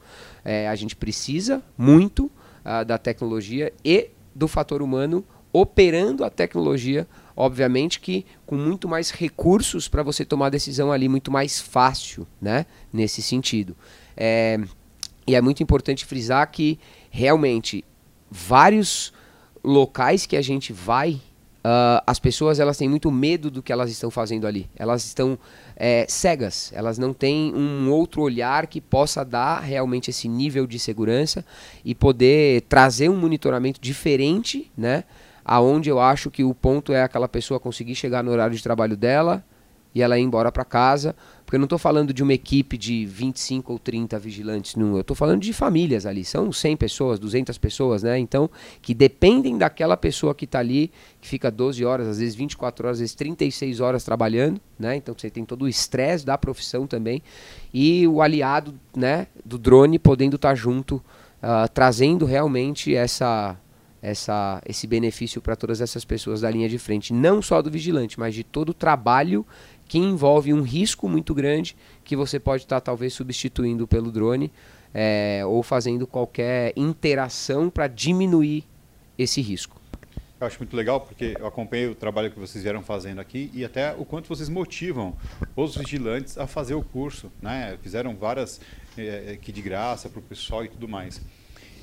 É, 0.45 0.69
a 0.69 0.77
gente 0.77 0.95
precisa 0.95 1.61
muito 1.77 2.27
uh, 2.65 2.85
da 2.87 2.97
tecnologia 2.97 3.73
e 3.85 4.11
do 4.33 4.47
fator 4.47 4.81
humano 4.81 5.25
operando 5.53 6.25
a 6.25 6.31
tecnologia 6.31 7.09
obviamente 7.35 8.01
que 8.01 8.27
com 8.45 8.57
muito 8.57 8.89
mais 8.89 9.11
recursos 9.11 9.87
para 9.87 10.03
você 10.03 10.25
tomar 10.25 10.49
decisão 10.49 10.91
ali, 10.91 11.09
muito 11.09 11.31
mais 11.31 11.61
fácil, 11.61 12.27
né? 12.41 12.67
Nesse 12.93 13.23
sentido. 13.23 13.77
É, 14.17 14.59
e 15.29 15.35
é 15.35 15.41
muito 15.43 15.63
importante 15.63 16.07
frisar 16.07 16.51
que 16.51 16.79
realmente 17.11 17.85
vários 18.31 19.13
locais 19.63 20.25
que 20.25 20.37
a 20.37 20.43
gente 20.43 20.73
vai, 20.73 21.21
uh, 21.65 22.03
as 22.07 22.19
pessoas 22.19 22.59
elas 22.59 22.79
têm 22.79 22.89
muito 22.89 23.11
medo 23.11 23.51
do 23.51 23.63
que 23.63 23.71
elas 23.71 23.91
estão 23.91 24.11
fazendo 24.11 24.47
ali. 24.47 24.69
Elas 24.75 25.05
estão 25.05 25.39
é, 25.77 26.07
cegas, 26.09 26.73
elas 26.75 26.97
não 26.97 27.13
têm 27.13 27.55
um 27.55 27.91
outro 27.91 28.23
olhar 28.23 28.67
que 28.67 28.81
possa 28.81 29.23
dar 29.23 29.61
realmente 29.61 30.09
esse 30.09 30.27
nível 30.29 30.67
de 30.67 30.79
segurança 30.79 31.45
e 31.85 31.95
poder 31.95 32.63
trazer 32.63 33.11
um 33.11 33.17
monitoramento 33.17 33.79
diferente, 33.81 34.73
né? 34.77 35.05
aonde 35.45 35.91
eu 35.91 36.01
acho 36.01 36.31
que 36.31 36.43
o 36.43 36.55
ponto 36.55 36.93
é 36.93 37.03
aquela 37.03 37.29
pessoa 37.29 37.61
conseguir 37.61 37.95
chegar 37.95 38.25
no 38.25 38.31
horário 38.31 38.57
de 38.57 38.63
trabalho 38.63 38.97
dela 38.97 39.45
e 39.95 40.03
ela 40.03 40.19
ir 40.19 40.23
embora 40.23 40.53
para 40.53 40.65
casa, 40.65 41.17
porque 41.49 41.57
eu 41.57 41.61
não 41.61 41.65
estou 41.65 41.79
falando 41.79 42.13
de 42.13 42.23
uma 42.23 42.35
equipe 42.35 42.77
de 42.77 43.07
25 43.07 43.73
ou 43.73 43.79
30 43.79 44.19
vigilantes, 44.19 44.77
não, 44.77 44.97
eu 44.97 45.01
estou 45.01 45.17
falando 45.17 45.41
de 45.41 45.51
famílias 45.55 46.05
ali, 46.05 46.23
são 46.23 46.53
100 46.53 46.77
pessoas, 46.77 47.19
200 47.19 47.57
pessoas, 47.57 48.03
né? 48.03 48.19
Então, 48.19 48.51
que 48.83 48.93
dependem 48.93 49.57
daquela 49.57 49.97
pessoa 49.97 50.35
que 50.35 50.45
está 50.45 50.59
ali, 50.59 50.93
que 51.23 51.27
fica 51.27 51.51
12 51.51 51.83
horas, 51.87 52.07
às 52.07 52.19
vezes 52.19 52.35
24 52.35 52.87
horas, 52.87 52.97
às 52.97 53.01
vezes 53.01 53.15
36 53.15 53.81
horas 53.81 54.05
trabalhando, 54.05 54.61
né? 54.79 54.97
Então, 54.97 55.15
você 55.17 55.31
tem 55.31 55.43
todo 55.43 55.63
o 55.63 55.69
estresse 55.71 56.27
da 56.27 56.37
profissão 56.37 56.87
também 56.87 57.23
e 57.73 58.07
o 58.07 58.21
aliado, 58.21 58.75
né, 58.95 59.27
do 59.43 59.57
drone 59.57 59.99
podendo 59.99 60.37
estar 60.37 60.51
tá 60.51 60.55
junto, 60.55 60.97
uh, 60.97 61.67
trazendo 61.73 62.27
realmente 62.27 62.95
essa 62.95 63.57
essa, 64.01 64.63
esse 64.65 64.87
benefício 64.87 65.43
para 65.43 65.57
todas 65.57 65.81
essas 65.81 66.05
pessoas 66.05 66.43
da 66.43 66.51
linha 66.51 66.69
de 66.69 66.79
frente, 66.79 67.13
não 67.13 67.43
só 67.43 67.61
do 67.61 67.69
vigilante, 67.69 68.19
mas 68.19 68.35
de 68.35 68.45
todo 68.45 68.69
o 68.69 68.75
trabalho 68.75 69.45
que 69.89 69.99
envolve 69.99 70.53
um 70.53 70.63
risco 70.63 71.09
muito 71.09 71.35
grande 71.35 71.75
que 72.05 72.15
você 72.15 72.39
pode 72.39 72.65
estar 72.65 72.77
tá, 72.77 72.85
talvez 72.85 73.15
substituindo 73.15 73.89
pelo 73.89 74.13
drone 74.13 74.53
é, 74.95 75.43
ou 75.47 75.63
fazendo 75.63 76.07
qualquer 76.07 76.73
interação 76.77 77.71
para 77.71 77.89
diminuir 77.89 78.65
esse 79.19 79.41
risco. 79.41 79.79
Eu 80.41 80.47
acho 80.47 80.59
muito 80.59 80.77
legal 80.77 81.01
porque 81.01 81.35
eu 81.37 81.47
acompanhei 81.47 81.89
o 81.89 81.97
trabalho 81.97 82.31
que 82.31 82.39
vocês 82.39 82.63
vieram 82.63 82.81
fazendo 82.81 83.21
aqui 83.21 83.51
e 83.53 83.65
até 83.65 83.93
o 83.95 84.05
quanto 84.05 84.29
vocês 84.29 84.49
motivam 84.49 85.17
os 85.57 85.77
vigilantes 85.77 86.39
a 86.39 86.47
fazer 86.47 86.75
o 86.75 86.83
curso, 86.83 87.33
né? 87.43 87.77
Fizeram 87.83 88.15
várias 88.15 88.61
é, 88.97 89.33
aqui 89.33 89.51
de 89.51 89.61
graça 89.61 90.09
para 90.09 90.21
o 90.21 90.23
pessoal 90.23 90.65
e 90.65 90.69
tudo 90.69 90.87
mais. 90.87 91.21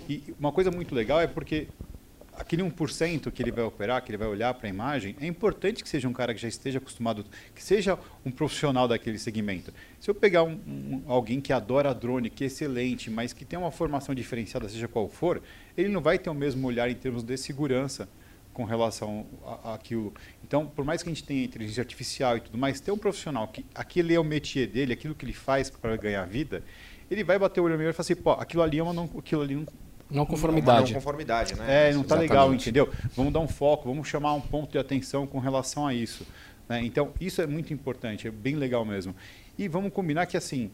E 0.07 0.23
uma 0.39 0.53
coisa 0.53 0.71
muito 0.71 0.95
legal 0.95 1.19
é 1.19 1.27
porque 1.27 1.67
aquele 2.37 2.63
1% 2.63 3.31
que 3.31 3.41
ele 3.41 3.51
vai 3.51 3.63
operar, 3.63 4.03
que 4.03 4.11
ele 4.11 4.17
vai 4.17 4.27
olhar 4.27 4.53
para 4.53 4.67
a 4.67 4.69
imagem, 4.69 5.15
é 5.19 5.25
importante 5.25 5.83
que 5.83 5.89
seja 5.89 6.07
um 6.07 6.13
cara 6.13 6.33
que 6.33 6.41
já 6.41 6.47
esteja 6.47 6.77
acostumado, 6.77 7.25
que 7.53 7.63
seja 7.63 7.97
um 8.25 8.31
profissional 8.31 8.87
daquele 8.87 9.17
segmento. 9.17 9.73
Se 9.99 10.09
eu 10.09 10.15
pegar 10.15 10.43
um, 10.43 10.59
um, 10.67 11.03
alguém 11.07 11.39
que 11.39 11.53
adora 11.53 11.93
drone, 11.93 12.29
que 12.29 12.43
é 12.43 12.47
excelente, 12.47 13.09
mas 13.09 13.33
que 13.33 13.45
tem 13.45 13.57
uma 13.57 13.71
formação 13.71 14.13
diferenciada, 14.13 14.67
seja 14.69 14.87
qual 14.87 15.07
for, 15.07 15.41
ele 15.77 15.89
não 15.89 16.01
vai 16.01 16.19
ter 16.19 16.29
o 16.29 16.33
mesmo 16.33 16.67
olhar 16.67 16.89
em 16.89 16.95
termos 16.95 17.23
de 17.23 17.37
segurança 17.37 18.07
com 18.53 18.63
relação 18.63 19.25
àquilo. 19.65 20.13
Então, 20.41 20.65
por 20.65 20.85
mais 20.85 21.03
que 21.03 21.09
a 21.09 21.13
gente 21.13 21.23
tenha 21.25 21.43
inteligência 21.43 21.81
artificial 21.81 22.37
e 22.37 22.39
tudo 22.39 22.57
mais, 22.57 22.79
ter 22.79 22.91
um 22.91 22.97
profissional 22.97 23.47
que 23.49 23.65
aquele 23.75 24.13
é 24.13 24.19
o 24.19 24.23
métier 24.23 24.65
dele, 24.65 24.93
aquilo 24.93 25.13
que 25.13 25.25
ele 25.25 25.33
faz 25.33 25.69
para 25.69 25.95
ganhar 25.97 26.25
vida, 26.25 26.63
ele 27.11 27.23
vai 27.23 27.37
bater 27.37 27.59
o 27.59 27.63
olho 27.65 27.77
melhor 27.77 27.89
e 27.89 27.93
falar 27.93 28.05
assim, 28.05 28.15
pô, 28.15 28.31
aquilo 28.31 28.63
ali, 28.63 28.81
uma 28.81 28.93
não, 28.93 29.09
aquilo 29.17 29.41
ali 29.41 29.55
não, 29.55 29.65
não 30.09 30.25
conformidade. 30.25 30.93
Não 30.93 30.99
conformidade, 30.99 31.55
né? 31.55 31.89
É, 31.89 31.93
não 31.93 32.01
está 32.01 32.15
legal, 32.15 32.53
entendeu? 32.53 32.89
Vamos 33.15 33.33
dar 33.33 33.39
um 33.39 33.47
foco, 33.47 33.89
vamos 33.89 34.07
chamar 34.07 34.33
um 34.33 34.41
ponto 34.41 34.71
de 34.71 34.77
atenção 34.77 35.25
com 35.25 35.39
relação 35.39 35.87
a 35.87 35.93
isso. 35.93 36.25
Né? 36.69 36.83
Então, 36.83 37.11
isso 37.19 37.41
é 37.41 37.47
muito 37.47 37.73
importante, 37.73 38.27
é 38.27 38.31
bem 38.31 38.55
legal 38.55 38.85
mesmo. 38.85 39.15
E 39.57 39.67
vamos 39.67 39.91
combinar 39.91 40.25
que, 40.25 40.37
assim, 40.37 40.69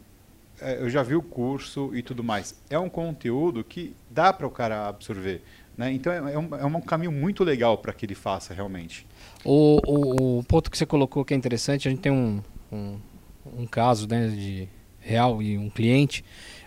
é, 0.59 0.77
eu 0.77 0.89
já 0.89 1.03
vi 1.03 1.15
o 1.15 1.21
curso 1.21 1.95
e 1.95 2.01
tudo 2.01 2.23
mais. 2.23 2.55
É 2.69 2.77
um 2.77 2.89
conteúdo 2.89 3.63
que 3.63 3.95
dá 4.09 4.33
para 4.33 4.45
o 4.45 4.51
cara 4.51 4.87
absorver. 4.87 5.41
Né? 5.77 5.93
Então, 5.93 6.11
é, 6.11 6.33
é, 6.33 6.37
um, 6.37 6.55
é 6.55 6.65
um 6.65 6.81
caminho 6.81 7.11
muito 7.11 7.43
legal 7.43 7.77
para 7.77 7.93
que 7.93 8.05
ele 8.05 8.15
faça 8.15 8.53
realmente. 8.53 9.07
O, 9.43 9.79
o, 9.87 10.39
o, 10.39 10.43
ponto 10.43 10.69
que 10.69 10.77
você 10.77 10.85
colocou 10.85 11.23
que 11.23 11.33
é 11.33 11.37
interessante, 11.37 11.87
a 11.87 11.91
gente 11.91 12.01
tem 12.01 12.11
um, 12.11 12.41
um, 12.71 12.99
um 13.57 13.65
caso 13.65 14.07
né, 14.07 14.27
de 14.27 14.67
real 14.99 15.41
e 15.41 15.57
um 15.57 15.69
cliente 15.69 16.23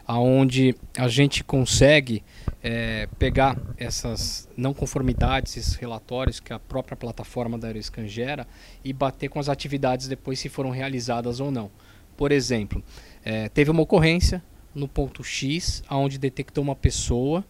aonde 0.07 0.75
a 0.99 1.09
gente 1.09 1.43
consegue 1.43 2.23
é, 2.65 3.07
pegar 3.19 3.61
essas 3.77 4.49
não 4.57 4.73
conformidades, 4.73 5.55
esses 5.55 5.75
relatórios 5.75 6.41
que 6.41 6.51
a 6.51 6.59
própria 6.59 6.97
plataforma 6.97 7.59
da 7.59 7.69
Aeroscan 7.69 8.09
gera 8.09 8.49
e 8.83 8.91
bater 8.91 9.29
com 9.29 9.39
as 9.39 9.51
atividades 9.51 10.09
depois 10.09 10.41
se 10.41 10.49
foram 10.49 10.71
realizadas 10.71 11.41
ou 11.41 11.51
não. 11.51 11.71
Por 12.17 12.33
exemplo, 12.33 12.83
é, 13.23 13.51
teve 13.51 13.71
uma 13.71 13.83
ocorrência 13.83 14.43
no 14.75 14.89
ponto 14.89 15.23
X, 15.23 15.85
onde 15.91 16.17
detectou 16.17 16.65
uma 16.65 16.75
pessoa 16.75 17.45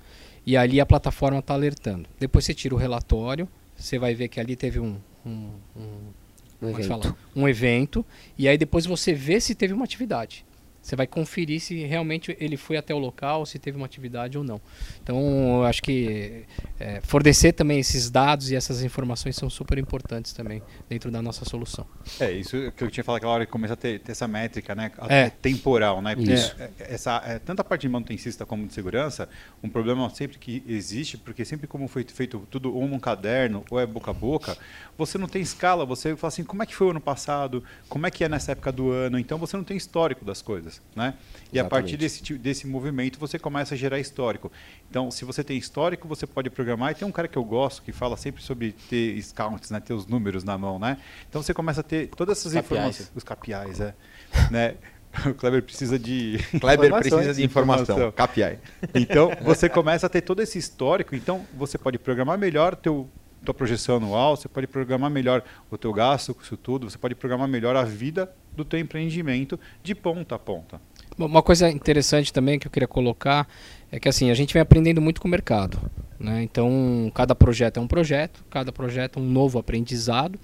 e 0.45 0.57
ali 0.57 0.81
a 0.81 0.87
plataforma 0.87 1.39
está 1.39 1.55
alertando. 1.55 2.09
Depois 2.19 2.45
você 2.45 2.53
tira 2.53 2.75
o 2.75 2.79
relatório, 2.79 3.49
você 3.77 4.01
vai 4.01 4.17
ver 4.17 4.27
que 4.27 4.41
ali 4.41 4.57
teve 4.57 4.81
um, 4.81 4.97
um, 5.25 5.51
um, 5.77 6.13
um 6.61 6.71
evento. 6.71 7.17
um 7.37 7.49
evento, 7.49 8.05
e 8.37 8.49
aí 8.49 8.59
depois 8.59 8.85
você 8.85 9.15
vê 9.15 9.41
se 9.41 9.55
teve 9.55 9.73
uma 9.73 9.85
atividade. 9.85 10.45
Você 10.85 10.95
vai 10.95 11.07
conferir 11.07 11.61
se 11.61 11.83
realmente 11.87 12.37
ele 12.39 12.59
foi 12.59 12.77
até 12.77 12.95
o 12.95 12.99
local, 12.99 13.47
se 13.47 13.59
teve 13.59 13.75
uma 13.75 13.87
atividade 13.87 14.37
ou 14.37 14.45
não. 14.45 14.61
Então, 15.03 15.19
eu 15.61 15.65
acho 15.65 15.83
que 15.83 16.45
é, 16.79 17.01
fornecer 17.01 17.53
também 17.53 17.81
esses 17.81 18.11
dados 18.11 18.51
e 18.51 18.55
essas 18.55 18.83
informações 18.83 19.35
são 19.35 19.49
super 19.49 19.79
importantes 19.79 20.35
também 20.35 20.63
dentro 20.87 21.11
da 21.11 21.23
nossa 21.23 21.43
solução. 21.47 21.87
É, 22.21 22.31
isso 22.31 22.71
que 22.77 22.85
eu 22.85 22.91
tinha 22.91 23.03
falado 23.03 23.17
aquela 23.17 23.33
hora 23.33 23.47
que 23.47 23.53
começa 23.53 23.73
a 23.73 23.77
ter, 23.77 23.99
ter 23.99 24.13
essa 24.13 24.29
métrica 24.29 24.75
né, 24.75 24.93
é. 25.09 25.31
temporal. 25.31 26.03
Né? 26.03 26.15
Porque 26.15 26.35
isso. 26.35 26.55
É, 26.59 26.65
é, 26.79 26.95
essa, 26.95 27.23
é, 27.25 27.39
tanto 27.39 27.61
a 27.61 27.65
parte 27.65 27.81
de 27.81 27.89
manutencista 27.89 28.45
como 28.45 28.67
de 28.67 28.75
segurança, 28.75 29.27
um 29.63 29.71
problema 29.71 30.11
sempre 30.11 30.37
que 30.37 30.63
existe, 30.69 31.17
porque 31.17 31.47
sempre 31.47 31.67
como 31.67 31.89
foi 31.89 32.05
feito 32.05 32.47
tudo 32.51 32.77
ou 32.77 32.87
num 32.87 32.99
caderno 32.99 33.65
ou 33.71 33.81
é 33.81 33.87
boca 33.87 34.11
a 34.11 34.15
boca, 34.15 34.55
você 34.99 35.17
não 35.17 35.29
tem 35.29 35.41
escala, 35.41 35.87
você 35.87 36.15
fala 36.15 36.29
assim, 36.29 36.45
como 36.45 36.63
é 36.63 36.67
que 36.67 36.75
foi 36.75 36.89
o 36.89 36.91
ano 36.91 37.01
passado, 37.01 37.65
como 37.89 38.07
é 38.07 38.11
que 38.11 38.23
é 38.23 38.29
nessa 38.29 38.53
época 38.53 38.71
do 38.71 38.91
ano, 38.91 39.19
então 39.19 39.39
você 39.39 39.57
não 39.57 39.65
tem 39.65 39.79
histórico 39.79 40.27
das 40.27 40.43
coisas 40.43 40.74
coisas. 40.79 40.95
Né? 40.95 41.15
E 41.53 41.59
a 41.59 41.65
partir 41.65 41.97
desse, 41.97 42.23
desse 42.39 42.67
movimento 42.67 43.19
você 43.19 43.39
começa 43.39 43.75
a 43.75 43.77
gerar 43.77 43.99
histórico. 43.99 44.51
Então, 44.89 45.11
se 45.11 45.25
você 45.25 45.43
tem 45.43 45.57
histórico, 45.57 46.07
você 46.07 46.27
pode 46.27 46.51
programar. 46.51 46.93
E 46.93 46.95
tem 46.95 47.07
um 47.07 47.13
cara 47.13 47.29
que 47.29 47.37
eu 47.37 47.45
gosto 47.45 47.83
que 47.83 47.93
fala 47.93 48.17
sempre 48.17 48.43
sobre 48.43 48.73
ter 48.73 49.23
counts, 49.35 49.71
né? 49.71 49.81
ter 49.81 49.93
os 49.93 50.07
números 50.07 50.45
na 50.45 50.57
mão. 50.57 50.79
Né? 50.79 50.97
Então 51.29 51.43
você 51.43 51.53
começa 51.53 51.81
a 51.81 51.85
ter 51.85 52.09
todas 52.09 52.39
essas 52.39 52.55
informações. 52.55 53.11
Os 53.15 53.25
capiais, 53.25 53.81
é. 53.81 53.95
né? 54.51 54.75
O 55.27 55.33
Kleber 55.33 55.63
precisa 55.63 55.97
de. 55.97 56.39
Kleber 56.61 56.93
precisa 56.93 57.35
de 57.35 57.45
informação. 57.45 57.97
informação. 57.97 58.27
KPI. 58.27 58.59
Então, 58.93 59.31
você 59.43 59.69
começa 59.69 60.07
a 60.07 60.09
ter 60.11 60.23
todo 60.23 60.43
esse 60.43 60.59
histórico. 60.59 61.15
Então, 61.15 61.47
você 61.55 61.79
pode 61.79 62.01
programar 62.01 62.37
melhor 62.37 62.75
teu 62.75 63.09
tua 63.45 63.55
projeção 63.55 63.97
anual, 63.97 64.37
você 64.37 64.49
pode 64.49 64.67
programar 64.67 65.11
melhor 65.11 65.43
o 65.71 65.79
teu 65.79 65.93
gasto 65.93 66.35
com 66.35 66.43
isso 66.43 66.57
tudo, 66.57 66.91
você 66.91 66.99
pode 66.99 67.15
programar 67.15 67.49
melhor 67.49 67.77
a 67.77 67.85
vida 67.85 68.31
do 68.57 68.65
teu 68.65 68.79
empreendimento 68.79 69.59
de 69.83 69.95
ponta 69.95 70.35
a 70.35 70.39
ponta. 70.39 70.81
Uma 71.17 71.43
coisa 71.43 71.71
interessante 71.71 72.33
também 72.33 72.59
que 72.59 72.67
eu 72.67 72.71
queria 72.71 72.89
colocar 72.89 73.47
é 73.91 74.01
que 74.01 74.09
assim 74.09 74.31
a 74.31 74.35
gente 74.35 74.53
vem 74.53 74.61
aprendendo 74.61 75.01
muito 75.01 75.21
com 75.21 75.29
o 75.29 75.31
mercado. 75.31 75.79
Né? 76.19 76.43
Então, 76.43 77.13
cada 77.15 77.35
projeto 77.35 77.79
é 77.79 77.81
um 77.81 77.87
projeto, 77.87 78.45
cada 78.49 78.73
projeto 78.73 79.19
é 79.19 79.23
um 79.23 79.27
novo 79.27 79.59
aprendizado. 79.59 80.39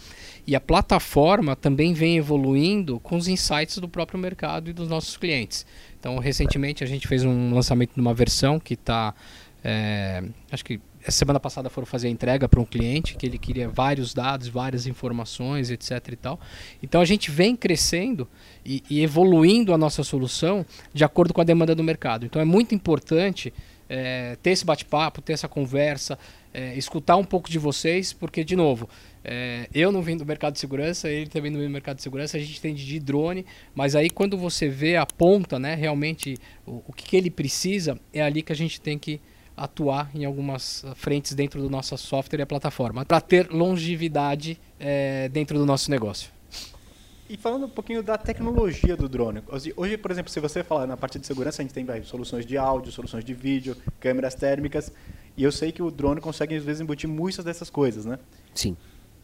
E 0.47 0.55
a 0.55 0.61
plataforma 0.61 1.57
também 1.57 1.95
vem 1.95 2.17
evoluindo 2.17 3.01
com 3.01 3.17
os 3.17 3.29
insights 3.29 3.79
do 3.79 3.89
próprio 3.89 4.19
mercado 4.19 4.71
e 4.71 4.73
dos 4.73 4.89
nossos 4.89 5.17
clientes. 5.17 5.65
Então, 5.99 6.19
recentemente 6.19 6.85
a 6.85 6.87
gente 6.87 7.09
fez 7.09 7.25
um 7.25 7.55
lançamento 7.55 7.95
de 7.95 8.01
uma 8.01 8.15
versão 8.15 8.61
que 8.61 8.75
está. 8.75 9.15
É, 9.63 10.23
acho 10.51 10.65
que 10.65 10.81
essa 11.03 11.19
semana 11.19 11.41
passada 11.41 11.71
foram 11.71 11.87
fazer 11.87 12.09
a 12.09 12.11
entrega 12.11 12.49
para 12.49 12.61
um 12.61 12.65
cliente 12.65 13.17
que 13.17 13.27
ele 13.27 13.39
queria 13.39 13.69
vários 13.69 14.13
dados, 14.13 14.49
várias 14.49 14.87
informações, 14.87 15.71
etc. 15.71 16.09
e 16.13 16.17
tal. 16.17 16.41
Então 16.83 17.01
a 17.01 17.05
gente 17.05 17.31
vem 17.31 17.57
crescendo 17.57 18.29
e, 18.65 18.83
e 18.91 19.03
evoluindo 19.03 19.73
a 19.73 19.79
nossa 19.79 20.03
solução 20.03 20.65
de 20.93 21.03
acordo 21.03 21.33
com 21.33 21.41
a 21.41 21.45
demanda 21.45 21.75
do 21.75 21.83
mercado. 21.83 22.27
Então 22.27 22.41
é 22.41 22.45
muito 22.45 22.75
importante 22.75 23.53
é, 23.89 24.37
ter 24.43 24.51
esse 24.51 24.65
bate-papo, 24.65 25.21
ter 25.21 25.33
essa 25.33 25.49
conversa, 25.49 26.19
é, 26.55 26.77
escutar 26.77 27.17
um 27.17 27.25
pouco 27.25 27.51
de 27.51 27.59
vocês, 27.59 28.13
porque, 28.13 28.45
de 28.45 28.55
novo, 28.55 28.89
é, 29.25 29.69
eu 29.75 29.91
não 29.91 30.01
vim 30.01 30.17
do 30.17 30.25
mercado 30.25 30.53
de 30.53 30.61
segurança, 30.61 31.09
ele 31.09 31.29
também 31.29 31.51
não 31.51 31.59
vem 31.59 31.69
do 31.69 31.73
mercado 31.73 31.97
de 31.97 32.03
segurança, 32.03 32.37
a 32.37 32.41
gente 32.41 32.61
tem 32.61 32.75
de 32.75 33.01
drone, 33.01 33.45
mas 33.75 33.97
aí 33.97 34.09
quando 34.09 34.39
você 34.39 34.69
vê 34.69 34.97
a 34.97 35.05
ponta, 35.05 35.59
né, 35.59 35.75
realmente 35.75 36.39
o, 36.65 36.83
o 36.87 36.93
que, 36.93 37.05
que 37.05 37.17
ele 37.17 37.31
precisa, 37.31 37.99
é 38.13 38.23
ali 38.23 38.43
que 38.43 38.53
a 38.53 38.57
gente 38.57 38.81
tem 38.81 38.99
que 38.99 39.21
atuar 39.57 40.11
em 40.15 40.25
algumas 40.25 40.85
frentes 40.95 41.35
dentro 41.35 41.61
do 41.61 41.69
nosso 41.69 41.97
software 41.99 42.41
e 42.41 42.47
plataforma, 42.47 43.05
para 43.05 43.21
ter 43.21 43.51
longevidade 43.51 44.61
é, 44.79 45.29
dentro 45.29 45.59
do 45.59 45.67
nosso 45.67 45.91
negócio. 45.91 46.31
E 47.29 47.37
falando 47.37 47.67
um 47.67 47.69
pouquinho 47.69 48.03
da 48.03 48.19
tecnologia 48.19 48.97
do 48.97 49.09
drone. 49.09 49.41
Hoje, 49.77 49.97
por 49.97 50.11
exemplo, 50.11 50.33
se 50.33 50.41
você 50.41 50.65
falar 50.65 50.85
na 50.85 50.97
parte 50.97 51.17
de 51.17 51.25
segurança, 51.25 51.63
a 51.63 51.65
gente 51.65 51.73
tem 51.73 51.85
vai, 51.85 52.03
soluções 52.03 52.45
de 52.45 52.59
áudio, 52.59 52.91
soluções 52.91 53.25
de 53.25 53.33
vídeo, 53.33 53.77
câmeras 54.01 54.35
térmicas. 54.35 54.93
E 55.37 55.45
eu 55.45 55.53
sei 55.53 55.71
que 55.71 55.81
o 55.81 55.93
drone 55.93 56.21
consegue, 56.21 56.57
às 56.57 56.65
vezes, 56.65 56.81
embutir 56.81 57.09
muitas 57.09 57.45
dessas 57.45 57.71
coisas, 57.71 58.05
né? 58.05 58.19
Sim. 58.53 58.77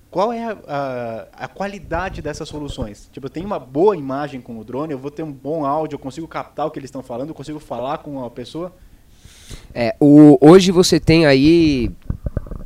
Qual 0.09 0.33
é 0.33 0.45
a, 0.45 0.53
a, 0.69 1.45
a, 1.45 1.49
qualidade 1.49 2.23
dessas 2.23 2.49
soluções? 2.49 3.11
Tipo, 3.13 3.27
eu 3.27 3.31
tenho 3.31 3.45
uma 3.45 3.59
boa 3.59 3.97
imagem 3.97 4.41
com 4.41 4.57
o 4.57 4.63
drone, 4.63 4.93
eu 4.93 4.99
vou 5.01 5.11
ter 5.11 5.25
um 5.25 5.33
bom 5.33 5.67
áudio, 5.67 5.97
eu 5.97 5.99
consigo 5.99 6.29
captar 6.29 6.65
o 6.65 6.71
que 6.71 6.79
eles 6.79 6.89
estão 6.89 7.03
falando, 7.03 7.31
eu 7.31 7.35
consigo 7.35 7.59
falar 7.59 7.99
com 7.99 8.25
a 8.25 8.31
pessoa? 8.31 8.73
É, 9.75 9.95
o, 10.01 10.39
hoje 10.41 10.71
você 10.71 10.99
tem 10.99 11.27
aí 11.27 11.91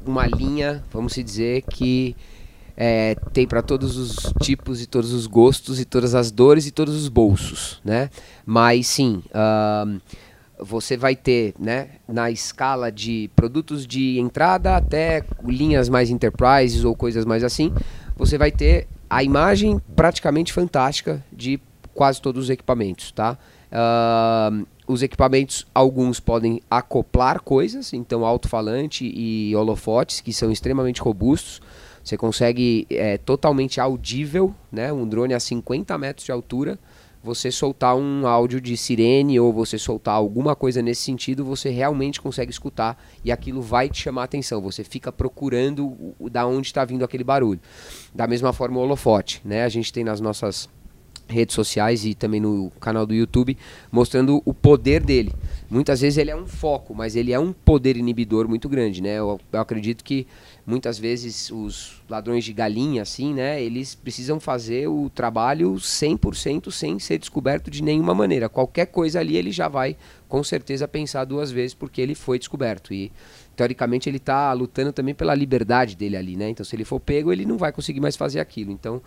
uma 0.07 0.26
linha, 0.26 0.83
vamos 0.93 1.14
dizer, 1.14 1.62
que 1.62 2.16
é, 2.76 3.14
tem 3.33 3.47
para 3.47 3.62
todos 3.62 3.97
os 3.97 4.33
tipos 4.41 4.83
e 4.83 4.87
todos 4.87 5.12
os 5.12 5.26
gostos 5.26 5.78
e 5.78 5.85
todas 5.85 6.14
as 6.14 6.31
dores 6.31 6.66
e 6.66 6.70
todos 6.70 6.95
os 6.95 7.09
bolsos, 7.09 7.81
né? 7.85 8.09
Mas 8.47 8.87
sim, 8.87 9.22
você 10.59 10.97
vai 10.97 11.16
ter, 11.16 11.55
né, 11.59 11.89
na 12.09 12.31
escala 12.31 12.91
de 12.91 13.31
produtos 13.35 13.87
de 13.87 14.18
entrada 14.18 14.76
até 14.76 15.24
linhas 15.45 15.89
mais 15.89 16.11
enterprises 16.11 16.85
ou 16.85 16.95
coisas 16.95 17.24
mais 17.24 17.43
assim, 17.45 17.72
você 18.16 18.37
vai 18.37 18.51
ter 18.51 18.87
a 19.09 19.24
imagem 19.24 19.81
praticamente 19.97 20.53
fantástica 20.53 21.24
de 21.33 21.61
quase 21.95 22.20
todos 22.22 22.45
os 22.45 22.51
equipamentos, 22.51 23.11
tá? 23.12 23.37
Uh, 23.70 24.66
os 24.91 25.03
equipamentos, 25.03 25.66
alguns 25.72 26.18
podem 26.18 26.61
acoplar 26.68 27.41
coisas, 27.41 27.93
então 27.93 28.26
alto-falante 28.26 29.05
e 29.05 29.55
holofotes, 29.55 30.20
que 30.20 30.32
são 30.32 30.51
extremamente 30.51 31.01
robustos. 31.01 31.61
Você 32.03 32.16
consegue, 32.16 32.86
é, 32.91 33.16
totalmente 33.18 33.80
audível, 33.80 34.55
né, 34.72 34.93
um 34.93 35.07
drone 35.07 35.34
a 35.34 35.41
50 35.41 35.97
metros 35.97 36.24
de 36.24 36.32
altura, 36.32 36.78
você 37.22 37.51
soltar 37.51 37.95
um 37.95 38.26
áudio 38.26 38.61
de 38.61 38.76
sirene 38.76 39.38
ou 39.38 39.53
você 39.53 39.78
soltar 39.78 40.14
alguma 40.14 40.57
coisa 40.57 40.80
nesse 40.80 41.03
sentido, 41.03 41.45
você 41.45 41.68
realmente 41.68 42.20
consegue 42.20 42.51
escutar 42.51 42.99
e 43.22 43.30
aquilo 43.30 43.61
vai 43.61 43.91
te 43.91 44.03
chamar 44.03 44.22
a 44.22 44.24
atenção. 44.24 44.61
Você 44.62 44.82
fica 44.82 45.12
procurando 45.12 46.14
da 46.30 46.47
onde 46.47 46.68
está 46.68 46.82
vindo 46.82 47.05
aquele 47.05 47.22
barulho. 47.22 47.61
Da 48.14 48.26
mesma 48.26 48.55
forma 48.55 48.78
o 48.78 48.82
holofote, 48.82 49.43
né? 49.45 49.64
A 49.64 49.68
gente 49.68 49.93
tem 49.93 50.03
nas 50.03 50.18
nossas 50.18 50.68
redes 51.31 51.55
sociais 51.55 52.05
e 52.05 52.14
também 52.14 52.41
no 52.41 52.70
canal 52.81 53.07
do 53.07 53.14
YouTube, 53.14 53.57
mostrando 53.91 54.43
o 54.45 54.53
poder 54.53 55.03
dele. 55.03 55.33
Muitas 55.68 56.01
vezes 56.01 56.18
ele 56.18 56.31
é 56.31 56.37
um 56.37 56.47
foco, 56.47 56.95
mas 56.95 57.14
ele 57.16 57.33
é 57.33 57.39
um 57.39 57.53
poder 57.53 57.97
inibidor 57.97 58.49
muito 58.49 58.68
grande, 58.68 59.01
né? 59.01 59.18
Eu, 59.18 59.41
eu 59.53 59.61
acredito 59.61 60.03
que 60.03 60.26
muitas 60.66 60.99
vezes 60.99 61.51
os 61.51 62.03
ladrões 62.09 62.45
de 62.45 62.53
galinha, 62.53 63.03
assim, 63.03 63.33
né? 63.35 63.62
Eles 63.62 63.95
precisam 63.95 64.41
fazer 64.41 64.89
o 64.89 65.09
trabalho 65.11 65.74
100% 65.74 66.70
sem 66.70 66.99
ser 66.99 67.18
descoberto 67.18 67.70
de 67.70 67.83
nenhuma 67.83 68.14
maneira. 68.14 68.49
Qualquer 68.49 68.87
coisa 68.87 69.20
ali 69.20 69.37
ele 69.37 69.51
já 69.51 69.68
vai, 69.68 69.97
com 70.28 70.43
certeza, 70.43 70.89
pensar 70.89 71.24
duas 71.24 71.51
vezes 71.51 71.74
porque 71.74 72.01
ele 72.01 72.14
foi 72.14 72.39
descoberto. 72.39 72.93
E 72.93 73.12
teoricamente 73.57 74.09
ele 74.09 74.16
está 74.16 74.53
lutando 74.53 74.93
também 74.93 75.14
pela 75.14 75.35
liberdade 75.35 75.95
dele 75.95 76.16
ali, 76.16 76.37
né? 76.37 76.49
Então 76.49 76.64
se 76.64 76.74
ele 76.74 76.85
for 76.85 76.99
pego, 76.99 77.33
ele 77.33 77.45
não 77.45 77.59
vai 77.59 77.72
conseguir 77.72 78.01
mais 78.01 78.16
fazer 78.16 78.41
aquilo. 78.41 78.72
Então 78.72 79.03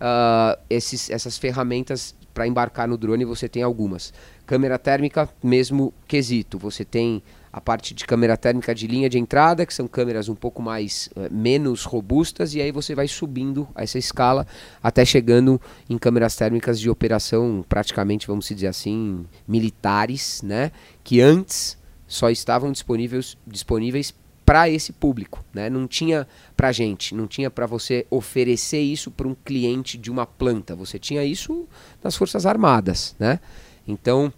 uh, 0.00 0.58
esses, 0.68 1.10
essas 1.10 1.36
ferramentas 1.38 2.14
para 2.32 2.46
embarcar 2.46 2.86
no 2.86 2.96
drone 2.96 3.24
você 3.24 3.48
tem 3.48 3.62
algumas. 3.62 4.12
Câmera 4.46 4.78
térmica, 4.78 5.28
mesmo 5.42 5.92
quesito. 6.06 6.58
Você 6.58 6.84
tem 6.84 7.22
a 7.52 7.60
parte 7.60 7.94
de 7.94 8.04
câmera 8.04 8.36
térmica 8.36 8.74
de 8.74 8.86
linha 8.86 9.08
de 9.08 9.18
entrada, 9.18 9.66
que 9.66 9.74
são 9.74 9.88
câmeras 9.88 10.28
um 10.28 10.34
pouco 10.34 10.62
mais 10.62 11.08
uh, 11.16 11.32
menos 11.32 11.84
robustas, 11.84 12.54
e 12.54 12.60
aí 12.60 12.70
você 12.70 12.94
vai 12.94 13.08
subindo 13.08 13.68
essa 13.74 13.98
escala 13.98 14.46
até 14.82 15.04
chegando 15.04 15.60
em 15.90 15.98
câmeras 15.98 16.36
térmicas 16.36 16.78
de 16.78 16.88
operação, 16.88 17.64
praticamente, 17.68 18.26
vamos 18.26 18.46
dizer 18.46 18.68
assim, 18.68 19.26
militares, 19.46 20.40
né? 20.42 20.70
Que 21.02 21.20
antes 21.20 21.76
só 22.06 22.30
estavam 22.30 22.70
disponíveis, 22.70 23.36
disponíveis 23.46 24.14
para 24.48 24.66
esse 24.66 24.94
público, 24.94 25.44
né? 25.52 25.68
Não 25.68 25.86
tinha 25.86 26.26
para 26.56 26.72
gente, 26.72 27.14
não 27.14 27.26
tinha 27.26 27.50
para 27.50 27.66
você 27.66 28.06
oferecer 28.08 28.80
isso 28.80 29.10
para 29.10 29.28
um 29.28 29.34
cliente 29.34 29.98
de 29.98 30.10
uma 30.10 30.24
planta. 30.24 30.74
Você 30.74 30.98
tinha 30.98 31.22
isso 31.22 31.68
nas 32.02 32.16
forças 32.16 32.46
armadas, 32.46 33.14
né? 33.18 33.40
Então, 33.86 34.32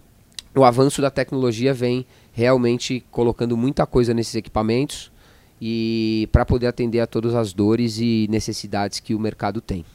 o 0.53 0.65
avanço 0.65 1.01
da 1.01 1.09
tecnologia 1.09 1.73
vem 1.73 2.05
realmente 2.33 3.05
colocando 3.09 3.55
muita 3.55 3.85
coisa 3.85 4.13
nesses 4.13 4.35
equipamentos 4.35 5.09
e 5.61 6.27
para 6.29 6.45
poder 6.45 6.67
atender 6.67 6.99
a 6.99 7.07
todas 7.07 7.33
as 7.33 7.53
dores 7.53 7.97
e 7.97 8.27
necessidades 8.29 8.99
que 8.99 9.15
o 9.15 9.19
mercado 9.19 9.61
tem. 9.61 9.85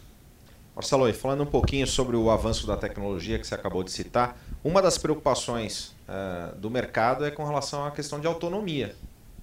Marcelo, 0.75 1.13
falando 1.13 1.43
um 1.43 1.47
pouquinho 1.47 1.87
sobre 1.87 2.17
o 2.17 2.31
avanço 2.31 2.67
da 2.67 2.79
tecnologia 2.79 3.39
que 3.39 3.47
você 3.47 3.55
acabou 3.55 3.85
de 3.85 3.91
citar, 3.91 4.35
uma 4.65 4.81
das 4.81 4.97
preocupações 4.97 5.95
uh, 6.09 6.57
do 6.57 6.71
mercado 6.71 7.23
é 7.23 7.31
com 7.31 7.45
relação 7.45 7.85
à 7.85 7.91
questão 7.91 8.19
de 8.19 8.27
autonomia. 8.27 8.97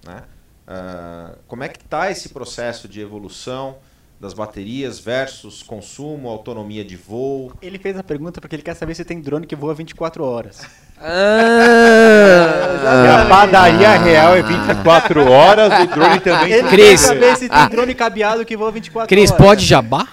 Né? 0.04 0.24
Uh, 0.68 1.38
como 1.48 1.64
é 1.64 1.70
que 1.70 1.80
está 1.80 2.10
esse 2.10 2.30
processo 2.30 2.88
de 2.88 3.02
evolução 3.02 3.76
das 4.20 4.34
baterias 4.34 5.00
versus 5.00 5.62
consumo, 5.62 6.30
autonomia 6.30 6.86
de 6.86 6.96
voo? 6.96 7.52
Ele 7.62 7.78
fez 7.78 7.98
a 7.98 8.04
pergunta 8.04 8.40
porque 8.40 8.56
ele 8.56 8.64
quer 8.64 8.76
saber 8.76 8.96
se 8.96 9.04
tem 9.04 9.20
drone 9.20 9.46
que 9.46 9.56
voa 9.56 9.74
24 9.74 10.24
horas. 10.24 10.62
Ah, 11.06 13.24
a 13.24 13.26
padaria 13.26 13.98
real 13.98 14.36
é 14.36 14.42
24 14.42 15.30
horas, 15.30 15.84
o 15.84 15.88
drone 15.88 16.20
também. 16.22 16.54
Ele 16.54 16.70
quer 16.70 16.98
saber 16.98 17.36
se 17.36 17.50
tem 17.50 17.68
drone 17.70 17.94
cabeado 17.94 18.46
que 18.46 18.56
voa 18.56 18.72
24 18.72 19.10
Cris, 19.10 19.30
horas. 19.32 19.46
pode 19.46 19.66
jabá? 19.66 20.08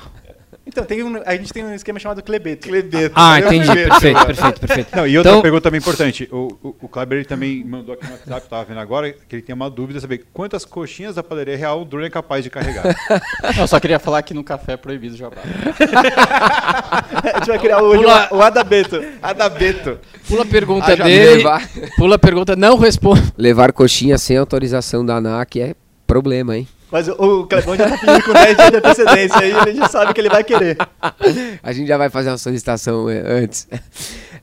Então, 0.71 0.85
tem 0.85 1.03
um, 1.03 1.21
a 1.27 1.35
gente 1.35 1.53
tem 1.53 1.65
um 1.65 1.75
esquema 1.75 1.99
chamado 1.99 2.23
Clebeto. 2.23 2.69
Clebeto. 2.69 3.13
Ah, 3.17 3.41
entendi. 3.41 3.67
perfeito, 3.67 4.25
perfeito, 4.25 4.61
perfeito. 4.61 4.97
Não, 4.97 5.05
e 5.05 5.19
outra 5.19 5.33
então... 5.33 5.43
pergunta 5.43 5.63
também 5.63 5.79
importante. 5.79 6.29
O, 6.31 6.57
o, 6.63 6.77
o 6.83 6.89
Kleber 6.89 7.19
ele 7.19 7.25
também 7.25 7.65
mandou 7.65 7.95
aqui 7.95 8.07
no 8.07 8.13
WhatsApp, 8.13 8.43
estava 8.43 8.65
vendo 8.65 8.79
agora, 8.79 9.13
que 9.13 9.35
ele 9.35 9.43
tem 9.43 9.53
uma 9.53 9.69
dúvida 9.69 9.99
saber 9.99 10.27
quantas 10.33 10.65
coxinhas 10.65 11.17
da 11.17 11.25
padaria 11.25 11.57
real 11.57 11.83
o 11.83 11.85
drone 11.85 12.07
é 12.07 12.11
capaz 12.11 12.45
de 12.45 12.51
carregar. 12.51 12.85
Eu 13.59 13.67
só 13.67 13.81
queria 13.81 13.99
falar 13.99 14.23
que 14.23 14.33
no 14.33 14.45
café 14.45 14.75
é 14.75 14.77
proibido 14.77 15.17
jabá. 15.17 15.39
a 17.35 17.39
gente 17.39 17.49
vai 17.49 17.59
criar 17.59 17.83
o, 17.83 17.93
Pula... 17.93 18.29
o 18.31 18.41
Adabeto. 18.41 19.03
Adabeto. 19.21 19.99
Pula 20.29 20.43
a 20.43 20.47
pergunta 20.47 20.97
dele. 20.97 21.39
Levar... 21.39 21.69
Pula 21.97 22.15
a 22.15 22.19
pergunta, 22.19 22.55
não 22.55 22.79
responde. 22.79 23.33
Levar 23.37 23.73
coxinha 23.73 24.17
sem 24.19 24.37
autorização 24.37 25.05
da 25.05 25.17
ANAC 25.17 25.61
é 25.61 25.75
problema, 26.11 26.57
hein? 26.57 26.67
Mas 26.91 27.07
o, 27.07 27.13
o 27.13 27.47
Clebão 27.47 27.77
já 27.77 27.89
tá 27.89 27.97
pedindo 27.97 28.25
com 28.25 28.33
10 28.33 28.57
dias 28.57 28.71
de 28.71 28.77
antecedência 28.77 29.39
aí, 29.39 29.53
ele 29.53 29.77
já 29.77 29.89
sabe 29.89 30.13
que 30.13 30.21
ele 30.21 30.29
vai 30.29 30.43
querer. 30.43 30.77
A 31.63 31.73
gente 31.73 31.87
já 31.87 31.97
vai 31.97 32.11
fazer 32.11 32.31
uma 32.31 32.39
solicitação 32.39 33.09
é, 33.09 33.23
antes. 33.25 33.69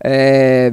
É... 0.02 0.72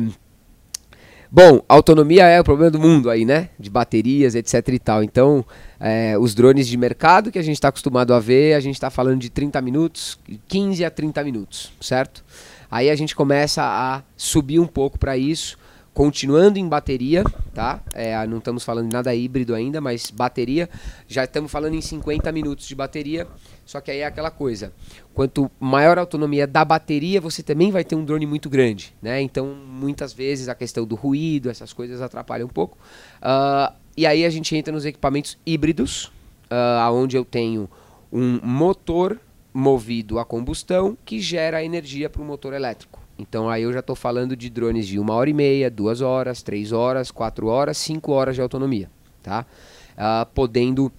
Bom, 1.29 1.61
autonomia 1.69 2.27
é 2.29 2.41
o 2.41 2.45
problema 2.45 2.71
do 2.71 2.79
mundo 2.79 3.11
aí, 3.11 3.25
né? 3.25 3.49
De 3.59 3.69
baterias, 3.69 4.37
etc 4.37 4.69
e 4.69 4.79
tal. 4.79 5.03
Então, 5.03 5.45
é, 5.81 6.17
os 6.17 6.33
drones 6.33 6.69
de 6.69 6.77
mercado 6.77 7.33
que 7.33 7.41
a 7.41 7.43
gente 7.43 7.57
está 7.57 7.69
acostumado 7.69 8.15
a 8.15 8.21
ver, 8.21 8.55
a 8.55 8.61
gente 8.61 8.77
está 8.77 8.89
falando 8.89 9.19
de 9.19 9.31
30 9.31 9.61
minutos, 9.61 10.17
15 10.47 10.85
a 10.85 10.91
30 10.93 11.25
minutos, 11.25 11.73
certo? 11.81 12.25
Aí 12.71 12.89
a 12.89 12.95
gente 12.95 13.17
começa 13.17 13.65
a 13.65 14.03
subir 14.17 14.61
um 14.61 14.67
pouco 14.67 14.97
para 14.97 15.17
isso 15.17 15.59
continuando 15.95 16.59
em 16.59 16.69
bateria, 16.69 17.23
tá? 17.55 17.81
É, 17.95 18.27
não 18.27 18.39
estamos 18.39 18.65
falando 18.65 18.89
de 18.89 18.93
nada 18.93 19.15
híbrido 19.15 19.55
ainda, 19.55 19.81
mas 19.81 20.11
bateria, 20.11 20.69
já 21.07 21.23
estamos 21.23 21.51
falando 21.51 21.75
em 21.75 21.81
50 21.81 22.31
minutos 22.33 22.67
de 22.67 22.75
bateria. 22.75 23.29
Só 23.65 23.81
que 23.81 23.93
aí 23.93 24.01
é 24.01 24.05
aquela 24.05 24.31
coisa, 24.31 24.73
quanto 25.15 25.51
maior 25.59 25.97
a 25.97 26.03
autonomia 26.03 26.47
da 26.47 26.65
bateria, 26.65 27.21
você 27.21 27.43
também 27.43 27.71
vai 27.71 27.85
ter 27.85 27.95
um 27.95 28.05
drone 28.05 28.27
muito 28.27 28.51
grande, 28.51 28.93
né? 29.01 29.23
Então, 29.23 29.47
muitas 29.47 30.13
vezes 30.13 30.49
a 30.49 30.55
questão 30.55 30.85
do 30.85 30.97
ruído, 30.97 31.49
essas 31.49 31.73
coisas 31.73 32.03
atrapalham 32.03 32.47
um 32.47 32.51
pouco. 32.51 32.77
Uh, 33.23 33.73
e 33.97 34.05
aí 34.05 34.25
a 34.25 34.31
gente 34.31 34.55
entra 34.55 34.73
nos 34.73 34.85
equipamentos 34.85 35.39
híbridos, 35.47 36.07
uh, 36.51 36.93
onde 36.93 37.17
eu 37.17 37.25
tenho 37.25 37.71
um 38.13 38.39
motor 38.43 39.19
movido 39.53 40.19
a 40.19 40.25
combustão 40.25 40.99
que 41.05 41.21
gera 41.21 41.65
energia 41.65 42.11
para 42.11 42.21
o 42.21 42.25
motor 42.25 42.53
elétrico. 42.53 43.04
Então 43.19 43.49
aí 43.49 43.63
eu 43.63 43.73
já 43.73 43.81
estou 43.81 43.95
falando 43.95 44.37
de 44.37 44.51
drones 44.51 44.87
de 44.87 44.99
uma 44.99 45.15
hora 45.15 45.31
e 45.31 45.33
meia, 45.33 45.71
duas 45.71 46.01
horas, 46.01 46.43
três 46.43 46.73
horas, 46.73 47.11
quatro 47.11 47.47
horas, 47.47 47.79
cinco 47.79 48.13
horas 48.13 48.35
de 48.35 48.41
autonomia, 48.41 48.91
tá? 49.23 49.47
Uh, 49.93 50.27
podendo 50.35 50.93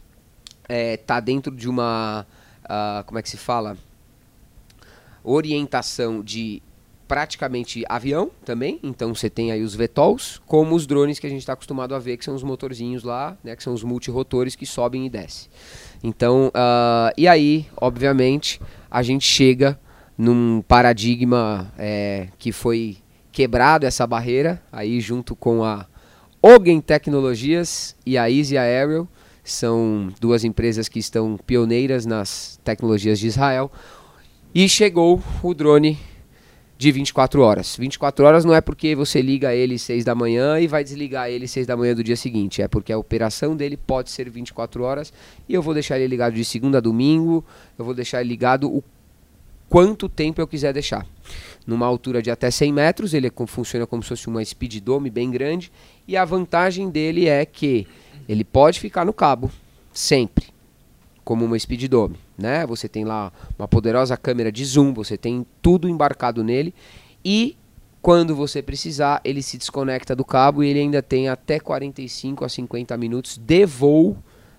estar 0.64 0.74
é, 0.74 0.98
tá 0.98 1.20
dentro 1.20 1.54
de 1.54 1.68
uma, 1.70 2.26
uh, 2.64 3.04
como 3.06 3.20
é 3.20 3.22
que 3.22 3.30
se 3.30 3.38
fala? 3.38 3.78
Orientação 5.24 6.22
de 6.22 6.62
praticamente 7.08 7.84
avião 7.88 8.32
também, 8.44 8.80
então 8.82 9.14
você 9.14 9.30
tem 9.30 9.52
aí 9.52 9.62
os 9.62 9.76
VTOLs, 9.76 10.42
como 10.48 10.76
os 10.76 10.88
drones 10.88 11.20
que 11.20 11.28
a 11.28 11.30
gente 11.30 11.40
está 11.40 11.54
acostumado 11.54 11.94
a 11.94 12.00
ver, 12.00 12.18
que 12.18 12.26
são 12.26 12.34
os 12.34 12.44
motorzinhos 12.44 13.04
lá, 13.04 13.38
né, 13.44 13.56
que 13.56 13.62
são 13.62 13.74
os 13.74 13.84
multirotores 13.84 14.56
que 14.56 14.66
sobem 14.66 15.06
e 15.06 15.10
descem. 15.10 15.50
Então, 16.04 16.48
uh, 16.48 17.14
e 17.18 17.28
aí, 17.28 17.68
obviamente, 17.78 18.60
a 18.90 19.04
gente 19.04 19.26
chega 19.26 19.80
num 20.18 20.62
paradigma 20.62 21.72
é, 21.78 22.28
que 22.38 22.52
foi 22.52 22.98
quebrado 23.32 23.86
essa 23.86 24.08
barreira, 24.08 24.62
aí 24.72 25.02
junto 25.02 25.36
com 25.36 25.64
a 25.64 25.86
Ogen 26.42 26.80
Tecnologias 26.80 27.96
e 28.06 28.18
a 28.18 28.30
Easy 28.30 28.58
Aerial, 28.58 29.08
são 29.44 30.10
duas 30.20 30.44
empresas 30.44 30.88
que 30.88 31.00
estão 31.00 31.38
pioneiras 31.46 32.06
nas 32.06 32.60
tecnologias 32.64 33.20
de 33.20 33.28
Israel, 33.28 33.72
e 34.54 34.70
chegou 34.70 35.22
o 35.44 35.54
drone 35.54 36.00
de 36.78 36.92
24 36.92 37.42
horas. 37.42 37.76
24 37.78 38.26
horas 38.26 38.46
não 38.46 38.54
é 38.54 38.62
porque 38.62 38.96
você 38.96 39.22
liga 39.22 39.54
ele 39.54 39.78
6 39.78 40.04
da 40.04 40.14
manhã 40.14 40.60
e 40.60 40.68
vai 40.68 40.84
desligar 40.84 41.30
ele 41.30 41.48
6 41.48 41.66
da 41.68 41.78
manhã 41.78 41.96
do 41.96 42.04
dia 42.04 42.16
seguinte. 42.16 42.62
É 42.62 42.68
porque 42.68 42.92
a 42.92 42.98
operação 42.98 43.56
dele 43.56 43.78
pode 43.78 44.12
ser 44.12 44.30
24 44.30 44.84
horas 44.84 45.14
e 45.48 45.54
eu 45.54 45.62
vou 45.62 45.74
deixar 45.74 45.98
ele 45.98 46.08
ligado 46.08 46.34
de 46.34 46.44
segunda 46.44 46.80
a 46.80 46.82
domingo, 46.82 47.44
eu 47.78 47.86
vou 47.86 47.94
deixar 47.94 48.22
ele 48.22 48.30
ligado 48.30 48.74
o 48.74 48.84
quanto 49.70 50.08
tempo 50.08 50.42
eu 50.42 50.48
quiser 50.48 50.74
deixar. 50.74 51.06
Numa 51.66 51.86
altura 51.86 52.22
de 52.22 52.30
até 52.30 52.52
100 52.52 52.74
metros, 52.74 53.14
ele 53.14 53.32
funciona 53.48 53.88
como 53.88 54.04
se 54.04 54.10
fosse 54.10 54.28
uma 54.28 54.44
speed 54.44 54.82
dome 54.82 55.10
bem 55.10 55.32
grande 55.32 55.72
e 56.08 56.16
a 56.16 56.24
vantagem 56.24 56.90
dele 56.90 57.28
é 57.28 57.46
que 57.46 57.88
ele 58.28 58.44
pode 58.44 58.80
ficar 58.80 59.06
no 59.06 59.14
cabo 59.14 59.52
sempre 59.94 60.56
como 61.26 61.44
uma 61.44 61.58
Speed 61.58 61.90
Dome, 61.90 62.18
né? 62.38 62.68
Você 62.68 62.88
tem 62.88 63.04
lá 63.04 63.34
uma 63.58 63.68
poderosa 63.68 64.16
câmera 64.16 64.52
de 64.52 64.64
zoom, 64.64 64.94
você 64.94 65.18
tem 65.18 65.44
tudo 65.60 65.90
embarcado 65.90 66.44
nele 66.44 66.72
e 67.24 67.58
quando 68.00 68.36
você 68.36 68.62
precisar, 68.62 69.20
ele 69.24 69.42
se 69.42 69.58
desconecta 69.58 70.16
do 70.16 70.24
cabo 70.24 70.64
e 70.64 70.70
ele 70.70 70.80
ainda 70.80 71.02
tem 71.02 71.28
até 71.28 71.60
45 71.60 72.46
a 72.46 72.50
50 72.50 72.96
minutos 72.98 73.36
de 73.36 73.66
voo 73.66 74.16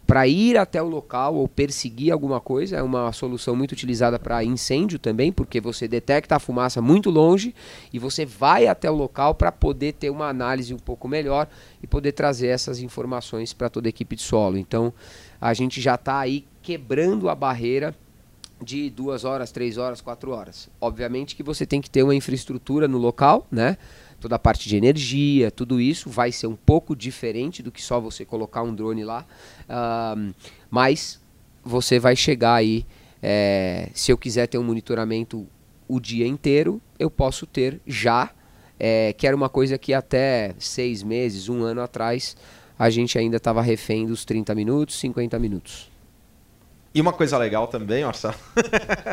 para 0.06 0.26
ir 0.28 0.56
até 0.56 0.80
o 0.80 0.86
local 0.86 1.34
ou 1.34 1.48
perseguir 1.48 2.12
alguma 2.12 2.40
coisa. 2.40 2.76
É 2.76 2.82
uma 2.82 3.12
solução 3.12 3.56
muito 3.56 3.72
utilizada 3.72 4.18
para 4.18 4.44
incêndio 4.44 4.98
também, 4.98 5.32
porque 5.32 5.60
você 5.60 5.88
detecta 5.88 6.36
a 6.36 6.38
fumaça 6.38 6.80
muito 6.80 7.10
longe 7.10 7.54
e 7.92 7.98
você 7.98 8.24
vai 8.24 8.66
até 8.66 8.90
o 8.90 8.94
local 8.94 9.34
para 9.34 9.50
poder 9.50 9.94
ter 9.94 10.10
uma 10.10 10.28
análise 10.28 10.72
um 10.72 10.78
pouco 10.78 11.08
melhor 11.08 11.48
e 11.82 11.86
poder 11.86 12.12
trazer 12.12 12.48
essas 12.48 12.80
informações 12.80 13.52
para 13.52 13.68
toda 13.68 13.88
a 13.88 13.90
equipe 13.90 14.14
de 14.14 14.22
solo. 14.22 14.56
Então, 14.56 14.92
a 15.40 15.52
gente 15.52 15.80
já 15.80 15.96
está 15.96 16.18
aí 16.20 16.44
quebrando 16.62 17.28
a 17.28 17.34
barreira 17.34 17.94
de 18.62 18.88
duas 18.88 19.24
horas, 19.24 19.52
três 19.52 19.76
horas, 19.76 20.00
quatro 20.00 20.30
horas. 20.30 20.68
Obviamente 20.80 21.36
que 21.36 21.42
você 21.42 21.66
tem 21.66 21.80
que 21.80 21.90
ter 21.90 22.02
uma 22.02 22.14
infraestrutura 22.14 22.88
no 22.88 22.98
local, 22.98 23.46
né? 23.50 23.76
Toda 24.20 24.36
a 24.36 24.38
parte 24.38 24.68
de 24.68 24.76
energia, 24.76 25.50
tudo 25.50 25.80
isso 25.80 26.08
vai 26.08 26.32
ser 26.32 26.46
um 26.46 26.56
pouco 26.56 26.96
diferente 26.96 27.62
do 27.62 27.70
que 27.70 27.82
só 27.82 28.00
você 28.00 28.24
colocar 28.24 28.62
um 28.62 28.74
drone 28.74 29.04
lá, 29.04 29.26
uh, 29.68 30.34
mas 30.70 31.20
você 31.62 31.98
vai 31.98 32.16
chegar 32.16 32.54
aí. 32.54 32.86
É, 33.22 33.90
se 33.94 34.12
eu 34.12 34.18
quiser 34.18 34.46
ter 34.46 34.58
um 34.58 34.62
monitoramento 34.62 35.46
o 35.88 35.98
dia 36.00 36.26
inteiro, 36.26 36.80
eu 36.98 37.10
posso 37.10 37.46
ter 37.46 37.80
já, 37.86 38.30
é, 38.78 39.12
que 39.12 39.26
era 39.26 39.34
uma 39.34 39.48
coisa 39.48 39.78
que 39.78 39.92
até 39.92 40.54
seis 40.58 41.02
meses, 41.02 41.48
um 41.48 41.62
ano 41.62 41.80
atrás, 41.80 42.36
a 42.78 42.90
gente 42.90 43.18
ainda 43.18 43.36
estava 43.36 43.62
refém 43.62 44.06
dos 44.06 44.24
30 44.24 44.54
minutos, 44.54 44.98
50 44.98 45.38
minutos. 45.38 45.90
E 46.94 47.00
uma 47.00 47.12
coisa 47.12 47.36
legal 47.36 47.66
também, 47.66 48.04
Marcelo, 48.04 48.34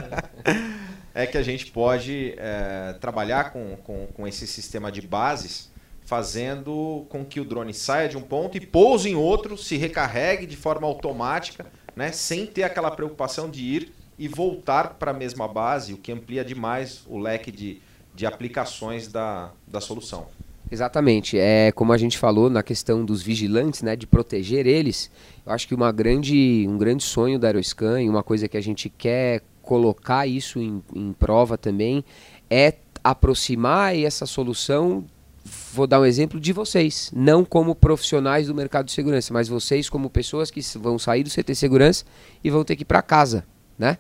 é 1.14 1.28
que 1.28 1.38
a 1.38 1.44
gente 1.44 1.68
pode 1.68 2.34
é, 2.38 2.96
trabalhar 3.00 3.52
com, 3.52 3.76
com, 3.84 4.08
com 4.08 4.28
esse 4.28 4.48
sistema 4.48 4.92
de 4.92 5.02
bases, 5.02 5.72
fazendo 6.02 7.06
com 7.10 7.24
que 7.24 7.40
o 7.40 7.46
drone 7.46 7.74
saia 7.74 8.10
de 8.10 8.18
um 8.18 8.22
ponto 8.22 8.58
e 8.58 8.62
pouse 8.62 9.10
em 9.10 9.16
outro, 9.16 9.58
se 9.58 9.78
recarregue 9.78 10.46
de 10.46 10.58
forma 10.58 10.88
automática, 10.88 11.66
né, 11.96 12.12
sem 12.12 12.46
ter 12.46 12.64
aquela 12.64 12.92
preocupação 12.92 13.50
de 13.50 13.62
ir 13.64 13.94
e 14.18 14.28
voltar 14.28 14.96
para 14.96 15.12
a 15.12 15.14
mesma 15.14 15.48
base, 15.48 15.94
o 15.94 15.98
que 15.98 16.12
amplia 16.12 16.44
demais 16.44 17.04
o 17.08 17.18
leque 17.18 17.52
de, 17.52 17.82
de 18.14 18.26
aplicações 18.26 19.08
da, 19.08 19.52
da 19.68 19.80
solução. 19.80 20.28
Exatamente. 20.72 21.38
É 21.38 21.72
como 21.72 21.94
a 21.94 21.98
gente 21.98 22.18
falou 22.18 22.50
na 22.50 22.64
questão 22.64 23.06
dos 23.06 23.22
vigilantes, 23.22 23.84
né, 23.84 23.96
de 23.96 24.08
proteger 24.08 24.66
eles. 24.66 25.12
Eu 25.46 25.52
acho 25.52 25.68
que 25.68 25.76
uma 25.76 25.92
grande, 25.92 26.66
um 26.68 26.78
grande 26.78 27.04
sonho 27.04 27.38
da 27.38 27.48
Aeroscan 27.48 28.02
e 28.02 28.10
uma 28.10 28.24
coisa 28.24 28.48
que 28.48 28.58
a 28.58 28.62
gente 28.62 28.90
quer 28.90 29.44
colocar 29.64 30.28
isso 30.28 30.60
em, 30.60 30.84
em 30.94 31.12
prova 31.14 31.58
também 31.58 32.06
é 32.50 32.76
aproximar 33.04 33.98
essa 33.98 34.28
solução 34.28 35.04
vou 35.74 35.86
dar 35.86 36.00
um 36.00 36.06
exemplo 36.06 36.40
de 36.40 36.54
vocês, 36.54 37.12
não 37.14 37.44
como 37.44 37.76
profissionais 37.76 38.48
do 38.48 38.56
mercado 38.56 38.86
de 38.86 38.92
segurança, 38.92 39.34
mas 39.34 39.48
vocês 39.48 39.90
como 39.90 40.10
pessoas 40.10 40.50
que 40.50 40.62
vão 40.78 40.98
sair 40.98 41.24
do 41.24 41.30
CT 41.30 41.56
Segurança 41.56 42.06
e 42.44 42.50
vão 42.50 42.64
ter 42.64 42.76
que 42.76 42.84
ir 42.84 42.86
para 42.86 43.02
casa, 43.02 43.46
né? 43.78 43.98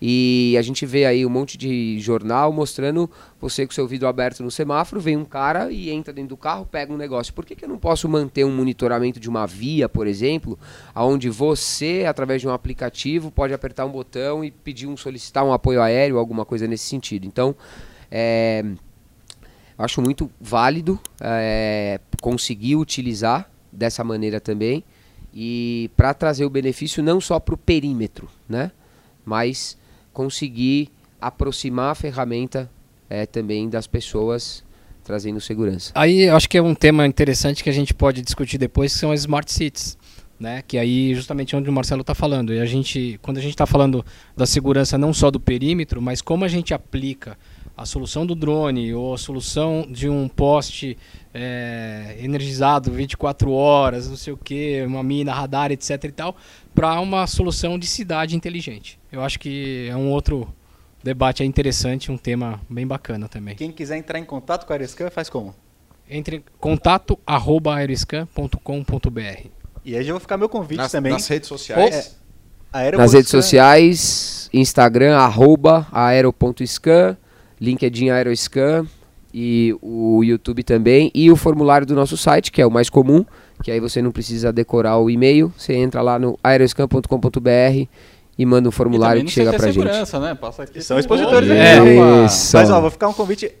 E 0.00 0.54
a 0.58 0.62
gente 0.62 0.84
vê 0.84 1.06
aí 1.06 1.24
um 1.24 1.30
monte 1.30 1.56
de 1.56 1.98
jornal 2.00 2.52
mostrando 2.52 3.10
você 3.40 3.66
com 3.66 3.72
seu 3.72 3.86
vidro 3.86 4.06
aberto 4.06 4.42
no 4.42 4.50
semáforo, 4.50 5.00
vem 5.00 5.16
um 5.16 5.24
cara 5.24 5.70
e 5.70 5.90
entra 5.90 6.12
dentro 6.12 6.30
do 6.30 6.36
carro, 6.36 6.66
pega 6.66 6.92
um 6.92 6.96
negócio. 6.96 7.32
Por 7.32 7.46
que, 7.46 7.56
que 7.56 7.64
eu 7.64 7.68
não 7.68 7.78
posso 7.78 8.08
manter 8.08 8.44
um 8.44 8.54
monitoramento 8.54 9.18
de 9.18 9.28
uma 9.28 9.46
via, 9.46 9.88
por 9.88 10.06
exemplo, 10.06 10.58
onde 10.94 11.30
você, 11.30 12.04
através 12.06 12.42
de 12.42 12.48
um 12.48 12.52
aplicativo, 12.52 13.30
pode 13.30 13.54
apertar 13.54 13.86
um 13.86 13.90
botão 13.90 14.44
e 14.44 14.50
pedir 14.50 14.86
um 14.86 14.96
solicitar 14.96 15.44
um 15.44 15.52
apoio 15.52 15.80
aéreo, 15.80 16.18
alguma 16.18 16.44
coisa 16.44 16.66
nesse 16.66 16.84
sentido. 16.84 17.26
Então, 17.26 17.56
é, 18.10 18.64
acho 19.78 20.02
muito 20.02 20.30
válido 20.38 21.00
é, 21.20 22.00
conseguir 22.20 22.76
utilizar 22.76 23.50
dessa 23.72 24.04
maneira 24.04 24.40
também 24.40 24.84
e 25.32 25.90
para 25.96 26.14
trazer 26.14 26.44
o 26.44 26.50
benefício 26.50 27.02
não 27.02 27.20
só 27.20 27.38
para 27.38 27.54
o 27.54 27.58
perímetro, 27.58 28.28
né? 28.48 28.70
Mas 29.24 29.76
conseguir 30.16 30.88
aproximar 31.20 31.90
a 31.92 31.94
ferramenta 31.94 32.70
é, 33.10 33.26
também 33.26 33.68
das 33.68 33.86
pessoas 33.86 34.64
trazendo 35.04 35.38
segurança. 35.42 35.92
Aí 35.94 36.26
acho 36.30 36.48
que 36.48 36.56
é 36.56 36.62
um 36.62 36.74
tema 36.74 37.06
interessante 37.06 37.62
que 37.62 37.68
a 37.68 37.72
gente 37.72 37.92
pode 37.92 38.22
discutir 38.22 38.56
depois, 38.56 38.94
que 38.94 38.98
são 38.98 39.12
as 39.12 39.20
smart 39.20 39.52
cities. 39.52 39.98
Né? 40.40 40.62
Que 40.66 40.78
aí 40.78 41.14
justamente 41.14 41.54
onde 41.54 41.68
o 41.68 41.72
Marcelo 41.72 42.00
está 42.00 42.14
falando. 42.14 42.54
E 42.54 42.58
a 42.58 42.64
gente, 42.64 43.20
quando 43.20 43.36
a 43.36 43.42
gente 43.42 43.50
está 43.50 43.66
falando 43.66 44.02
da 44.34 44.46
segurança 44.46 44.96
não 44.96 45.12
só 45.12 45.30
do 45.30 45.38
perímetro, 45.38 46.00
mas 46.00 46.22
como 46.22 46.46
a 46.46 46.48
gente 46.48 46.72
aplica 46.72 47.36
a 47.76 47.84
solução 47.84 48.24
do 48.24 48.34
drone 48.34 48.94
ou 48.94 49.12
a 49.12 49.18
solução 49.18 49.86
de 49.88 50.08
um 50.08 50.28
poste 50.28 50.96
é, 51.34 52.16
energizado 52.20 52.90
24 52.90 53.50
horas, 53.52 54.08
não 54.08 54.16
sei 54.16 54.32
o 54.32 54.36
que, 54.36 54.82
uma 54.86 55.02
mina, 55.02 55.34
radar, 55.34 55.70
etc 55.70 56.04
e 56.04 56.12
tal, 56.12 56.36
para 56.74 56.98
uma 57.00 57.26
solução 57.26 57.78
de 57.78 57.86
cidade 57.86 58.34
inteligente. 58.34 58.98
Eu 59.12 59.22
acho 59.22 59.38
que 59.38 59.88
é 59.90 59.96
um 59.96 60.10
outro 60.10 60.48
debate 61.04 61.44
interessante, 61.44 62.10
um 62.10 62.16
tema 62.16 62.60
bem 62.68 62.86
bacana 62.86 63.28
também. 63.28 63.54
Quem 63.54 63.70
quiser 63.70 63.96
entrar 63.98 64.18
em 64.18 64.24
contato 64.24 64.66
com 64.66 64.72
a 64.72 64.76
Aeroscan, 64.76 65.10
faz 65.10 65.28
como? 65.28 65.54
Entre 66.08 66.36
em 66.36 66.44
contato 66.58 67.18
arroba 67.26 67.76
aeroscan.com.br 67.76 69.48
E 69.84 69.96
aí 69.96 70.04
já 70.04 70.12
vou 70.12 70.20
ficar 70.20 70.38
meu 70.38 70.48
convite 70.48 70.78
nas, 70.78 70.92
também. 70.92 71.12
Nas 71.12 71.28
redes 71.28 71.48
sociais? 71.48 72.16
É, 72.72 72.96
nas 72.96 73.12
redes 73.12 73.30
sociais, 73.30 74.50
Instagram, 74.52 75.16
arroba 75.16 75.86
aero.scan, 75.92 77.16
LinkedIn 77.60 78.10
Aeroscan 78.10 78.86
e 79.32 79.76
o 79.82 80.22
YouTube 80.24 80.62
também 80.62 81.10
e 81.14 81.30
o 81.30 81.36
formulário 81.36 81.86
do 81.86 81.94
nosso 81.94 82.16
site, 82.16 82.50
que 82.50 82.60
é 82.60 82.66
o 82.66 82.70
mais 82.70 82.88
comum, 82.88 83.24
que 83.62 83.70
aí 83.70 83.80
você 83.80 84.00
não 84.00 84.10
precisa 84.10 84.52
decorar 84.52 84.98
o 84.98 85.10
e-mail, 85.10 85.52
você 85.56 85.74
entra 85.74 86.00
lá 86.00 86.18
no 86.18 86.38
aeroscan.com.br 86.42 87.88
e 88.38 88.46
manda 88.46 88.68
um 88.68 88.72
formulário 88.72 89.24
que 89.24 89.30
chega 89.30 89.52
pra 89.52 89.70
gente. 89.70 89.84
Né? 90.18 90.34
Passa 90.34 90.62
aqui 90.62 90.82
São 90.82 90.98
expositores 90.98 91.50
é, 91.50 91.80
Mas 92.52 92.70
ó, 92.70 92.80
vou 92.80 92.90
ficar 92.90 93.08
um 93.08 93.12
convite 93.12 93.52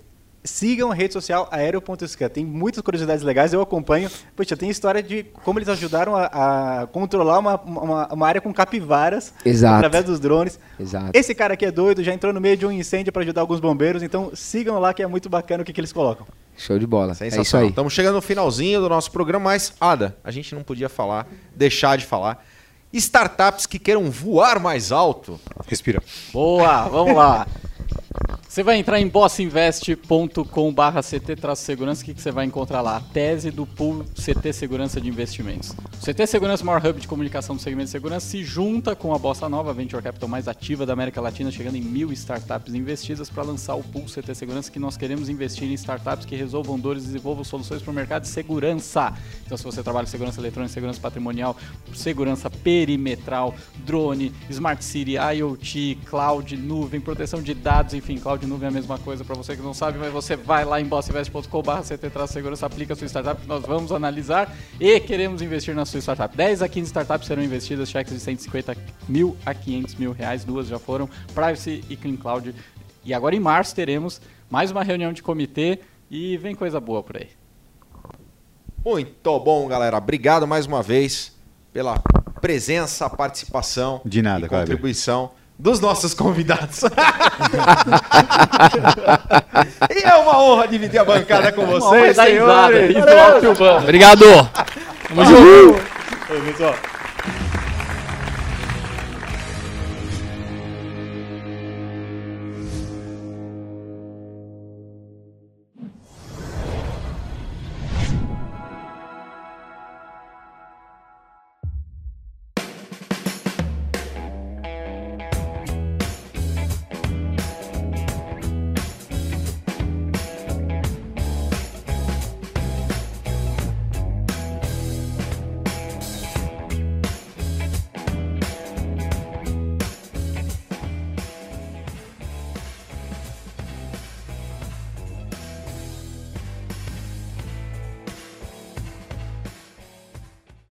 sigam 0.46 0.90
a 0.90 0.94
rede 0.94 1.12
social 1.12 1.48
aero.scan. 1.50 2.28
Tem 2.28 2.44
muitas 2.44 2.82
curiosidades 2.82 3.22
legais, 3.22 3.52
eu 3.52 3.60
acompanho. 3.60 4.10
Poxa, 4.34 4.56
tem 4.56 4.70
história 4.70 5.02
de 5.02 5.24
como 5.44 5.58
eles 5.58 5.68
ajudaram 5.68 6.16
a, 6.16 6.82
a 6.82 6.86
controlar 6.86 7.38
uma, 7.38 7.60
uma, 7.60 8.12
uma, 8.12 8.26
área 8.26 8.40
com 8.40 8.52
capivaras 8.52 9.34
Exato. 9.44 9.76
através 9.76 10.04
dos 10.04 10.20
drones. 10.20 10.58
Exato. 10.78 11.10
Esse 11.12 11.34
cara 11.34 11.54
aqui 11.54 11.66
é 11.66 11.70
doido, 11.70 12.02
já 12.02 12.12
entrou 12.12 12.32
no 12.32 12.40
meio 12.40 12.56
de 12.56 12.64
um 12.64 12.72
incêndio 12.72 13.12
para 13.12 13.22
ajudar 13.22 13.40
alguns 13.40 13.60
bombeiros, 13.60 14.02
então 14.02 14.30
sigam 14.34 14.78
lá 14.78 14.94
que 14.94 15.02
é 15.02 15.06
muito 15.06 15.28
bacana 15.28 15.62
o 15.62 15.66
que, 15.66 15.72
que 15.72 15.80
eles 15.80 15.92
colocam. 15.92 16.26
Show 16.56 16.78
de 16.78 16.86
bola. 16.86 17.10
É 17.10 17.12
isso 17.12 17.36
Sensacional. 17.36 17.64
aí. 17.64 17.70
Estamos 17.70 17.92
chegando 17.92 18.14
no 18.14 18.22
finalzinho 18.22 18.80
do 18.80 18.88
nosso 18.88 19.10
programa, 19.10 19.44
mas, 19.44 19.74
Ada, 19.80 20.16
a 20.24 20.30
gente 20.30 20.54
não 20.54 20.62
podia 20.62 20.88
falar, 20.88 21.26
deixar 21.54 21.98
de 21.98 22.06
falar. 22.06 22.44
Startups 22.92 23.66
que 23.66 23.78
queiram 23.78 24.10
voar 24.10 24.58
mais 24.58 24.90
alto. 24.90 25.38
Respira. 25.66 26.02
Boa, 26.32 26.88
vamos 26.88 27.14
lá. 27.14 27.46
Você 28.48 28.62
vai 28.62 28.78
entrar 28.78 28.98
em 28.98 29.06
bossinvest.com.br 29.06 30.40
CT-segurança, 31.02 32.00
o 32.00 32.04
que, 32.06 32.14
que 32.14 32.22
você 32.22 32.30
vai 32.30 32.46
encontrar 32.46 32.80
lá? 32.80 32.96
A 32.96 33.00
tese 33.00 33.50
do 33.50 33.66
pool 33.66 34.02
CT 34.14 34.50
Segurança 34.52 34.98
de 34.98 35.10
Investimentos. 35.10 35.70
O 35.70 36.00
CT 36.00 36.26
Segurança, 36.26 36.64
maior 36.64 36.82
hub 36.86 36.98
de 36.98 37.06
comunicação 37.06 37.54
do 37.54 37.60
segmento 37.60 37.84
de 37.86 37.90
segurança, 37.90 38.26
se 38.26 38.42
junta 38.42 38.96
com 38.96 39.12
a 39.12 39.18
Bossa 39.18 39.46
Nova, 39.46 39.72
a 39.72 39.74
venture 39.74 40.02
capital 40.02 40.26
mais 40.26 40.48
ativa 40.48 40.86
da 40.86 40.94
América 40.94 41.20
Latina, 41.20 41.50
chegando 41.50 41.76
em 41.76 41.82
mil 41.82 42.10
startups 42.12 42.72
investidas 42.72 43.28
para 43.28 43.42
lançar 43.42 43.74
o 43.74 43.82
pool 43.82 44.06
CT 44.06 44.34
Segurança, 44.34 44.70
que 44.70 44.78
nós 44.78 44.96
queremos 44.96 45.28
investir 45.28 45.68
em 45.68 45.74
startups 45.74 46.24
que 46.24 46.34
resolvam 46.34 46.78
dores 46.78 47.02
e 47.02 47.06
desenvolvam 47.08 47.44
soluções 47.44 47.82
para 47.82 47.90
o 47.90 47.94
mercado 47.94 48.22
de 48.22 48.28
segurança. 48.28 49.12
Então, 49.44 49.58
se 49.58 49.64
você 49.64 49.82
trabalha 49.82 50.04
em 50.04 50.08
segurança 50.08 50.40
eletrônica, 50.40 50.72
segurança 50.72 50.98
patrimonial, 50.98 51.54
segurança 51.92 52.48
perimetral, 52.48 53.54
drone, 53.84 54.32
smart 54.48 54.82
city, 54.82 55.16
IoT, 55.16 55.98
cloud, 56.06 56.56
nuvem, 56.56 57.02
proteção 57.02 57.42
de 57.42 57.52
dados, 57.52 57.92
enfim, 58.06 58.20
cloud 58.20 58.46
nuvem 58.46 58.66
é 58.66 58.68
a 58.68 58.72
mesma 58.72 58.98
coisa 58.98 59.24
para 59.24 59.34
você 59.34 59.56
que 59.56 59.62
não 59.62 59.74
sabe, 59.74 59.98
mas 59.98 60.12
você 60.12 60.36
vai 60.36 60.64
lá 60.64 60.80
em 60.80 60.84
bossinvest.com.br, 60.84 61.80
CT 61.82 62.28
segurança, 62.28 62.64
aplica 62.64 62.92
a 62.92 62.96
sua 62.96 63.08
startup 63.08 63.40
que 63.40 63.48
nós 63.48 63.62
vamos 63.62 63.90
analisar 63.90 64.54
e 64.78 65.00
queremos 65.00 65.42
investir 65.42 65.74
na 65.74 65.84
sua 65.84 65.98
startup. 66.00 66.36
10 66.36 66.62
a 66.62 66.68
15 66.68 66.86
startups 66.86 67.26
serão 67.26 67.42
investidas, 67.42 67.90
cheques 67.90 68.14
de 68.14 68.20
150 68.20 68.76
mil 69.08 69.36
a 69.44 69.52
500 69.52 69.96
mil 69.96 70.12
reais, 70.12 70.44
duas 70.44 70.68
já 70.68 70.78
foram, 70.78 71.10
Privacy 71.34 71.82
e 71.90 71.96
Clean 71.96 72.14
Cloud. 72.14 72.54
E 73.04 73.12
agora 73.12 73.34
em 73.34 73.40
março 73.40 73.74
teremos 73.74 74.20
mais 74.48 74.70
uma 74.70 74.84
reunião 74.84 75.12
de 75.12 75.20
comitê 75.20 75.80
e 76.08 76.36
vem 76.36 76.54
coisa 76.54 76.78
boa 76.78 77.02
por 77.02 77.16
aí. 77.16 77.30
Muito 78.84 79.40
bom, 79.40 79.66
galera. 79.66 79.96
Obrigado 79.96 80.46
mais 80.46 80.64
uma 80.64 80.80
vez 80.80 81.36
pela 81.72 82.00
presença, 82.40 83.10
participação 83.10 84.00
De 84.04 84.22
nada, 84.22 84.46
e 84.46 84.48
Kleber. 84.48 84.78
Dos 85.58 85.80
nossos 85.80 86.12
convidados. 86.14 86.82
e 89.94 90.02
é 90.02 90.14
uma 90.16 90.38
honra 90.38 90.68
dividir 90.68 90.98
a 90.98 91.04
bancada 91.04 91.50
com 91.52 91.66
vocês, 91.66 92.16
senhores. 92.16 92.94
Obrigado. 93.82 94.24
Tamo 95.08 95.24
junto. 95.24 95.80